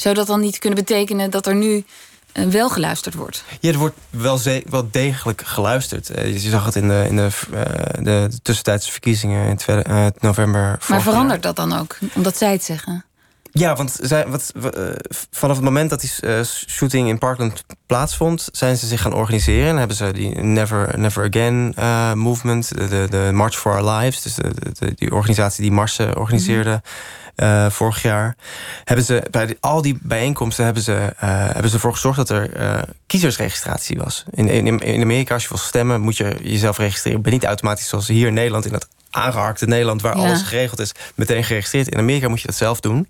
[0.00, 1.84] Zou dat dan niet kunnen betekenen dat er nu
[2.32, 3.44] eh, wel geluisterd wordt?
[3.60, 4.40] Ja, er wordt wel,
[4.70, 6.10] wel degelijk geluisterd.
[6.10, 10.06] Eh, je zag het in de, in de, eh, de tussentijdse verkiezingen in tweede- eh,
[10.20, 10.78] november.
[10.88, 11.98] Maar verandert dat dan ook?
[12.14, 13.04] Omdat zij het zeggen?
[13.52, 14.52] Ja, want zij, wat,
[15.30, 16.10] vanaf het moment dat die
[16.44, 19.68] shooting in Parkland plaatsvond, zijn ze zich gaan organiseren.
[19.68, 21.74] En hebben ze die Never, Never Again
[22.18, 26.16] movement, de, de, March for Our Lives, dus de, de- de- die organisatie die marsen
[26.16, 26.82] organiseerde
[27.40, 28.36] eh, vorig jaar,
[28.84, 32.52] hebben ze bij al die bijeenkomsten hebben ze, eh, hebben ze ervoor gezorgd dat er
[32.52, 34.24] eh, kiezersregistratie was.
[34.30, 37.18] In, in, in Amerika, als je wil stemmen, moet je jezelf registreren.
[37.18, 40.22] Je bent niet automatisch zoals hier in Nederland, in dat aangeharkte Nederland, waar Ja.
[40.22, 41.88] alles geregeld is, meteen geregistreerd.
[41.88, 43.08] In Amerika moet je dat zelf doen.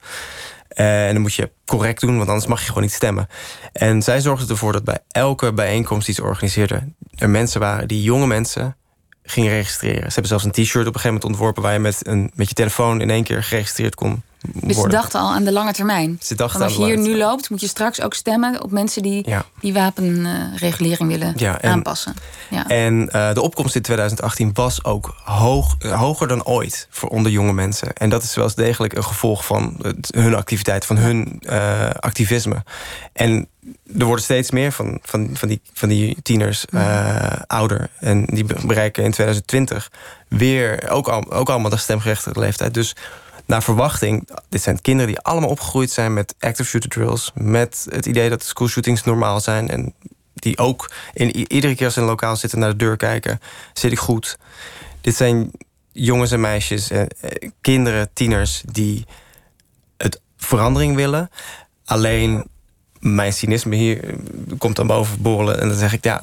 [0.69, 3.29] En dan moet je correct doen, want anders mag je gewoon niet stemmen.
[3.73, 6.97] En zij zorgden ervoor dat bij elke bijeenkomst die ze organiseerden...
[7.19, 8.77] er mensen waren die jonge mensen
[9.31, 10.03] gingen registreren.
[10.03, 11.63] Ze hebben zelfs een t-shirt op een gegeven moment ontworpen...
[11.63, 14.23] waar je met, een, met je telefoon in één keer geregistreerd kon
[14.55, 16.19] Dus ze dachten al aan de lange termijn.
[16.23, 19.29] Ze dachten als je hier nu loopt, moet je straks ook stemmen op mensen die
[19.29, 19.45] Ja.
[19.61, 22.15] die wapenregulering willen Ja, en- aanpassen.
[22.51, 22.69] Ja.
[22.69, 27.33] En eh, de opkomst in 2018 was ook hoog, eh, hoger dan ooit voor onder
[27.33, 27.93] jonge mensen.
[27.93, 31.91] En dat is wel eens degelijk een gevolg van het- hun activiteit, van hun eh,
[31.91, 32.63] activisme.
[33.13, 33.49] En
[33.99, 36.65] er worden steeds meer van, van, van, die, van die tieners
[37.47, 37.89] ouder.
[37.99, 39.91] En die be- bereiken in 2020
[40.29, 42.75] weer ook, al, ook allemaal de stemgerechtigde leeftijd.
[42.75, 42.97] Dus
[43.51, 47.31] naar verwachting, dit zijn kinderen die allemaal opgegroeid zijn met active shooter drills.
[47.35, 49.69] Met het idee dat schoolshootings normaal zijn.
[49.69, 49.95] En
[50.35, 53.41] die ook in, iedere keer als ze in een lokaal zitten naar de deur kijken.
[53.73, 54.39] Zit ik goed?
[55.01, 55.51] Dit zijn
[55.93, 57.09] jongens en meisjes, eh, eh,
[57.61, 59.07] kinderen, tieners die
[59.97, 61.31] het verandering willen.
[61.85, 62.45] Alleen
[62.99, 64.15] mijn cynisme hier eh,
[64.59, 65.61] komt dan boven borrelen.
[65.61, 66.23] En dan zeg ik, ja,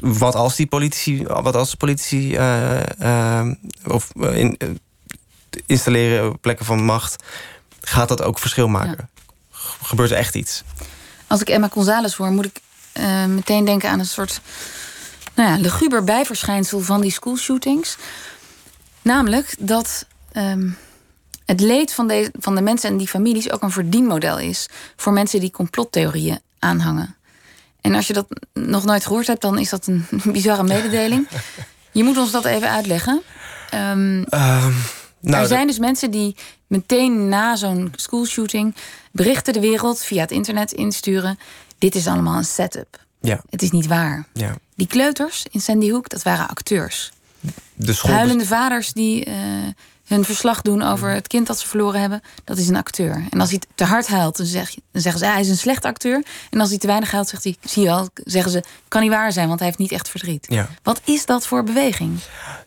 [0.00, 3.50] wat als die politici, wat als politici eh,
[3.86, 4.58] of in,
[5.66, 7.24] installeren op plekken van macht,
[7.80, 9.08] gaat dat ook verschil maken?
[9.82, 10.62] Gebeurt er echt iets?
[11.26, 12.60] Als ik Emma González hoor, moet ik
[12.92, 14.40] eh, meteen denken aan een soort
[15.34, 17.96] nou ja, luguber bijverschijnsel van die schoolshootings.
[19.02, 20.68] Namelijk dat ehm,
[21.44, 25.12] het leed van de, van de mensen en die families ook een verdienmodel is voor
[25.12, 27.14] mensen die complottheorieën aanhangen.
[27.80, 31.28] En als je dat nog nooit gehoord hebt, dan is dat een bizarre mededeling.
[31.92, 33.22] Je moet ons dat even uitleggen.
[33.70, 34.72] Ehm, Ehm,
[35.20, 38.74] nou, er zijn dus mensen die meteen na zo'n schoolshooting
[39.12, 41.38] berichten de wereld via het internet insturen.
[41.78, 43.04] Dit is allemaal een setup.
[43.20, 44.26] Ja, Het is niet waar.
[44.32, 44.54] ja.
[44.74, 47.10] Die kleuters in Sandy Hook, dat waren acteurs.
[47.74, 48.12] De school.
[48.12, 49.34] Huilende vaders die eh,
[50.06, 53.24] hun verslag doen over het kind dat ze verloren hebben, dat is een acteur.
[53.30, 55.56] En als hij te hard huilt, dan, zeg dan zeggen ze, ah, hij is een
[55.56, 56.24] slecht acteur.
[56.50, 59.10] En als hij te weinig huilt, zegt hij, zie je wel, zeggen ze, kan niet
[59.10, 60.46] waar zijn, want hij heeft niet echt verdriet.
[60.48, 60.68] Ja.
[60.82, 62.18] Wat is dat voor beweging?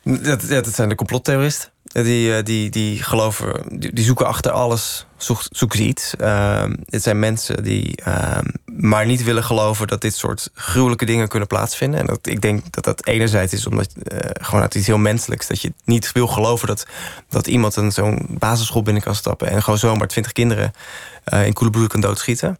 [0.03, 1.69] Dat, ja, dat zijn de complottheoristen.
[1.93, 6.15] Die, eh, die, die geloven, die, zoeken achter alles, zoek, zoeken ze iets.
[6.15, 11.27] Ehm, het zijn mensen die ehm, maar niet willen geloven dat dit soort gruwelijke dingen
[11.27, 11.99] kunnen plaatsvinden.
[11.99, 15.47] En dat, ik denk dat dat enerzijds is omdat eh, gewoon uit iets heel menselijks.
[15.47, 16.85] Dat je niet wil geloven dat,
[17.29, 20.73] dat iemand een zo'n basisschool binnen kan stappen en gewoon zomaar twintig kinderen
[21.23, 22.59] eh, in koele bloed kan doodschieten.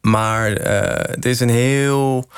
[0.00, 2.28] Maar het is een heel.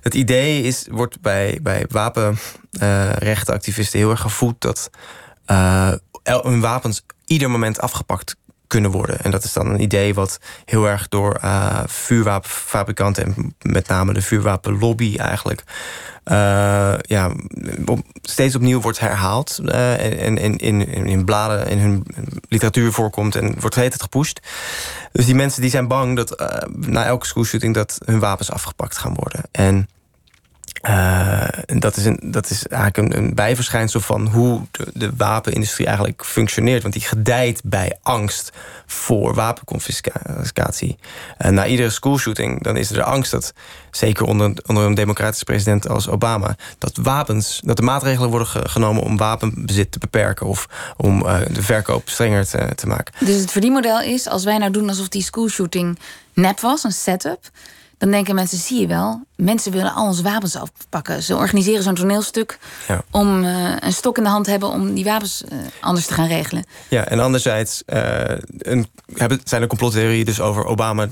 [0.00, 4.90] Het idee is, wordt bij, bij wapenrechtenactivisten heel erg gevoed dat
[6.22, 8.36] hun wapens ieder moment afgepakt
[8.66, 9.20] kunnen worden.
[9.20, 14.12] En dat is dan een idee wat heel erg door uh, vuurwapenfabrikanten en met name
[14.12, 15.62] de vuurwapenlobby eigenlijk.
[16.24, 17.32] Uh, ja,
[18.22, 22.06] steeds opnieuw wordt herhaald uh, en, in, in, in bladen in hun
[22.48, 24.40] literatuur voorkomt en wordt het gepusht.
[25.12, 29.14] Dus die mensen die zijn bang dat na elke schoolshooting dat hun wapens afgepakt gaan
[29.14, 29.42] worden.
[29.50, 29.88] En
[30.82, 35.86] uh, dat, is een, dat is eigenlijk een, een bijverschijnsel van hoe de, de, wapenindustrie
[35.86, 36.82] eigenlijk functioneert.
[36.82, 38.52] Want die gedijt bij angst
[38.86, 40.98] voor wapenconfiscatie.
[41.38, 43.52] Uh, na iedere schoolshooting dan is er de angst dat,
[43.90, 49.02] zeker onder, onder een democratische president als Obama, dat wapens, dat er maatregelen worden genomen
[49.02, 53.14] om wapenbezit te beperken of om uh, de verkoop strenger te, te maken.
[53.26, 55.98] Dus het verdienmodel is, als wij nou doen alsof die schoolshooting
[56.34, 57.50] nep was, een setup
[57.98, 61.22] dan denken mensen, zie je wel, mensen willen al onze wapens afpakken.
[61.22, 62.58] Ze organiseren zo'n toneelstuk
[62.88, 63.02] ja.
[63.10, 66.26] om uh, een stok in de hand hebben om die wapens uh, anders te gaan
[66.26, 66.64] regelen.
[66.88, 68.20] Ja, en anderzijds uh,
[68.58, 71.08] een, hebben, zijn er complottheorieën dus over Obama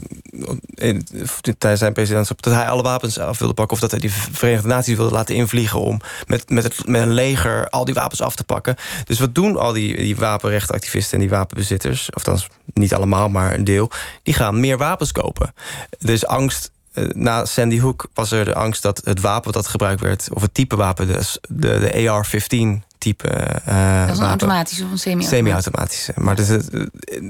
[1.58, 4.68] tijdens zijn presidentschap dat hij alle wapens af wilde pakken of dat hij die Verenigde
[4.68, 8.36] Naties wilde laten invliegen om met, met, het, met een leger al die wapens af
[8.36, 8.76] te pakken.
[9.04, 12.40] Dus wat doen al die, die wapenrechtenactivisten en die wapenbezitters, of dan
[12.74, 13.90] niet allemaal, maar een deel,
[14.22, 15.54] die gaan meer wapens kopen.
[16.00, 16.83] Er is angst eh,
[17.14, 20.54] na Sandy Hook was er de angst dat het wapen dat gebruikt werd, of het
[20.54, 23.28] type wapen, dus de, de AR-15 type.
[23.68, 25.36] Uh, dat is een automatische of een semi-automatische?
[25.36, 26.12] Semi-automatische.
[26.16, 26.66] Maar er is,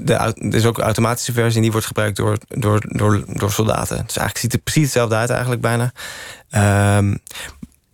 [0.05, 3.95] de, is ook een automatische versie en die wordt gebruikt door, door, door, door soldaten.
[4.05, 5.91] Dus eigenlijk ziet het precies hetzelfde uit, eigenlijk bijna.
[6.97, 7.19] Um,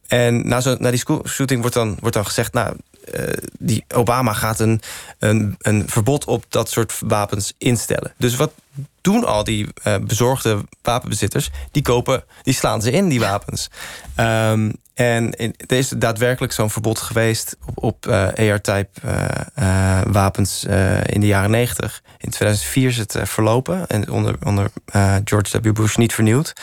[0.08, 2.54] en na, zo, na die shooting wordt dan, wordt dan gezegd...
[2.54, 2.76] nou,
[3.14, 3.24] uh,
[3.60, 4.82] die Obama gaat een,
[5.20, 8.14] een, een verbod op dat soort wapens instellen.
[8.18, 8.52] Dus wat
[9.02, 11.50] doen al die uh, bezorgde wapenbezitters?
[11.72, 13.70] Die kopen, die slaan ze in, die wapens.
[14.20, 15.36] Um, en
[15.68, 18.90] er is daadwerkelijk zo'n verbod geweest op, op uh, AR-type
[20.12, 20.64] wapens
[21.06, 22.02] in de jaren 90.
[22.18, 24.72] In 2004 is het verlopen en onder, onder
[25.24, 25.74] George W.
[25.74, 26.54] Bush niet vernieuwd.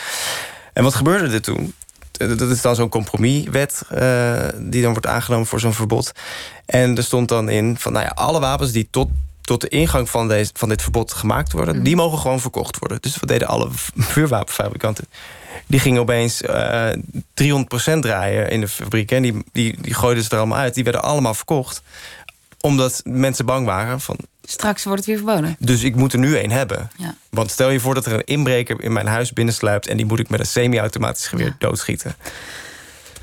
[0.72, 1.74] En wat gebeurde er toen?
[2.18, 6.12] Dat is dan zo'n compromiswet uh, die dan wordt aangenomen voor zo'n verbod.
[6.66, 9.08] En er stond dan in van nou ja, alle wapens die tot,
[9.40, 11.84] tot de ingang van, deze, van dit verbod gemaakt worden, mhm.
[11.84, 12.98] die mogen gewoon verkocht worden.
[13.00, 13.68] Dus wat deden alle
[14.12, 15.04] vuurwapenfabrikanten?
[15.66, 16.98] Die gingen opeens uh, eh,
[17.94, 19.10] 300% draaien in de fabriek.
[19.10, 20.74] En die, die, die gooiden ze er allemaal uit.
[20.74, 21.82] Die werden allemaal verkocht.
[22.60, 24.16] Omdat mensen bang waren van
[24.51, 25.57] Straks wordt het weer verboden.
[25.59, 26.90] Dus ik moet er nu één hebben.
[26.96, 27.14] Ja.
[27.30, 29.86] Want stel je voor dat er een inbreker in mijn huis binnensluipt...
[29.86, 32.16] en die moet ik met een semi-automatisch geweer doodschieten.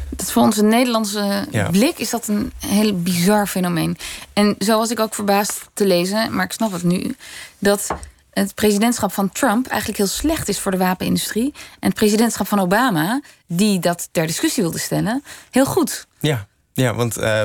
[0.09, 3.97] Dat voor onze Nederlandse blik is dat een heel bizar fenomeen.
[4.33, 7.15] En zo was ik ook verbaasd te lezen, maar ik snap het nu...
[7.59, 7.87] dat
[8.31, 11.53] het presidentschap van Trump eigenlijk heel slecht is voor de wapenindustrie...
[11.79, 16.07] en het presidentschap van Obama, die dat ter discussie wilde stellen, heel goed.
[16.19, 16.47] Ja.
[16.77, 17.41] Ja, want uh,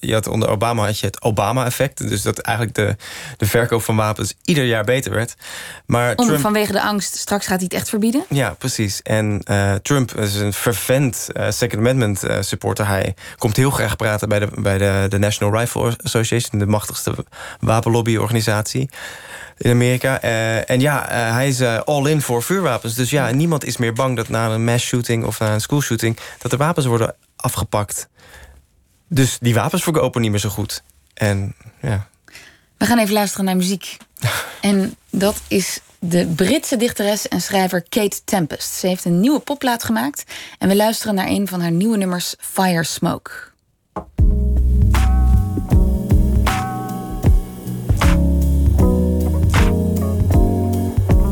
[0.00, 2.08] je had onder Obama had je het Obama-effect.
[2.08, 2.96] Dus dat eigenlijk de,
[3.36, 5.34] de verkoop van wapens ieder jaar beter werd.
[5.86, 8.24] Maar Om, Vanwege de angst, straks gaat hij het echt verbieden?
[8.28, 9.02] Ja, precies.
[9.02, 12.86] En uh, Trump is een fervent Second Amendment supporter.
[12.86, 16.58] Hij komt heel graag praten bij de, bij de, de National Rifle Association...
[16.58, 17.14] de machtigste
[17.60, 18.90] wapenlobbyorganisatie
[19.58, 20.20] in Amerika.
[20.66, 22.94] en ja, hij is all in voor vuurwapens.
[22.94, 25.80] Dus ja, niemand is meer bang dat na een mass shooting of na een school
[25.80, 26.18] shooting...
[26.38, 28.08] dat er wapens worden afgepakt.
[29.08, 30.82] Dus die wapens verkopen niet meer zo goed.
[31.14, 32.06] En ja.
[32.76, 33.96] We gaan even luisteren naar muziek.
[34.60, 38.74] en dat is de Britse dichteres en schrijver Kate Tempest.
[38.74, 40.24] Ze heeft een nieuwe popplaat gemaakt.
[40.58, 43.30] En we luisteren naar een van haar nieuwe nummers, Fire Smoke.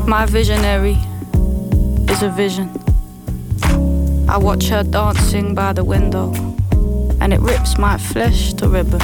[0.05, 0.97] My visionary
[2.05, 2.90] is a vision.
[4.31, 6.31] I watch her dancing by the window.
[7.19, 9.03] and it rips my flesh to ribbons.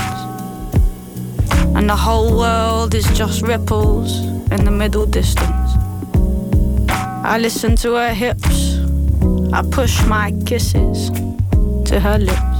[1.75, 5.71] And the whole world is just ripples in the middle distance.
[6.89, 8.79] I listen to her hips,
[9.53, 11.11] I push my kisses
[11.89, 12.59] to her lips.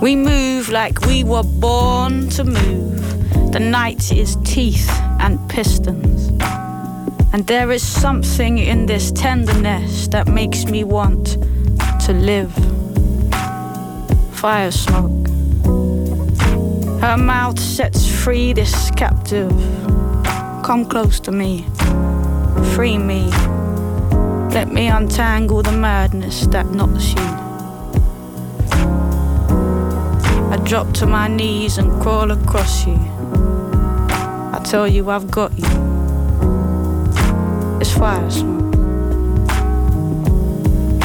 [0.00, 3.52] We move like we were born to move.
[3.52, 4.88] The night is teeth
[5.20, 6.30] and pistons.
[7.34, 11.36] And there is something in this tenderness that makes me want
[12.06, 12.54] to live
[14.30, 15.26] fire smoke.
[17.00, 19.50] Her mouth sets free this captive.
[20.62, 21.66] Come close to me,
[22.72, 23.28] free me.
[24.54, 27.26] Let me untangle the madness that knots you.
[30.52, 32.94] I drop to my knees and crawl across you.
[34.54, 35.83] I tell you I've got you.
[37.84, 38.30] Smoke.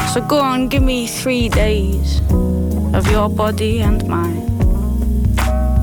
[0.08, 2.20] So go on, give me three days
[2.94, 4.48] of your body and mine.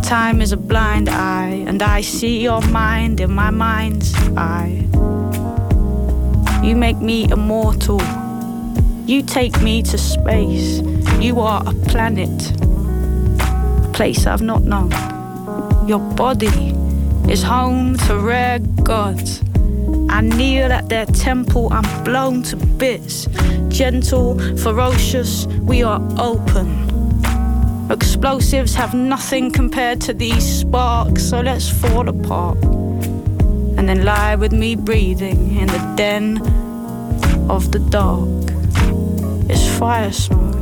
[0.02, 4.86] Time is a blind eye, and I see your mind in my mind's eye.
[6.64, 8.02] You make me immortal.
[9.06, 10.82] You take me to space.
[11.20, 12.52] You are a planet,
[13.42, 14.92] a place I've not known.
[15.88, 16.76] Your body
[17.32, 19.42] is home to rare gods.
[20.10, 23.28] I kneel at their temple, I'm blown to bits.
[23.68, 26.88] Gentle, ferocious, we are open.
[27.90, 32.58] Explosives have nothing compared to these sparks, so let's fall apart.
[33.78, 36.38] And then lie with me breathing in the den
[37.50, 38.28] of the dark.
[39.50, 40.56] It's fire smoke.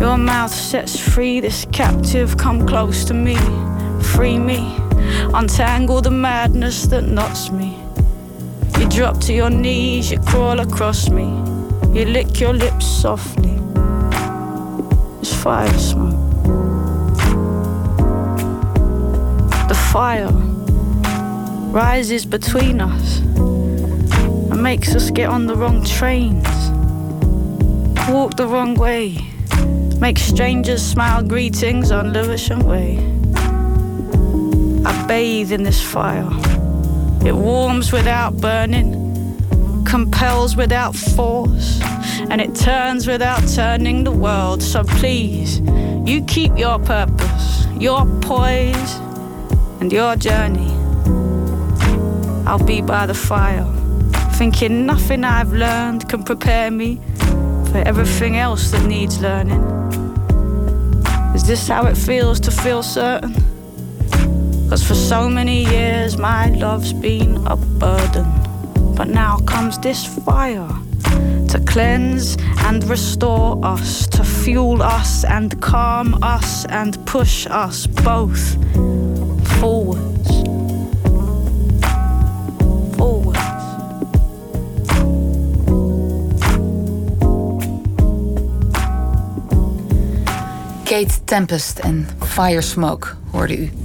[0.00, 3.36] Your mouth sets free this captive, come close to me,
[4.02, 4.76] free me,
[5.34, 7.78] untangle the madness that knots me.
[8.78, 11.24] You drop to your knees, you crawl across me,
[11.92, 13.56] you lick your lips softly.
[15.20, 16.20] It's fire smoke.
[19.68, 20.30] The fire
[21.72, 26.48] rises between us and makes us get on the wrong trains,
[28.08, 29.16] walk the wrong way,
[29.98, 33.23] make strangers smile greetings on Lewisham Way.
[35.06, 36.28] Bathe in this fire.
[37.26, 39.36] It warms without burning,
[39.84, 41.80] compels without force,
[42.30, 44.62] and it turns without turning the world.
[44.62, 45.60] So please,
[46.04, 48.94] you keep your purpose, your poise,
[49.80, 50.72] and your journey.
[52.46, 53.66] I'll be by the fire,
[54.34, 57.00] thinking nothing I've learned can prepare me
[57.70, 59.62] for everything else that needs learning.
[61.34, 63.53] Is this how it feels to feel certain?
[64.74, 68.26] Cause for so many years my love's been a burden.
[68.96, 70.68] But now comes this fire
[71.50, 78.42] to cleanse and restore us, to fuel us and calm us and push us both
[79.60, 80.42] forwards.
[82.96, 83.38] Forwards.
[90.84, 93.83] Kate Tempest en Fire Smoke hoorde u.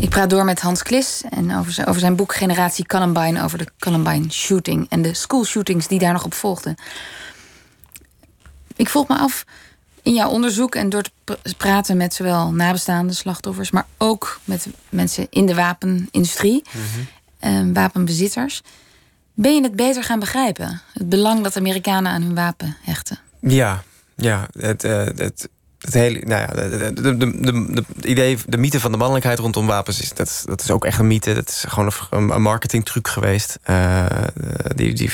[0.00, 3.42] Ik praat door met Hans Klis en over zijn, over zijn boek Generatie Columbine...
[3.42, 6.74] over de Columbine shooting en de school shootings die daar nog op volgden.
[8.76, 9.44] Ik vroeg me af,
[10.02, 13.70] in jouw onderzoek en door te pr- praten met zowel nabestaande slachtoffers...
[13.70, 16.62] maar ook met mensen in de wapenindustrie,
[17.38, 18.62] eh, wapenbezitters...
[19.34, 20.80] ben je het beter gaan begrijpen?
[20.92, 23.18] Het belang dat Amerikanen aan hun wapen hechten.
[23.40, 23.82] Ja,
[24.16, 24.48] ja.
[24.58, 25.48] Het, eh, het,
[25.88, 28.98] het hele, nou ja, de, de, de, de, de, de idee, de mythe van de
[28.98, 31.34] mannelijkheid rondom wapens is dat, dat is ook echt een mythe.
[31.34, 33.58] Dat is gewoon een, marketingtruc geweest.
[33.62, 34.06] eh,
[34.74, 35.10] die, die,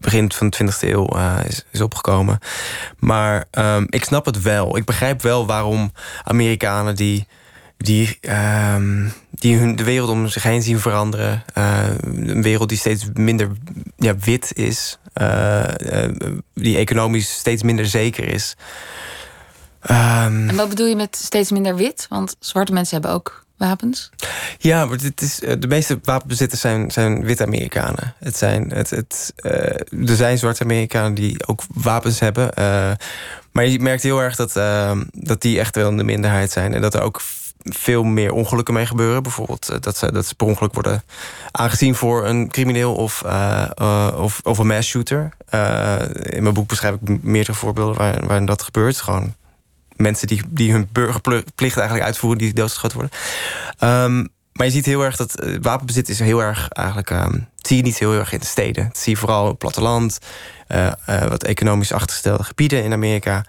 [0.00, 1.38] begin van de 20e eeuw eh,
[1.70, 2.38] is, opgekomen.
[2.98, 4.76] Maar ehm, ik snap het wel.
[4.76, 5.92] Ik begrijp wel waarom
[6.24, 7.26] Amerikanen die,
[7.76, 11.42] die, ehm, die hun, de wereld om zich heen zien veranderen.
[11.54, 13.48] eh, een wereld die steeds minder
[13.96, 14.98] ja, wit is.
[16.54, 18.56] die economisch steeds minder zeker is.
[19.80, 22.06] Ehm, En wat bedoel je met steeds minder wit?
[22.08, 24.10] Want zwarte mensen hebben ook wapens.
[24.58, 28.14] Ja, maar het is, eh, de meeste wapenbezitters zijn, zijn witte Amerikanen.
[28.18, 32.52] Het zijn, het, het, eh, er zijn zwarte Amerikanen die ook wapens hebben.
[32.54, 32.90] eh,
[33.52, 36.74] maar je merkt heel erg dat, eh, dat die echt wel in de minderheid zijn.
[36.74, 37.20] En dat er ook
[37.62, 39.22] veel meer ongelukken mee gebeuren.
[39.22, 41.02] Bijvoorbeeld dat ze, dat ze per ongeluk worden
[41.50, 43.22] aangezien voor een crimineel of,
[44.16, 45.28] of, of een mass shooter.
[46.22, 49.00] In mijn boek beschrijf ik meerdere voorbeelden waar, waarin dat gebeurt.
[49.00, 49.34] Gewoon
[49.98, 53.16] mensen die, die hun burgerplicht eigenlijk uitvoeren, die doodgeschoten worden.
[53.78, 54.16] Ehm,
[54.52, 57.10] maar je ziet heel erg dat eh, wapenbezit is heel erg eigenlijk.
[57.10, 58.84] ehm, zie je niet heel erg in de steden.
[58.86, 60.18] Dat zie je vooral op het platteland,
[60.66, 63.44] eh, eh, wat economisch achtergestelde gebieden in Amerika.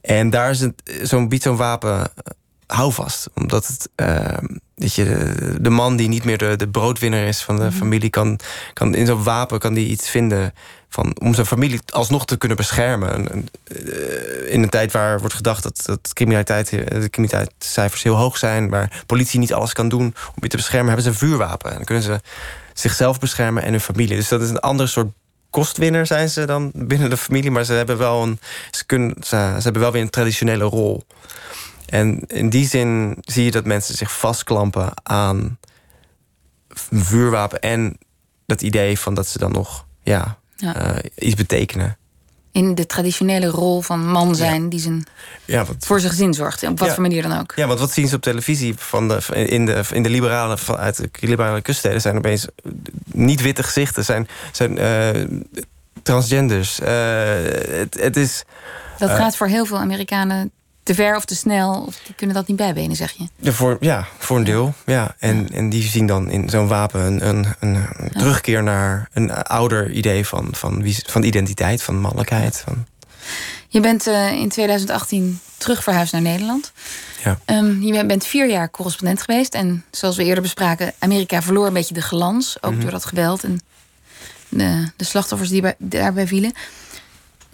[0.00, 2.10] En daar is het- zo'n biedt zo'n wapen
[2.66, 3.28] houvast.
[3.34, 4.44] Omdat het, ehm,
[4.74, 8.10] dat je, de, de man die niet meer de, de broodwinner is van de familie,
[8.10, 8.38] kan,
[8.72, 10.54] kan in zo'n wapen kan die iets vinden
[10.88, 13.26] van, om zijn familie alsnog te kunnen beschermen.
[13.64, 18.38] Eh, in een tijd waar wordt gedacht dat, dat criminaliteit, eh, de criminaliteitscijfers heel hoog
[18.38, 21.70] zijn, waar politie niet alles kan doen om je te beschermen, hebben ze een vuurwapen.
[21.70, 22.20] En dan kunnen ze
[22.72, 24.16] zichzelf beschermen en hun familie.
[24.16, 25.12] Dus dat is een ander soort
[25.50, 28.38] kostwinner zijn ze dan binnen de familie, maar ze hebben wel een,
[28.70, 31.04] ze kunnen, ze, ze hebben wel weer een traditionele rol.
[31.86, 35.58] En in die zin zie je dat mensen zich vastklampen aan
[36.88, 37.98] een vuurwapen en
[38.46, 40.74] dat idee van dat ze dan nog ja, Ja.
[40.76, 41.96] eh, iets betekenen.
[42.52, 45.04] in de traditionele rol van man zijn die zijn,
[45.44, 46.62] Ja, wat, voor zijn gezin zorgt.
[46.66, 47.52] Op wat voor manier dan ook.
[47.56, 50.96] Ja, want wat zien ze op televisie van de, in, de, in de liberale, vanuit
[50.96, 52.46] de liberale kuststeden zijn opeens
[53.04, 55.24] niet-witte gezichten, zijn, zijn eh,
[56.02, 56.80] transgenders.
[56.80, 56.88] Eh,
[57.70, 58.44] het, het is.
[58.98, 60.50] Dat gaat voor heel veel Amerikanen
[60.84, 61.84] te ver of te snel.
[61.86, 63.28] Of die kunnen dat niet bijbenen, zeg je.
[63.36, 64.74] Ja, voor, ja, voor een deel.
[64.86, 65.14] Ja.
[65.18, 69.90] En, en die zien dan in zo'n wapen een, een, een, terugkeer naar een ouder
[69.90, 72.62] idee van, van, wie, van identiteit, van mannelijkheid.
[72.66, 72.86] Van,
[73.68, 76.72] Je bent eh, in 2018 terug verhuisd naar Nederland.
[77.24, 77.38] Ja.
[77.44, 79.54] Ehm, je bent vier jaar correspondent geweest.
[79.54, 82.56] En zoals we eerder bespraken, Amerika verloor een beetje de glans.
[82.60, 82.80] Ook Mhm.
[82.80, 83.60] door dat geweld en
[84.48, 86.52] de, de slachtoffers die bij, daarbij vielen.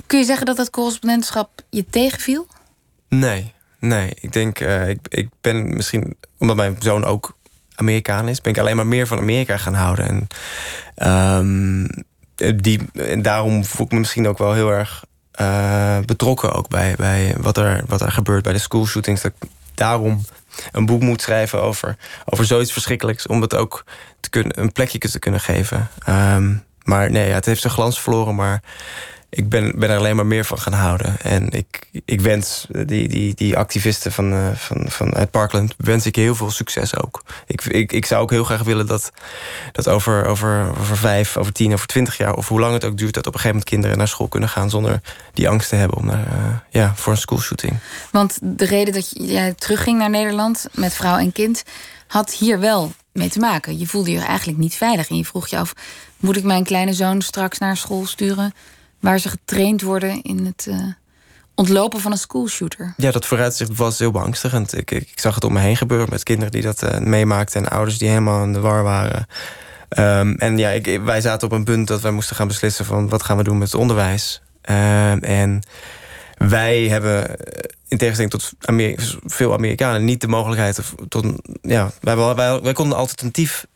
[0.07, 2.47] Kun je zeggen dat dat correspondentschap je tegenviel?
[3.11, 4.13] Nee, nee.
[4.21, 7.37] Ik denk, eh, ik, ik ben misschien, omdat mijn zoon ook
[7.75, 10.09] Amerikaan is, ben ik alleen maar meer van Amerika gaan houden.
[10.09, 10.27] En,
[10.95, 11.87] ehm,
[12.61, 16.95] die, en daarom voel ik me misschien ook wel heel erg eh, betrokken ook bij,
[16.97, 19.23] bij wat, er, wat er gebeurt bij de schoolshootings.
[19.23, 20.25] Dat ik daarom
[20.73, 23.85] een boek moet schrijven over, over zoiets verschrikkelijks, om het ook
[24.21, 25.89] te kunnen, een plekje te kunnen geven.
[26.05, 28.63] Ehm, maar nee, het heeft zijn glans verloren, maar
[29.31, 31.21] ik ben, ben er alleen maar meer van gaan houden.
[31.21, 35.75] En ik, ik wens die, die, die activisten van, eh, van, van Parkland...
[35.77, 37.23] wens ik heel veel succes ook.
[37.47, 39.13] Ik, ik, ik zou ook heel graag willen dat,
[39.73, 42.35] dat over, over, vijf, over tien, over twintig jaar...
[42.35, 44.49] of hoe lang het ook duurt, dat op een gegeven moment kinderen naar school kunnen
[44.49, 44.71] gaan...
[44.71, 45.01] zonder
[45.33, 47.73] die angst te hebben om naar, eh, ja, voor een schoolshooting.
[48.11, 51.63] Want de reden dat jij terugging naar Nederland met vrouw en kind
[52.07, 53.79] had hier wel mee te maken.
[53.79, 55.73] Je voelde je eigenlijk niet veilig en je vroeg je af:
[56.17, 58.53] moet ik mijn kleine zoon straks naar school sturen
[59.01, 60.87] waar ze getraind worden in het eh,
[61.55, 62.95] ontlopen van een schoolshooter?
[62.97, 64.77] Ja, dat vooruitzicht was heel beangstigend.
[64.77, 67.65] Ik, zag het om me heen gebeuren met kinderen die dat eh, meemaakten...
[67.65, 69.27] en ouders die helemaal in de war waren.
[69.89, 72.85] Ehm, en ja, ik, wij zaten op een punt dat wij moesten gaan beslissen...
[72.85, 74.43] van wat gaan we doen met het onderwijs.
[74.63, 75.63] Ehm, en
[76.37, 78.53] wij hebben, eh, in tegenstelling tot
[79.25, 80.05] veel Amerikanen...
[80.05, 81.27] niet de mogelijkheid tot...
[81.63, 83.67] Ja, wij, wij, wij, konden een alternatief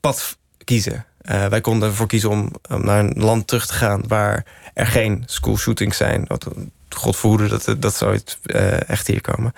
[0.00, 1.04] pad kiezen.
[1.22, 4.02] Eh, wij konden ervoor kiezen om, naar een land terug te gaan...
[4.08, 4.44] waar
[4.74, 6.24] er geen schoolshootings zijn.
[6.26, 6.46] Wat,
[6.94, 9.54] God verhoede dat, dat zou het eh, echt hier komen.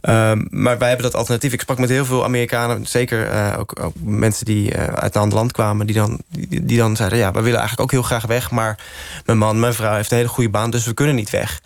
[0.00, 1.52] Ehm, maar wij hebben dat alternatief.
[1.52, 5.20] Ik sprak met heel veel Amerikanen, zeker eh, ook, ook mensen die eh, uit een
[5.20, 8.26] ander land kwamen, die dan, die, dan zeiden: Ja, we willen eigenlijk ook heel graag
[8.26, 8.78] weg, maar
[9.26, 11.60] mijn man, mijn vrouw heeft een hele goede baan, dus we kunnen niet weg.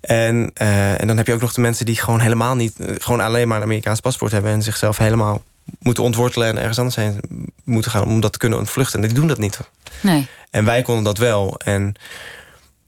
[0.00, 2.94] En, eh, en dan heb je ook nog de mensen die gewoon helemaal niet, eh,
[2.98, 5.42] gewoon alleen maar een Amerikaans paspoort hebben en zichzelf helemaal
[5.78, 7.20] moeten ontwortelen en ergens anders heen
[7.64, 9.00] moeten gaan om dat te kunnen ontvluchten.
[9.00, 9.58] En die doen dat niet.
[10.00, 10.26] Nee.
[10.50, 11.58] En wij konden dat wel.
[11.64, 11.94] En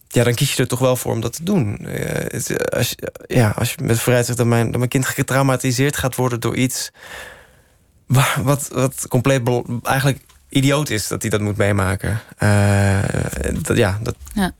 [0.09, 1.79] ja, dan kies je er toch wel voor om dat te doen.
[1.79, 5.97] Eh, het, als, je- ja, als je met vooruitzicht dat mijn, dat mijn kind getraumatiseerd
[5.97, 6.91] gaat worden door iets.
[8.07, 9.49] wa- wat, wat compleet
[9.83, 12.21] eigenlijk idioot is dat hij dat moet meemaken.
[13.63, 14.53] Dat, ja, dat, Ja.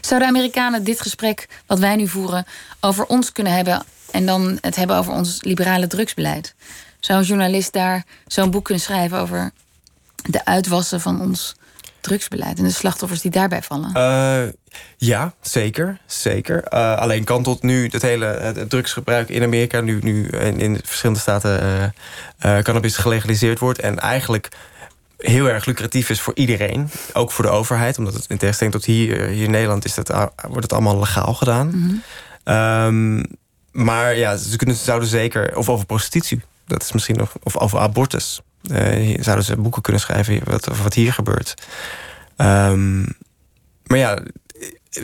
[0.00, 2.44] Zouden Amerikanen dit gesprek wat wij nu voeren
[2.80, 6.54] over ons kunnen hebben en dan het hebben over ons liberale drugsbeleid?
[7.04, 9.50] Zou een journalist daar zo'n boek kunnen schrijven over
[10.22, 11.54] de uitwassen van ons
[12.00, 13.94] drugsbeleid en de slachtoffers die daarbij vallen?
[13.94, 14.52] Eh,
[14.96, 16.00] ja, zeker.
[16.06, 16.62] zeker.
[16.62, 19.80] Eh, alleen kan tot nu het hele het, drugsgebruik in Amerika...
[19.80, 21.92] nu, nu in, in verschillende staten
[22.38, 23.78] eh, cannabis gelegaliseerd wordt...
[23.78, 24.48] en eigenlijk
[25.18, 26.90] heel erg lucratief is voor iedereen.
[27.12, 27.98] Ook voor de overheid.
[27.98, 29.84] Omdat het in tegenstelling tot hier, hier in Nederland...
[29.84, 30.08] Is dat,
[30.48, 32.02] wordt het allemaal legaal gedaan.
[32.44, 33.22] Ehm,
[33.72, 35.56] maar ja, ze kunnen, zouden zeker...
[35.56, 36.42] Of over prostitutie.
[36.66, 37.32] Dat is misschien nog...
[37.42, 38.40] Of over abortus.
[38.70, 41.54] Eh, zouden ze boeken kunnen schrijven wat, over wat hier gebeurt.
[42.36, 43.00] Ehm,
[43.86, 44.18] maar ja,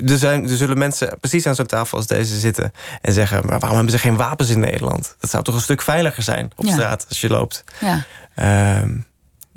[0.06, 2.72] er, zijn, er zullen mensen precies aan zo'n tafel als deze zitten...
[3.00, 5.16] en zeggen, maar waarom hebben ze geen wapens in Nederland?
[5.20, 6.72] Dat zou toch een stuk veiliger zijn op Ja.
[6.72, 7.64] straat als je loopt.
[7.80, 8.04] Ja.
[8.34, 8.96] Ehm,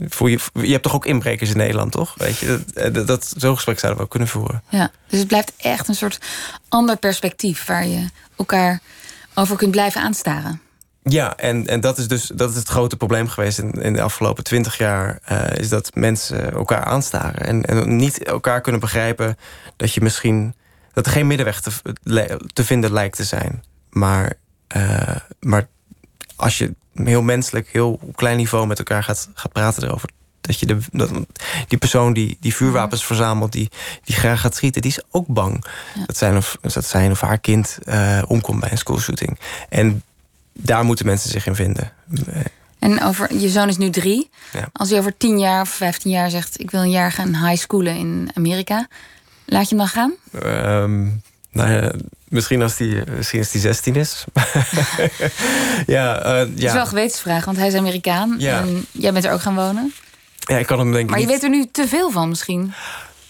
[0.08, 2.14] voel je, je hebt toch ook inbrekers in Nederland, toch?
[2.18, 4.64] Weet je, dat, dat, dat- zo'n gesprek zouden we ook kunnen voeren.
[4.70, 6.18] Ja, dus het blijft echt een soort
[6.70, 8.80] ander perspectief waar je elkaar
[9.34, 10.62] over kunt blijven aanstaren.
[11.04, 14.02] Ja, en, en dat is dus dat is het grote probleem geweest in, in de
[14.02, 15.20] afgelopen twintig jaar.
[15.24, 17.46] eh, is dat mensen elkaar aanstaren.
[17.46, 19.38] En, en niet elkaar kunnen begrijpen
[19.76, 20.56] dat je misschien.
[20.94, 21.72] dat er geen middenweg te,
[22.54, 23.64] te vinden lijkt te zijn.
[23.90, 24.34] Maar,
[24.68, 25.68] eh, maar
[26.36, 30.10] als je heel menselijk, heel op klein niveau met elkaar gaat, gaat praten erover.
[30.42, 31.12] Dat je de, dat,
[31.68, 33.70] die persoon die, die vuurwapens verzamelt, die,
[34.04, 35.66] die graag gaat schieten, die is ook bang.
[36.06, 39.40] Dat, zijn of, dat zijn of haar kind eh, omkomt bij een schoolshooting.
[39.70, 40.04] En
[40.54, 41.92] daar moeten mensen zich in vinden.
[42.28, 42.42] Eh,
[42.80, 44.30] En over, je zoon is nu drie.
[44.54, 44.70] Ja.
[44.74, 46.60] Als hij over tien jaar of vijftien jaar zegt...
[46.60, 48.88] ik wil een jaar gaan high schoolen in Amerika...
[49.46, 50.14] laat je hem dan gaan?
[50.42, 51.04] Ehm,
[51.52, 51.92] nou ja,
[52.28, 54.24] misschien als die, misschien als die 16 is.
[55.86, 56.80] ja, eh, Dat is wel ja.
[56.82, 58.36] een gewetensvraag, want hij is Amerikaan.
[58.38, 58.60] Ja.
[58.60, 59.94] En jij bent er ook gaan wonen.
[60.40, 62.30] ja, ik kan hem denk ik Maar je niet- weet er nu te veel van
[62.30, 62.74] misschien.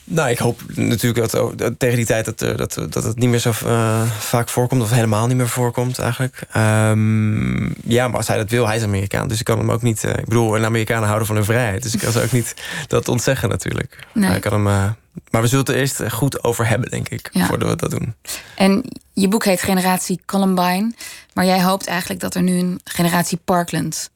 [0.04, 3.30] Nou, ik hoop natuurlijk dat, dat tegen die tijd dat, eh, dat, dat het niet
[3.30, 6.42] meer zo uh, vaak voorkomt, of helemaal niet meer voorkomt eigenlijk.
[6.58, 9.28] Um, ja, maar als hij dat wil, hij is Amerikaan.
[9.28, 10.04] Dus ik kan hem ook niet.
[10.04, 11.84] Uh, ik bedoel, een Amerikanen houden van hun vrijheid.
[11.84, 12.56] Dus ik kan ze ook niet
[12.88, 14.08] dat ontzeggen natuurlijk.
[14.14, 14.36] Nee.
[14.36, 14.90] ik kan hem, uh,
[15.30, 17.46] maar we zullen het er eerst goed over hebben, denk ik, ja.
[17.46, 18.14] voordat we dat doen.
[18.56, 18.84] En
[19.14, 20.94] je boek heet Generatie Columbine.
[21.34, 24.10] Maar jij hoopt eigenlijk dat er nu een generatie Parkland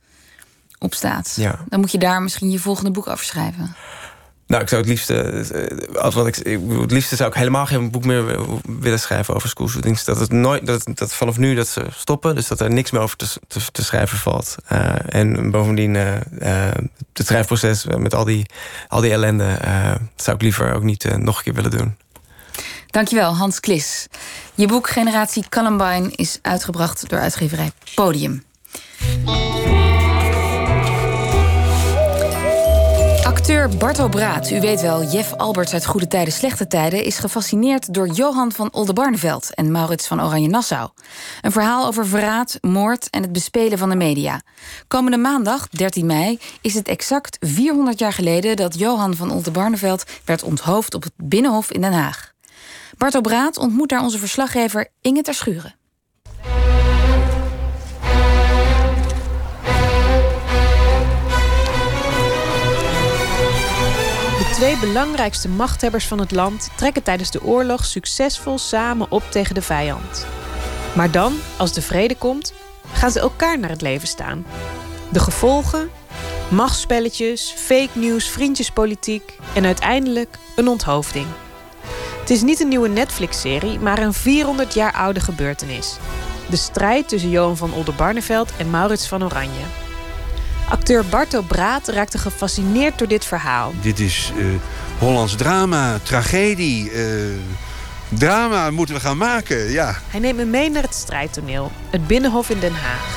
[0.80, 1.34] op staat.
[1.36, 1.60] Ja.
[1.70, 3.76] Dan moet je daar misschien je volgende boek over schrijven.
[4.48, 5.22] Nou, ik zou het liefste.
[5.22, 8.26] Eh, als wat ik, het liefste zou ik helemaal geen boek meer
[8.80, 10.04] willen schrijven over schoolshootings.
[10.04, 10.66] Dat het nooit.
[10.66, 12.36] Dat, dat vanaf nu dat ze stoppen.
[12.36, 13.28] Dus dat er niks meer over te,
[13.72, 14.56] te, schrijven valt.
[14.72, 16.14] Uh, en bovendien, uh,
[17.14, 18.46] het schrijfproces met al die,
[18.88, 19.58] al die ellende.
[20.16, 21.96] zou ik liever ook niet nog een keer willen doen.
[22.88, 24.08] Dankjewel, Hans Klis.
[24.56, 28.44] Je boek Generatie Columbine is uitgebracht door uitgeverij Podium.
[33.38, 37.94] Acteur Barto Braat, u weet wel, Jeff Alberts uit Goede Tijden, Slechte Tijden, is gefascineerd
[37.94, 40.90] door Johan van Oldenbarneveld en Maurits van Oranje-Nassau.
[41.42, 44.42] Een verhaal over verraad, moord en het bespelen van de media.
[44.88, 50.44] Komende maandag, 13 mei, is het exact 400 jaar geleden dat Johan van Oldenbarneveld werd
[50.44, 52.32] onthoofd op het Binnenhof in Den Haag.
[52.98, 55.34] Barto Braat ontmoet daar onze verslaggever Inge ter
[64.58, 69.62] twee belangrijkste machthebbers van het land trekken tijdens de oorlog succesvol samen op tegen de
[69.62, 70.26] vijand.
[70.96, 72.54] Maar dan, als de vrede komt,
[72.94, 74.46] gaan ze elkaar naar het leven staan.
[75.12, 75.90] De gevolgen?
[76.50, 81.28] Machtsspelletjes, fake news, vriendjespolitiek en uiteindelijk een onthoofding.
[82.20, 85.98] Het is niet een nieuwe Netflix-serie, maar een 400 jaar oude gebeurtenis.
[86.50, 89.87] De strijd tussen Johan van Oldenbarneveld en Maurits van Oranje.
[90.70, 93.74] Acteur Barto Braat raakte gefascineerd door dit verhaal.
[93.82, 94.46] Dit is uh,
[95.00, 96.92] Hollands drama, tragedie.
[96.92, 97.04] Uh,
[98.10, 99.96] drama moeten we gaan maken, ja.
[100.08, 103.16] Hij neemt me mee naar het strijdtoneel, het Binnenhof in Den Haag.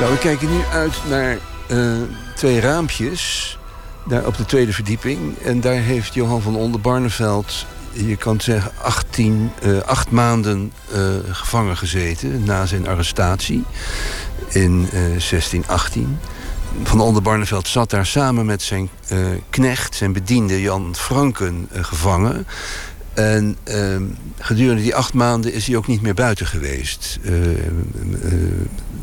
[0.00, 1.38] Nou, we kijken nu uit naar
[1.68, 1.96] uh,
[2.34, 3.58] twee raampjes
[4.06, 5.38] daar op de tweede verdieping.
[5.38, 10.98] En daar heeft Johan van Onderbarneveld je kan zeggen, 18, uh, eh, acht maanden uh,
[11.30, 13.64] gevangen gezeten na zijn arrestatie
[14.48, 16.18] in uh, 1618.
[16.82, 18.88] Van Oldenbarneveld zat daar samen met zijn
[19.50, 22.46] knecht, zijn bediende Jan Franken, gevangen.
[23.14, 24.02] En ehm,
[24.38, 27.18] gedurende die acht maanden is hij ook niet meer buiten geweest.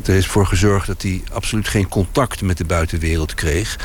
[0.04, 3.78] er is voor gezorgd dat hij absoluut geen contact met de buitenwereld kreeg.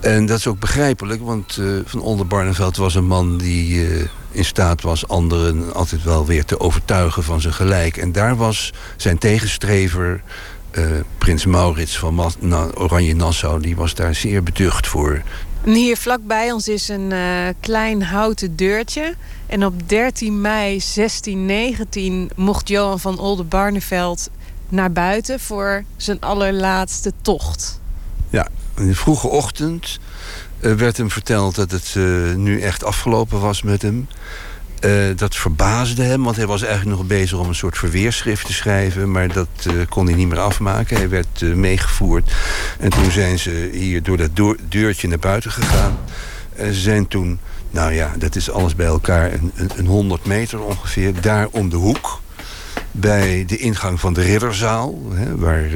[0.00, 3.86] En dat is ook begrijpelijk, want Van Oldenbarneveld was een man die
[4.30, 7.96] in staat was anderen altijd wel weer te overtuigen van zijn gelijk.
[7.96, 10.22] En daar was zijn tegenstrever,
[10.72, 10.86] uh,
[11.18, 15.22] prins Maurits van Ma Oranje-Nassau, die was daar zeer beducht voor.
[15.64, 17.12] En hier vlakbij ons is een
[17.60, 19.14] klein houten deurtje.
[19.46, 24.30] En op 13 mei 1619 mocht Johan van Oldenbarneveld
[24.68, 27.80] naar buiten voor zijn allerlaatste tocht.
[28.30, 29.98] Ja, in de vroege ochtend
[30.60, 34.08] werd hem verteld dat het uh, nu echt afgelopen was met hem.
[34.84, 38.52] Uh, dat verbaasde hem, want hij was eigenlijk nog bezig om een soort verweerschrift te
[38.52, 39.10] schrijven.
[39.10, 39.48] Maar dat
[39.88, 40.96] kon hij niet meer afmaken.
[40.96, 42.32] Hij werd meegevoerd.
[42.78, 44.30] En toen zijn ze hier door dat
[44.68, 45.98] deurtje naar buiten gegaan.
[46.56, 47.38] En ze zijn toen,
[47.70, 51.68] nou ja, dat is alles bij elkaar, een, een, een 100 meter ongeveer, daar om
[51.68, 52.20] de hoek.
[52.90, 55.70] Bij de ingang van de ridderzaal, hè, waar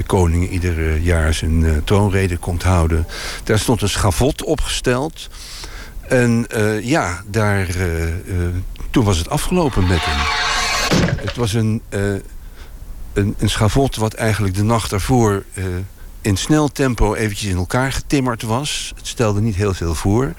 [0.00, 3.06] de koning ieder jaar zijn uh, troonrede komt houden.
[3.44, 5.28] Daar stond een schavot opgesteld.
[6.00, 7.66] En uh, ja, daar,
[8.90, 10.18] toen was het afgelopen met hem.
[11.16, 11.82] Het was een,
[13.12, 15.44] een, een schavot wat eigenlijk de nacht daarvoor
[16.20, 18.92] in snel tempo eventjes in elkaar getimmerd was.
[18.96, 20.32] Het stelde niet heel veel voor.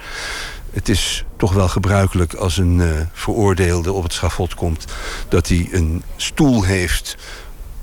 [0.74, 4.86] Het is toch wel gebruikelijk als een veroordeelde op het schavot komt...
[5.30, 7.18] dat hij een stoel heeft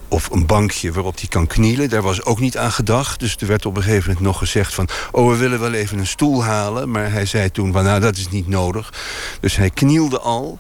[0.09, 1.89] of een bankje waarop hij kan knielen.
[1.89, 3.21] Daar was ook niet aan gedacht.
[3.21, 4.89] Dus er werd op een gegeven moment nog gezegd van...
[5.13, 6.91] oh, we willen wel even een stoel halen.
[6.91, 8.93] Maar hij zei toen van, nou, dat is niet nodig.
[9.41, 10.59] Dus hij knielde al.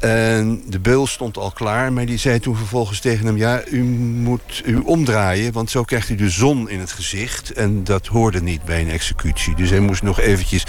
[0.00, 3.36] En de beul stond al klaar, maar die zei toen vervolgens tegen hem...
[3.36, 7.52] ja, u moet u omdraaien, want zo krijgt u de zon in het gezicht.
[7.52, 9.54] En dat hoorde niet bij een executie.
[9.54, 10.66] Dus hij moest nog eventjes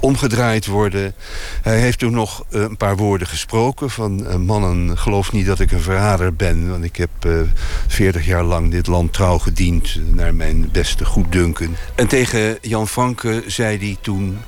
[0.00, 1.14] omgedraaid worden.
[1.62, 4.20] Hij heeft toen nog eh, een paar woorden gesproken van...
[4.20, 6.70] Uh, mannen, geloof niet dat ik een verrader ben...
[6.70, 7.46] want ik heb uh, eh,
[7.86, 9.98] 40 jaar lang dit land trouw gediend...
[10.12, 11.76] naar mijn beste goeddunken.
[11.94, 14.38] En tegen Jan Franke zei hij toen...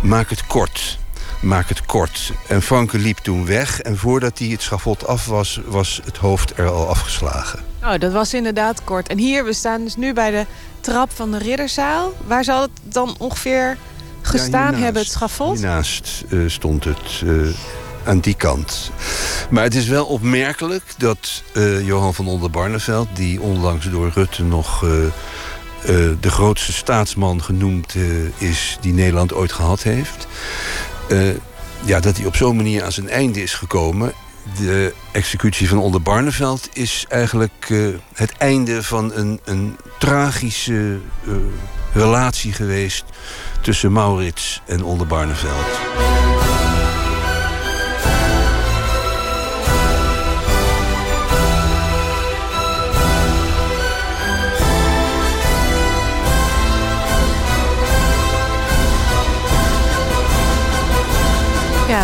[0.00, 1.00] maak het kort
[1.42, 2.32] maak het kort.
[2.48, 6.58] En Franke liep toen weg en voordat hij het schavot af was, was het hoofd
[6.58, 7.60] er al afgeslagen.
[7.82, 9.08] Oh, dat was inderdaad kort.
[9.08, 10.46] En hier, we staan dus nu bij de
[10.80, 12.12] trap van de ridderzaal.
[12.26, 13.76] Waar zal het dan ongeveer
[14.22, 15.56] gestaan hebben, het schafot?
[15.56, 17.48] Hiernaast uh, stond het uh,
[18.04, 18.90] aan die kant.
[19.50, 23.08] Maar het is wel opmerkelijk dat uh, Johan van Oldenbarneveld...
[23.12, 24.84] die onlangs door Rutte nog
[26.20, 27.94] de grootste staatsman genoemd
[28.36, 28.78] is...
[28.80, 30.26] die Nederland ooit gehad heeft...
[31.84, 34.12] ja, dat hij op zo'n manier aan zijn einde is gekomen
[34.56, 41.34] de executie van Onder Barneveld is eigenlijk uh, het einde van een, een tragische uh,
[41.92, 43.04] relatie geweest
[43.60, 46.11] tussen Maurits en Onder Barneveld.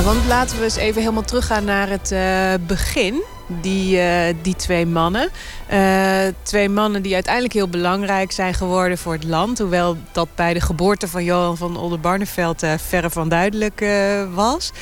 [0.04, 3.22] Want laten we eens even helemaal teruggaan naar het uh, begin.
[3.46, 5.28] Die, uh, die twee mannen.
[5.72, 9.58] Uh, twee mannen die uiteindelijk heel belangrijk zijn geworden voor het land.
[9.58, 13.86] Hoewel dat bij de geboorte van Johan van Oldenbarneveld verre van duidelijk
[14.34, 14.72] was.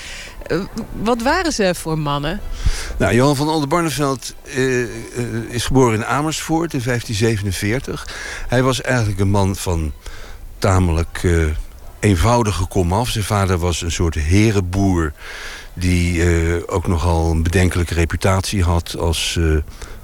[1.03, 2.41] wat waren ze voor mannen?
[2.97, 4.35] Nou, Johan van Oldenbarneveld
[5.49, 8.09] is geboren in Amersfoort in 1547.
[8.49, 9.93] Hij was eigenlijk een man van
[10.59, 11.23] tamelijk
[12.07, 13.09] eenvoudige komaf.
[13.09, 15.13] Zijn vader was een soort herenboer...
[15.75, 19.57] die uh, ook nogal een bedenkelijke reputatie had als uh,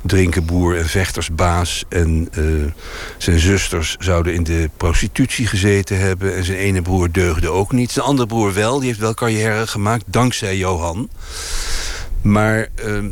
[0.03, 1.84] drinkenboer en vechtersbaas.
[1.88, 2.72] En uh,
[3.18, 6.36] zijn zusters zouden in de prostitutie gezeten hebben...
[6.36, 7.90] en zijn ene broer deugde ook niet.
[7.90, 11.09] Zijn andere broer wel, die heeft wel carrière gemaakt, dankzij Johan.
[12.22, 13.09] Maar ehm,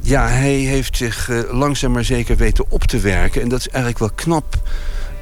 [0.00, 3.42] ja, hij heeft zich langzaam maar zeker weten op te werken.
[3.42, 4.62] En dat is eigenlijk wel knap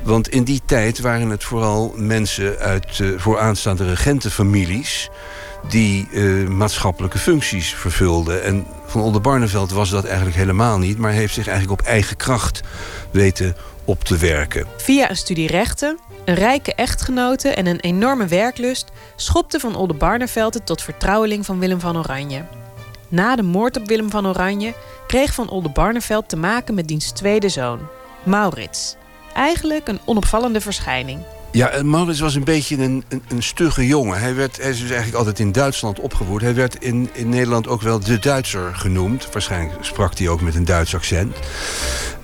[0.03, 5.11] want in die tijd waren het vooral mensen uit uh, vooraanstaande regentenfamilies...
[5.68, 8.42] die uh, maatschappelijke functies vervulden.
[8.42, 10.98] En van Oldenbarneveld was dat eigenlijk helemaal niet...
[10.98, 12.61] maar heeft zich eigenlijk op eigen kracht
[13.11, 14.66] weten op te werken.
[14.76, 18.90] Via een studie rechten, een rijke echtgenote en een enorme werklust...
[19.16, 22.44] schopte van Oldenbarneveld het tot vertrouweling van Willem van Oranje.
[23.09, 24.74] Na de moord op Willem van Oranje
[25.07, 27.80] kreeg van Oldenbarneveld te maken met diens tweede zoon,
[28.24, 28.98] Maurits...
[29.35, 31.20] Eigenlijk een onopvallende verschijning.
[31.53, 34.20] Ja, Maurits was een beetje een, een, een, stugge jongen.
[34.20, 36.41] Hij, werd, hij is dus eigenlijk altijd in Duitsland opgevoed.
[36.41, 39.28] Hij werd in, in Nederland ook wel de Duitser genoemd.
[39.33, 41.37] Waarschijnlijk sprak hij ook met een Duits accent.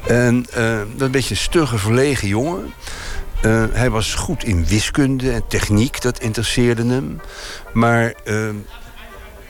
[0.07, 2.73] En uh, een beetje een stugge, verlegen jongen.
[3.45, 7.21] Uh, hij was goed in wiskunde en techniek, dat interesseerde hem.
[7.73, 8.15] Maar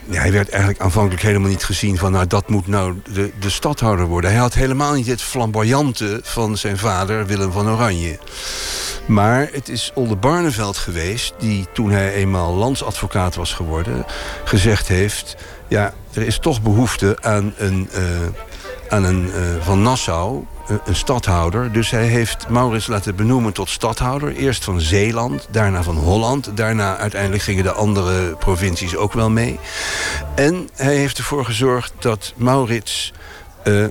[0.09, 2.11] hij werd eigenlijk aanvankelijk helemaal niet gezien van...
[2.11, 4.29] nou, dat moet nou de, de stadhouder worden.
[4.29, 8.19] Hij had helemaal niet het flamboyante van zijn vader Willem van Oranje.
[9.05, 11.33] Maar het is Olde Barneveld geweest...
[11.39, 14.05] die toen hij eenmaal landsadvocaat was geworden...
[14.43, 15.35] gezegd heeft...
[15.67, 18.01] ja, er is toch behoefte aan een, uh,
[18.89, 19.33] aan een uh,
[19.63, 20.45] van Nassau
[20.85, 21.71] een stadhouder.
[21.71, 24.35] Dus hij heeft Maurits laten benoemen tot stadhouder.
[24.35, 26.57] Eerst van Zeeland, daarna van Holland.
[26.57, 29.59] Daarna uiteindelijk gingen de andere provincies ook wel mee.
[30.35, 33.13] En hij heeft ervoor gezorgd dat Maurits
[33.63, 33.85] uh,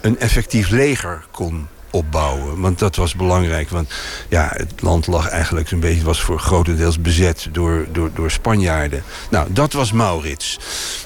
[0.00, 2.60] een effectief leger kon opbouwen.
[2.60, 3.70] Want dat was belangrijk.
[3.70, 3.92] Want
[4.28, 6.04] ja, het land lag eigenlijk een beetje...
[6.04, 9.02] was voor grotendeels bezet door, door, door Spanjaarden.
[9.30, 10.58] Nou, dat was Maurits.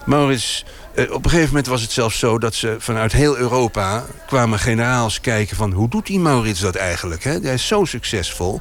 [0.05, 0.65] Maurits
[0.97, 4.59] eh, op een gegeven moment was het zelfs zo dat ze vanuit heel Europa kwamen
[4.59, 7.25] generaals kijken van hoe doet die Maurits dat eigenlijk?
[7.25, 7.39] Hè?
[7.43, 8.61] Hij is zo succesvol.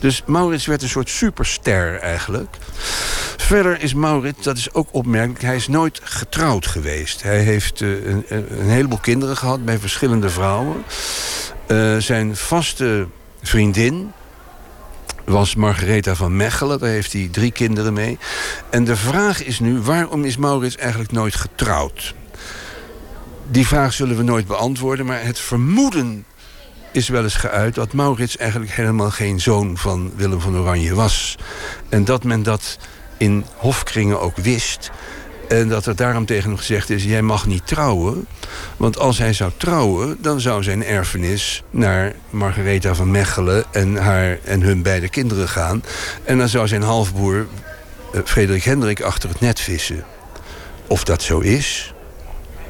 [0.00, 2.56] Dus Maurits werd een soort superster eigenlijk.
[3.36, 7.22] Verder is Maurits, dat is ook opmerkelijk, hij is nooit getrouwd geweest.
[7.22, 10.82] Hij heeft uh, een, een, heleboel kinderen gehad bij verschillende vrouwen.
[11.66, 13.06] Uh, zijn vaste
[13.42, 14.12] vriendin,
[15.24, 16.78] was Margaretha van Mechelen.
[16.78, 18.18] Daar heeft hij drie kinderen mee.
[18.70, 22.14] En de vraag is nu, waarom is Maurits eigenlijk nooit getrouwd?
[23.50, 26.24] Die vraag zullen we nooit beantwoorden, maar het vermoeden
[26.92, 31.36] is wel eens geuit dat Maurits eigenlijk helemaal geen zoon van Willem van Oranje was.
[31.88, 32.78] En dat men dat
[33.16, 34.90] in hofkringen ook wist.
[35.52, 38.26] En dat er daarom tegen gezegd is: jij mag niet trouwen.
[38.76, 44.38] Want als hij zou trouwen, dan zou zijn erfenis naar Margaretha van Mechelen en, haar,
[44.44, 45.84] en hun beide kinderen gaan.
[46.24, 47.46] En dan zou zijn halfbroer
[48.14, 50.04] uh, Frederik Hendrik achter het net vissen.
[50.86, 51.94] Of dat zo is,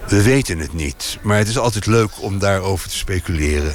[0.09, 1.18] we weten het niet.
[1.22, 3.74] Maar het is altijd leuk om daarover te speculeren.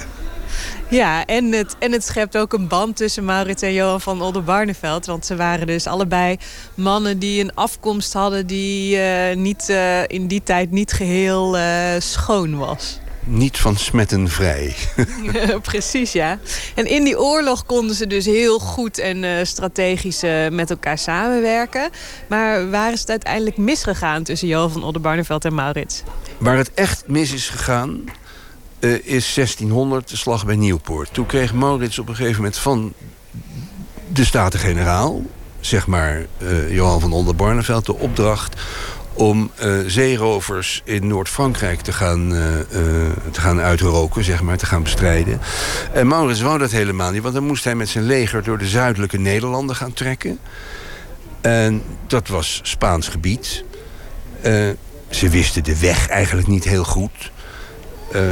[0.89, 5.05] Ja, en het, en het schept ook een band tussen Maurits en Johan van Oldenbarneveld.
[5.05, 6.37] Want ze waren dus allebei
[6.75, 8.47] mannen die een afkomst hadden...
[8.47, 11.63] die uh, niet, uh, in die tijd niet geheel uh,
[11.97, 12.99] schoon was.
[13.23, 14.75] Niet van smetten vrij.
[15.61, 16.39] Precies, ja.
[16.75, 21.89] En in die oorlog konden ze dus heel goed en strategisch met elkaar samenwerken.
[22.27, 26.03] Maar waar is het uiteindelijk misgegaan tussen Johan van Oldenbarneveld en Maurits?
[26.37, 28.03] Waar het echt mis is gegaan
[28.79, 31.13] is 1600 de slag bij Nieuwpoort.
[31.13, 32.93] Toen kreeg Maurits op een gegeven moment van
[34.07, 35.21] de Staten-Generaal...
[35.59, 38.61] zeg maar uh, Johan van Oldenbarneveld, de opdracht
[39.13, 42.29] om uh, zeerovers in Noord-Frankrijk te, gaan,
[43.31, 45.39] te gaan uitroken, zeg maar, te gaan bestrijden.
[45.93, 48.67] En Maurits wou dat helemaal niet, want dan moest hij met zijn leger door de
[48.67, 50.39] zuidelijke Nederlanden gaan trekken.
[51.41, 53.63] En dat was Spaans gebied.
[55.09, 57.31] ze wisten de weg eigenlijk niet heel goed.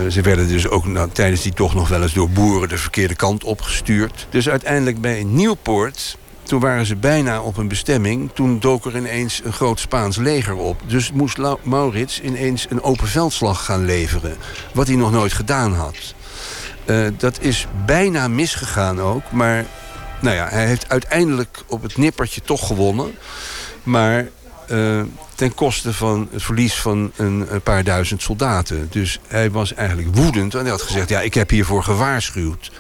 [0.10, 3.16] Ze werden dus ook nou, tijdens die tocht nog wel eens door boeren de verkeerde
[3.16, 4.28] kant opgestuurd.
[4.30, 8.32] Dus uiteindelijk bij Nieuwpoort toen waren ze bijna op een bestemming.
[8.34, 10.82] Toen dook er ineens een groot Spaans leger op.
[10.88, 14.38] Dus moest Maurits ineens een open veldslag gaan leveren.
[14.74, 15.96] Wat hij nog nooit gedaan had.
[16.86, 19.32] Uh, dat is bijna misgegaan ook.
[19.32, 19.66] Maar
[20.22, 23.16] nou ja, hij heeft uiteindelijk op het nippertje toch gewonnen.
[23.84, 24.28] Maar
[24.72, 25.02] uh,
[25.36, 28.88] ten koste van het verlies van een, een, paar duizend soldaten.
[28.92, 30.54] Dus hij was eigenlijk woedend.
[30.54, 32.72] En hij had gezegd, ja, ik heb hiervoor gewaarschuwd.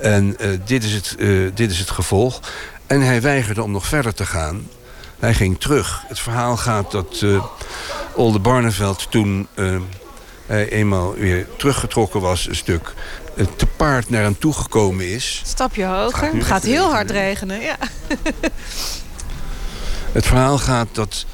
[0.00, 1.16] En uh, dit, is het,
[1.54, 2.40] dit is het gevolg.
[2.86, 4.68] En hij weigerde om nog verder te gaan.
[5.18, 6.04] Hij ging terug.
[6.06, 7.24] Het verhaal gaat dat
[8.14, 9.48] Olde Barneveld toen
[10.46, 12.94] hij eenmaal weer teruggetrokken was een stuk...
[13.56, 15.42] Te paard naar hem toegekomen is.
[15.44, 16.22] Stapje hoger.
[16.22, 17.76] Het gaat, gaat heel hard regenen, ja.
[20.12, 21.26] Het verhaal gaat dat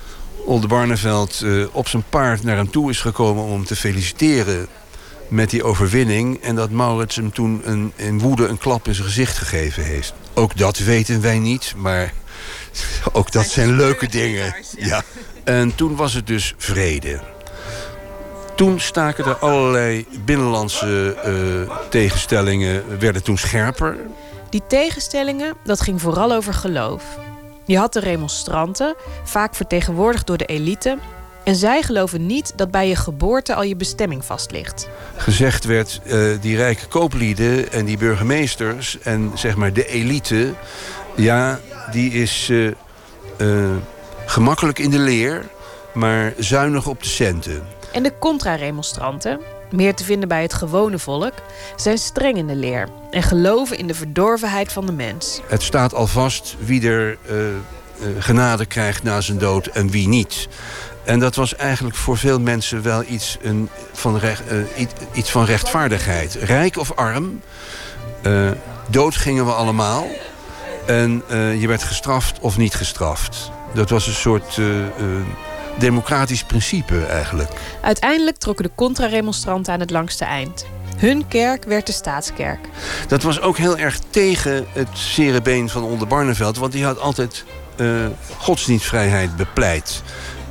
[0.44, 3.44] Olde Barneveld op zijn paard naar hem toe is gekomen...
[3.44, 4.66] om hem te feliciteren
[5.28, 6.42] met die overwinning...
[6.42, 10.14] en dat Maurits hem toen een, in woede een klap in zijn gezicht gegeven heeft.
[10.34, 12.12] Ook dat weten wij niet, maar
[13.12, 14.54] ook dat zijn leuke dingen.
[14.76, 15.02] Ja.
[15.44, 17.20] En toen was het dus vrede.
[18.56, 23.96] Toen staken er allerlei binnenlandse uh, tegenstellingen, werden toen scherper.
[24.50, 27.02] Die tegenstellingen, dat ging vooral over geloof.
[27.68, 30.98] Je had de remonstranten, vaak vertegenwoordigd door de elite...
[31.44, 34.88] En zij geloven niet dat bij je geboorte al je bestemming vast ligt.
[35.16, 38.98] Gezegd werd, uh, die rijke kooplieden en die burgemeesters...
[38.98, 40.54] en zeg maar de elite,
[41.16, 42.70] ja, die is uh,
[43.36, 43.68] uh,
[44.26, 45.48] gemakkelijk in de leer...
[45.94, 47.66] maar zuinig op de centen.
[47.92, 49.40] En de contra-remonstranten,
[49.70, 51.32] meer te vinden bij het gewone volk...
[51.76, 55.40] zijn streng in de leer en geloven in de verdorvenheid van de mens.
[55.46, 57.18] Het staat al vast wie er
[58.18, 60.48] genade krijgt na zijn dood en wie niet...
[61.08, 65.44] En dat was eigenlijk voor veel mensen wel iets, een, van, recht, uh, iets van
[65.44, 66.34] rechtvaardigheid.
[66.34, 67.40] Rijk of arm,
[68.88, 70.06] dood gingen we allemaal.
[70.86, 71.22] En
[71.58, 73.50] je werd gestraft of niet gestraft.
[73.74, 74.60] Dat was een soort
[75.78, 77.50] democratisch principe eigenlijk.
[77.80, 80.66] Uiteindelijk trokken de contra-remonstranten aan het langste eind.
[80.96, 82.58] Hun kerk werd de staatskerk.
[83.08, 86.56] Dat was ook heel erg tegen het cerebeen van Onder Barneveld...
[86.56, 87.44] want die had altijd
[88.36, 90.02] godsdienstvrijheid bepleit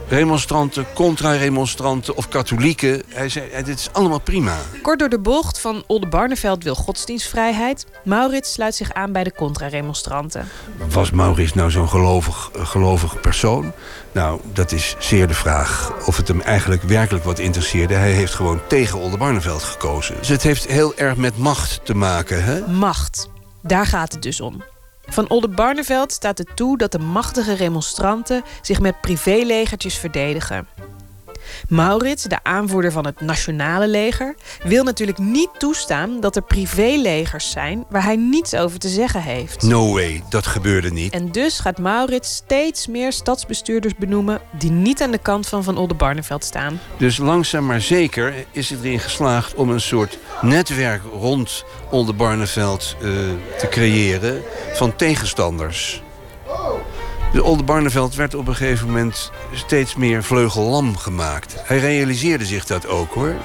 [0.08, 3.04] remonstranten, contra-remonstranten of katholieken.
[3.08, 4.58] Hij zei, dit is allemaal prima.
[4.82, 7.86] Kort door de bocht van Olde Barneveld wil godsdienstvrijheid.
[8.04, 10.48] Maurits sluit zich aan bij de contra-remonstranten.
[10.90, 13.72] Was Maurits nou zo'n gelovig, gelovig persoon?
[14.12, 17.94] Nou, dat is zeer de vraag of het hem eigenlijk werkelijk wat interesseerde.
[17.94, 20.16] Hij heeft gewoon tegen Olde Barneveld gekozen.
[20.20, 22.68] Dus het heeft heel erg met macht te maken, hè?
[22.68, 23.30] Macht.
[23.62, 24.64] Daar gaat het dus om.
[25.10, 30.68] Van Oldenbarneveld staat het toe dat de machtige remonstranten zich met privélegertjes verdedigen.
[31.68, 37.86] Maurits, de aanvoerder van het nationale leger, wil natuurlijk niet toestaan dat er privélegers zijn
[37.90, 39.62] waar hij niets over te zeggen heeft.
[39.62, 41.14] No way, dat gebeurde niet.
[41.14, 45.78] En dus gaat Maurits steeds meer stadsbestuurders benoemen die niet aan de kant van Van
[45.78, 46.80] Oldenbarneveld staan.
[46.98, 53.10] Dus langzaam maar zeker is het erin geslaagd om een soort netwerk rond Oldenbarneveld uh,
[53.58, 54.42] te creëren
[54.74, 56.02] van tegenstanders.
[57.32, 61.56] De Olde Barneveld werd op een gegeven moment steeds meer vleugellam gemaakt.
[61.58, 63.36] Hij realiseerde zich dat ook hoor.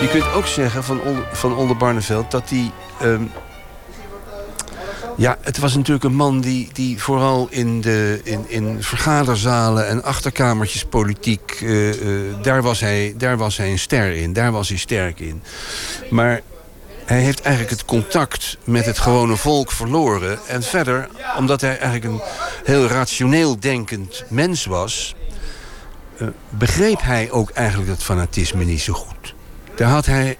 [0.00, 1.00] Je kunt ook zeggen van,
[1.32, 2.70] van Olde Barneveld dat hij
[3.02, 3.30] um,
[5.16, 10.02] ja, het was natuurlijk een man die, die vooral in, de, in, in vergaderzalen en
[10.02, 11.60] achterkamertjes politiek...
[11.60, 15.20] Uh, uh, daar, was hij, daar was hij een ster in, daar was hij sterk
[15.20, 15.42] in.
[16.10, 16.40] Maar
[17.04, 20.38] hij heeft eigenlijk het contact met het gewone volk verloren.
[20.46, 22.20] En verder, omdat hij eigenlijk een
[22.64, 25.14] heel rationeel denkend mens was...
[26.20, 29.34] Uh, begreep hij ook eigenlijk dat fanatisme niet zo goed.
[29.74, 30.36] Daar had hij,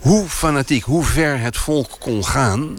[0.00, 2.78] hoe fanatiek, hoe ver het volk kon gaan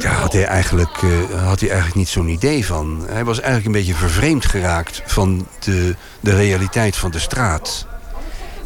[0.00, 3.04] daar had hij, eigenlijk, uh, had hij eigenlijk niet zo'n idee van.
[3.08, 7.86] Hij was eigenlijk een beetje vervreemd geraakt van de, de realiteit van de straat.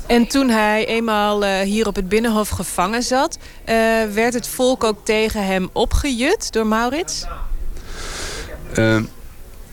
[0.06, 3.38] En toen hij eenmaal uh, hier op het Binnenhof gevangen zat...
[3.38, 3.74] Uh,
[4.12, 7.26] werd het volk ook tegen hem opgejut door Maurits?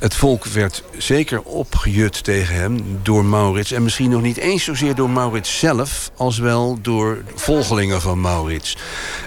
[0.02, 3.72] Het volk werd zeker opgejut tegen hem door Maurits.
[3.72, 6.12] En misschien nog niet eens zozeer door Maurits zelf...
[6.16, 8.78] als wel door volgelingen van Maurits.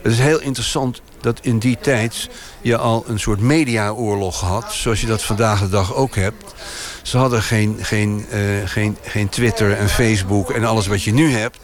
[0.03, 2.29] Het is heel interessant dat in die tijd
[2.61, 4.73] je al een soort mediaoorlog had...
[4.73, 6.55] zoals je dat vandaag de dag ook hebt.
[7.03, 11.33] Ze hadden geen, geen, uh, geen, geen Twitter en Facebook en alles wat je nu
[11.33, 11.59] hebt.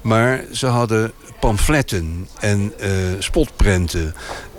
[0.00, 4.14] Maar ze hadden pamfletten en uh, spotprenten.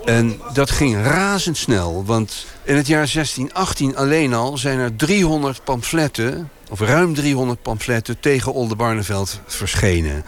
[0.08, 6.50] En dat ging razendsnel, want in het jaar 1618 alleen al zijn er 300 pamfletten
[6.70, 10.24] of ruim 300 pamfletten tegen Oldenbarneveld verschenen.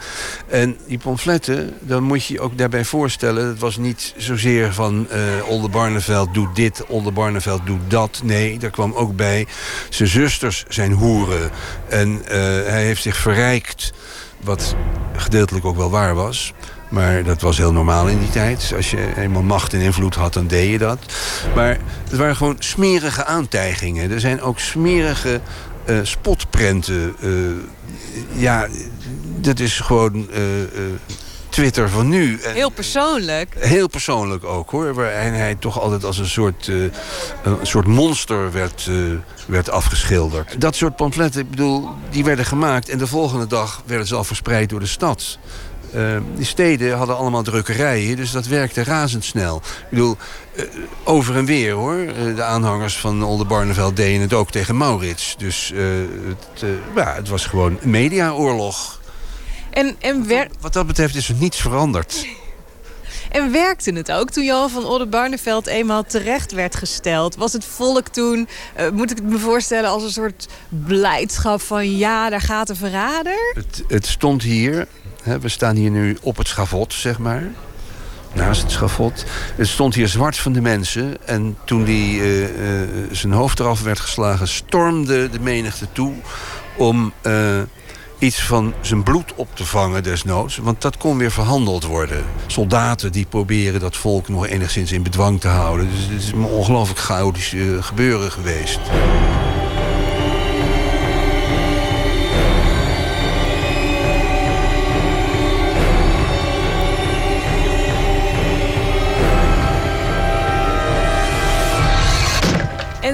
[0.47, 3.47] En die pamfletten, dan moet je je ook daarbij voorstellen...
[3.47, 8.21] het was niet zozeer van uh, Oldenbarneveld doet dit, Oldenbarneveld doet dat.
[8.23, 9.47] Nee, daar kwam ook bij
[9.89, 11.51] zijn zusters zijn hoeren.
[11.89, 12.29] En uh,
[12.65, 13.93] hij heeft zich verrijkt,
[14.41, 14.75] wat
[15.15, 16.53] gedeeltelijk ook wel waar was...
[16.91, 18.73] Maar dat was heel normaal in die tijd.
[18.75, 20.99] Als je eenmaal macht en invloed had, dan deed je dat.
[21.55, 21.77] Maar
[22.09, 24.11] het waren gewoon smerige aantijgingen.
[24.11, 25.41] Er zijn ook smerige
[25.85, 27.15] uh, spotprenten.
[27.19, 27.51] Uh,
[28.33, 28.67] ja,
[29.23, 30.27] dat is gewoon uh,
[31.49, 32.39] Twitter van nu.
[32.41, 33.55] Heel persoonlijk.
[33.59, 34.93] Heel persoonlijk ook hoor.
[34.93, 36.91] Waarin hij toch altijd als een soort, een
[37.61, 38.89] soort monster werd,
[39.45, 40.61] werd afgeschilderd.
[40.61, 42.89] Dat soort pamfletten, ik bedoel, die werden gemaakt...
[42.89, 45.39] en de volgende dag werden ze al verspreid door de stad.
[45.95, 49.55] Uh, die steden hadden allemaal drukkerijen, dus dat werkte razendsnel.
[49.55, 50.17] Ik bedoel,
[50.55, 50.63] uh,
[51.03, 51.95] over en weer hoor.
[51.95, 55.35] Uh, de aanhangers van Oldenbarneveld deden het ook tegen Maurits.
[55.37, 55.73] Dus
[56.27, 58.99] het, ja, het was gewoon mediaoorlog.
[59.69, 60.27] En, en
[60.59, 62.25] Wat dat betreft is er niets veranderd.
[63.31, 67.35] En werkte het ook toen Johan van Oldenbarneveld eenmaal terecht werd gesteld?
[67.35, 68.47] Was het volk toen,
[68.79, 72.75] uh, moet ik het me voorstellen, als een soort blijdschap van ja, daar gaat een
[72.75, 73.53] verrader?
[73.53, 74.87] Het, het stond hier
[75.23, 77.43] we staan hier nu op het schavot, zeg maar.
[78.33, 79.25] Naast het schavot.
[79.55, 81.27] Het stond hier zwart van de mensen.
[81.27, 82.47] En toen die, uh, uh,
[83.11, 84.47] zijn hoofd eraf werd geslagen...
[84.47, 86.13] stormde de menigte toe
[86.77, 87.61] om uh,
[88.19, 90.57] iets van zijn bloed op te vangen desnoods.
[90.57, 92.23] Want dat kon weer verhandeld worden.
[92.47, 95.89] Soldaten die proberen dat volk nog enigszins in bedwang te houden.
[95.89, 98.79] Dus het is een ongelooflijk chaotisch gebeuren geweest.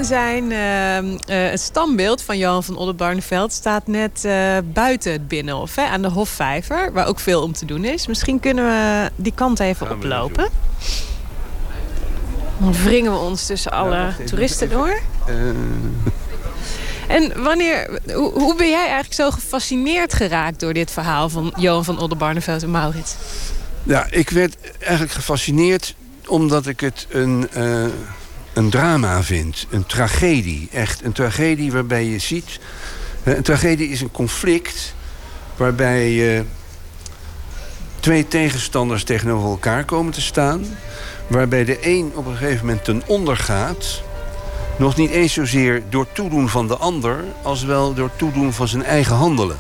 [0.08, 5.76] Zijn uh, uh, het stambeeld van Johan van Oldenbarneveld staat net uh, buiten het Binnenhof,
[5.76, 8.08] hè, aan de Hofvijver, waar ook veel om te doen is.
[8.08, 10.50] Misschien kunnen we die kant even oplopen.
[12.58, 15.00] Dan wringen we ons tussen alle ja, toeristen door.
[17.08, 21.86] En wanneer, hoe, hoe, ben jij eigenlijk zo gefascineerd geraakt door dit verhaal van Johan
[21.86, 23.16] van Oldenbarneveld en Maurits?
[23.84, 25.96] Ja, ik werd eigenlijk gefascineerd
[26.28, 27.50] omdat ik het een
[28.58, 29.68] een drama vindt.
[29.70, 30.68] Een tragedie.
[30.72, 32.60] Echt een tragedie waarbij je ziet...
[33.24, 34.94] Een tragedie is een conflict
[35.56, 36.42] waarbij uh,
[38.00, 40.66] twee tegenstanders tegenover elkaar komen te staan.
[41.28, 44.02] Waarbij de een op een gegeven moment ten onder gaat.
[44.78, 47.24] Nog niet eens zozeer door toedoen van de ander...
[47.42, 49.58] als wel door toedoen van zijn eigen handelen.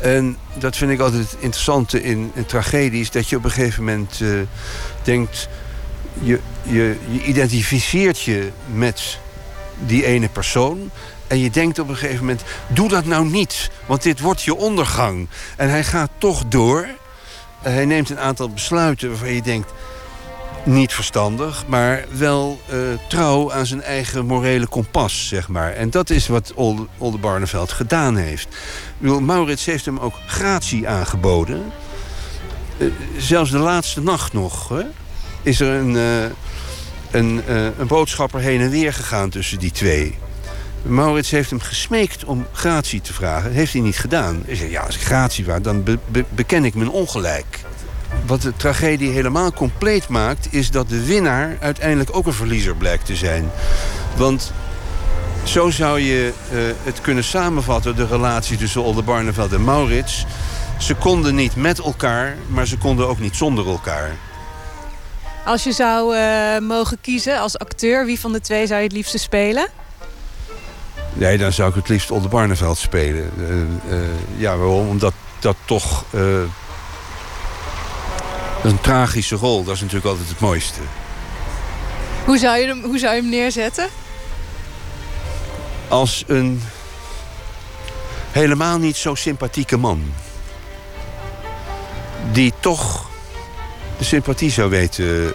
[0.00, 3.10] En dat vind ik altijd het interessante in, in tragedies...
[3.10, 4.40] dat je op een gegeven moment uh,
[5.02, 5.48] denkt
[6.20, 9.18] je, je, identificeert je met
[9.78, 10.90] die ene persoon.
[11.26, 13.70] En je denkt op een gegeven moment, doe dat nou niet.
[13.86, 15.28] Want dit wordt je ondergang.
[15.56, 16.86] En hij gaat toch door.
[17.62, 19.72] Hij neemt een aantal besluiten waarvan je denkt...
[20.64, 22.76] niet verstandig, maar wel uh,
[23.08, 25.72] trouw aan zijn eigen morele kompas, zeg maar.
[25.72, 28.48] En dat is wat Olde, Oldenbarneveld gedaan heeft.
[28.98, 31.72] Bedoel, Maurits heeft hem ook gratie aangeboden.
[32.78, 34.82] Uh, zelfs de laatste nacht nog, hè?
[35.48, 36.24] Is er een, uh,
[37.10, 40.18] een, uh, een boodschapper heen en weer gegaan tussen die twee.
[40.82, 43.52] Maurits heeft hem gesmeekt om gratie te vragen.
[43.52, 44.42] heeft hij niet gedaan.
[44.46, 47.60] Hij zei, ja, als ik gratie vraag, dan be be beken ik mijn ongelijk.
[48.26, 50.48] Wat de tragedie helemaal compleet maakt...
[50.50, 53.50] is dat de winnaar uiteindelijk ook een verliezer blijkt te zijn.
[54.16, 54.52] Want
[55.42, 57.96] zo zou je uh, het kunnen samenvatten...
[57.96, 60.26] de relatie tussen Oldenbarneveld en Maurits.
[60.78, 64.16] Ze konden niet met elkaar, maar ze konden ook niet zonder elkaar.
[65.44, 68.96] Als je zou uh, mogen kiezen als acteur, wie van de twee zou je het
[68.96, 69.68] liefste spelen?
[71.12, 73.30] Nee, dan zou ik het liefst Olde Barneveld spelen.
[73.38, 74.06] Uh, uh,
[74.36, 74.88] ja, waarom?
[74.88, 76.04] Omdat dat toch...
[78.62, 79.64] een tragische rol.
[79.64, 80.80] Dat is natuurlijk altijd het mooiste.
[82.24, 83.88] Hoe zou je hem, hoe zou je hem neerzetten?
[85.88, 86.62] Als een
[88.30, 90.12] helemaal niet zo sympathieke man.
[92.32, 93.07] Die toch
[93.98, 95.32] de sympathie zou weten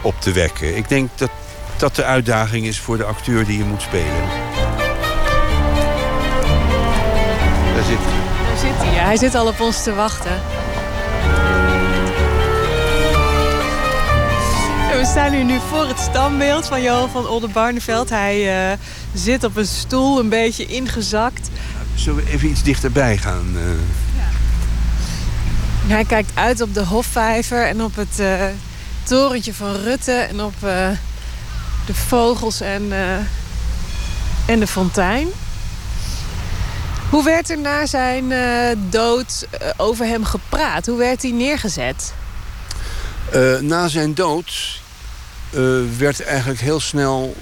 [0.00, 0.76] op te wekken.
[0.76, 1.30] Ik denk dat
[1.76, 4.28] dat de uitdaging is voor de acteur die je moet spelen.
[7.74, 8.46] Daar zit hij.
[8.46, 9.04] Daar zit hij, ja.
[9.04, 10.40] Hij zit al op ons te wachten.
[15.04, 18.10] We staan hier nu voor het standbeeld van Johan van Oldenbarneveld.
[18.10, 18.78] Hij uh,
[19.14, 21.50] zit op een stoel, een beetje ingezakt.
[21.94, 23.52] Zullen we even iets dichterbij gaan?
[23.54, 23.62] Uh...
[25.86, 28.44] Hij kijkt uit op de Hofvijver en op het uh,
[29.02, 30.12] torentje van Rutte...
[30.12, 30.54] en op
[31.86, 32.92] de vogels en,
[34.46, 35.28] en de fontein.
[37.10, 38.32] Hoe werd er na zijn
[38.90, 39.46] dood
[39.76, 40.86] over hem gepraat?
[40.86, 42.12] Hoe werd hij neergezet?
[43.60, 44.80] na zijn dood
[45.98, 47.36] werd eigenlijk heel snel...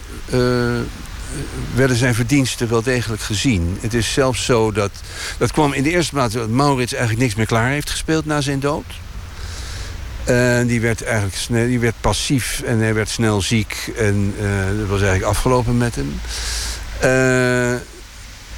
[1.75, 3.79] Werden zijn verdiensten wel degelijk gezien.
[3.81, 4.91] Het is zelfs zo dat...
[5.39, 8.41] Dat kwam in de eerste plaats dat Maurits eigenlijk niks meer klaar heeft gespeeld na
[8.41, 8.85] zijn dood.
[10.25, 13.93] En die werd eigenlijk snel, die werd passief en hij werd snel ziek.
[13.97, 16.21] En uh, dat was eigenlijk afgelopen met hem.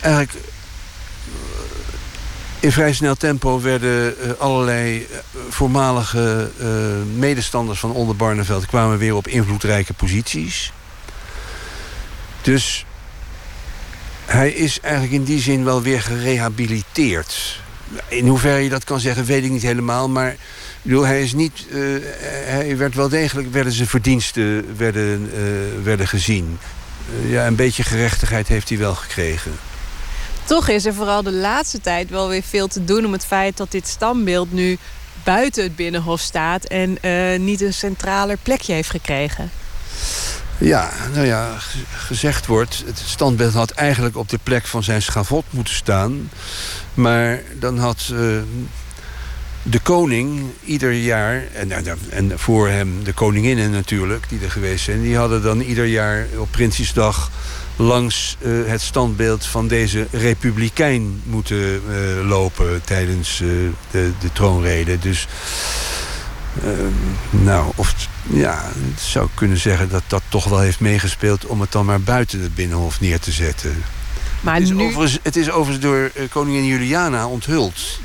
[0.00, 0.34] eigenlijk
[2.60, 5.06] in vrij snel tempo werden uh, allerlei
[5.48, 6.50] voormalige
[7.16, 8.66] medestanders van Onder Barneveld...
[8.66, 10.72] kwamen weer op invloedrijke posities.
[12.44, 12.84] Dus
[14.24, 17.60] hij is eigenlijk in die zin wel weer gerehabiliteerd.
[18.08, 20.08] In hoeverre je dat kan zeggen, weet ik niet helemaal.
[20.08, 20.38] Maar ik
[20.82, 21.66] bedoel, hij is niet.
[22.44, 23.52] hij werd wel degelijk.
[23.52, 25.30] werden zijn verdiensten werden,
[25.84, 26.58] werden gezien.
[27.26, 29.52] ja, een beetje gerechtigheid heeft hij wel gekregen.
[30.44, 33.04] Toch is er vooral de laatste tijd wel weer veel te doen...
[33.04, 34.78] om het feit dat dit standbeeld nu
[35.22, 36.64] buiten het Binnenhof staat...
[36.64, 36.98] en
[37.44, 39.50] niet een centraler plekje heeft gekregen.
[40.58, 41.58] Ja, nou ja,
[41.96, 42.82] gezegd wordt...
[42.86, 46.30] het standbeeld had eigenlijk op de plek van zijn schavot moeten staan.
[46.94, 48.18] Maar dan had uh,
[49.62, 51.42] de koning ieder jaar...
[51.52, 51.72] En,
[52.10, 55.02] en voor hem de koninginnen natuurlijk, die er geweest zijn...
[55.02, 57.30] die hadden dan ieder jaar op Prinsjesdag
[57.76, 64.98] langs uh, het standbeeld van deze republikein moeten uh, lopen tijdens de, de troonrede.
[64.98, 65.26] Dus,
[67.30, 68.64] nou, of ja,
[68.98, 72.54] zou kunnen zeggen dat dat toch wel heeft meegespeeld om het dan maar buiten het
[72.54, 73.84] binnenhof neer te zetten.
[74.40, 74.84] Maar het, is nu...
[74.84, 77.98] overigens, het is overigens door koningin Juliana onthuld.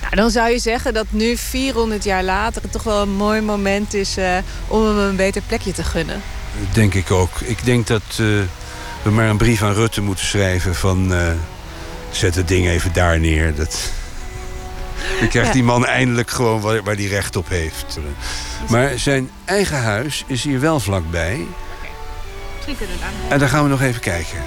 [0.00, 3.40] Nou, dan zou je zeggen dat nu, 400 jaar later, het toch wel een mooi
[3.40, 4.16] moment is
[4.68, 6.22] om hem een beter plekje te gunnen.
[6.72, 7.40] Denk ik ook.
[7.40, 8.40] Ik denk dat uh,
[9.02, 11.12] we maar een brief aan Rutte moeten schrijven van...
[11.12, 11.28] Uh,
[12.10, 13.54] zet het ding even daar neer.
[13.54, 13.90] Dat...
[15.18, 15.52] Dan krijgt ja.
[15.54, 17.98] die man eindelijk gewoon waar, waar hij recht op heeft.
[18.68, 21.46] Maar zijn eigen huis is hier wel vlakbij.
[22.60, 22.76] Okay.
[23.28, 24.38] En daar gaan we nog even kijken.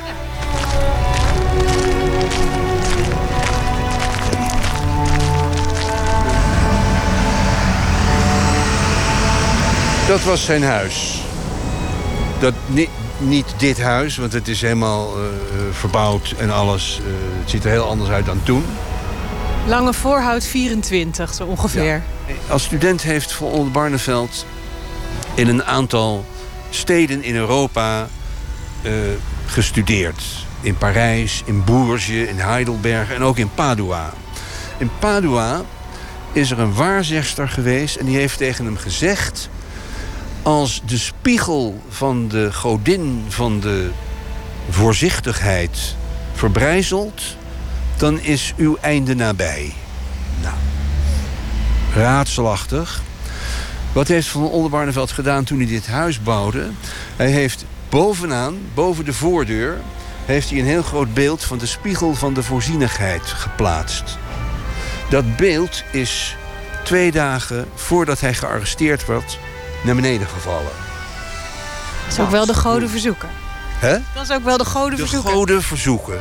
[10.07, 11.23] Dat was zijn huis
[12.39, 15.25] dat niet, niet dit huis, want het is helemaal uh,
[15.71, 16.99] verbouwd en alles.
[17.01, 18.65] Uh, het ziet er heel anders uit dan toen.
[19.67, 22.03] Lange voorhout 24, zo ongeveer.
[22.47, 24.45] Als student heeft Van Oldenbarneveld
[25.35, 26.25] in een aantal
[26.69, 28.07] steden in Europa
[28.83, 28.91] uh,
[29.45, 30.23] gestudeerd.
[30.61, 34.13] In Parijs, in Bourges, in Heidelberg en ook in Padua.
[34.77, 35.61] In Padua
[36.31, 39.49] is er een waarzegster geweest en die heeft tegen hem gezegd
[40.41, 43.89] als de spiegel van de godin van de
[44.69, 45.95] voorzichtigheid
[46.33, 47.21] verbrijzelt,
[47.97, 49.73] dan is uw einde nabij.
[50.41, 50.55] Nou,
[51.95, 53.01] raadselachtig.
[53.93, 56.69] Wat heeft Van Oldenbarneveld gedaan toen hij dit huis bouwde?
[57.15, 59.81] Hij heeft bovenaan, boven de voordeur...
[60.25, 64.17] heeft hij een heel groot beeld van de spiegel van de voorzienigheid geplaatst.
[65.09, 66.35] Dat beeld is
[66.83, 69.37] twee dagen voordat hij gearresteerd wordt
[69.83, 70.71] naar beneden gevallen.
[72.03, 73.29] Dat is ook wel de goden verzoeken.
[73.79, 73.97] Hè?
[74.13, 75.31] Dat is ook wel de goden verzoeken.
[75.31, 76.19] De goden verzoeken.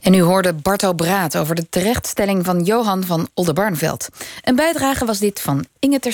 [0.00, 4.08] En u hoorde Barto Braat over de terechtstelling van Johan van Oldenbarneveld.
[4.42, 6.12] Een bijdrage was dit van Inge ter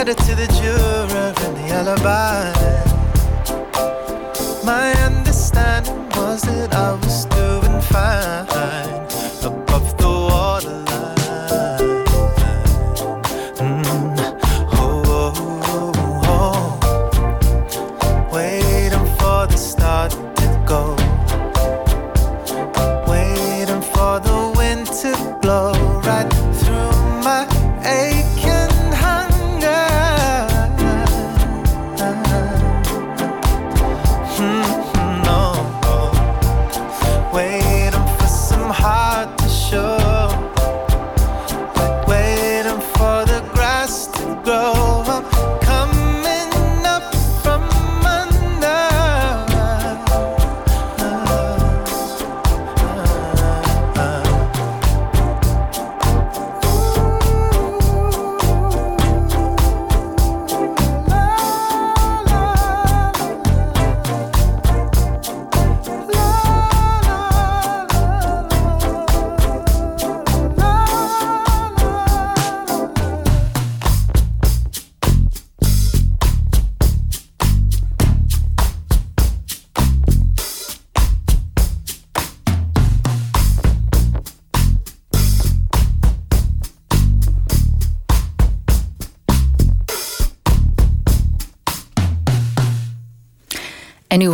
[0.00, 2.79] letter to the juror and the alibi.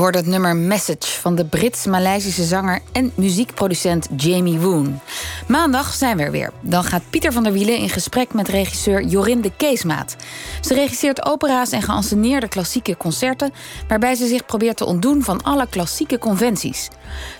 [0.06, 5.00] Hoort het nummer Message van de Brits-Maleisische zanger en muziekproducent Jamie Woon.
[5.48, 6.52] Maandag zijn we er weer.
[6.60, 10.16] Dan gaat Pieter van der Wielen in gesprek met regisseur Jorinde Keesmaat.
[10.60, 13.52] Ze regisseert opera's en geanceneerde klassieke concerten...
[13.88, 16.88] waarbij ze zich probeert te ontdoen van alle klassieke conventies.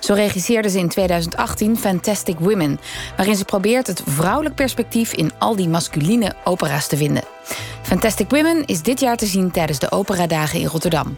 [0.01, 2.81] Zo regisseerde ze in 2018 Fantastic Women...
[3.17, 7.23] waarin ze probeert het vrouwelijk perspectief in al die masculine opera's te vinden.
[7.87, 11.17] Fantastic Women is dit jaar te zien tijdens de Operadagen in Rotterdam.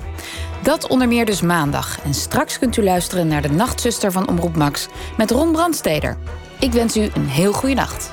[0.62, 2.00] Dat onder meer dus maandag.
[2.04, 6.16] En straks kunt u luisteren naar de Nachtzuster van Omroep Max met Ron Brandsteder.
[6.60, 8.12] Ik wens u een heel goede nacht.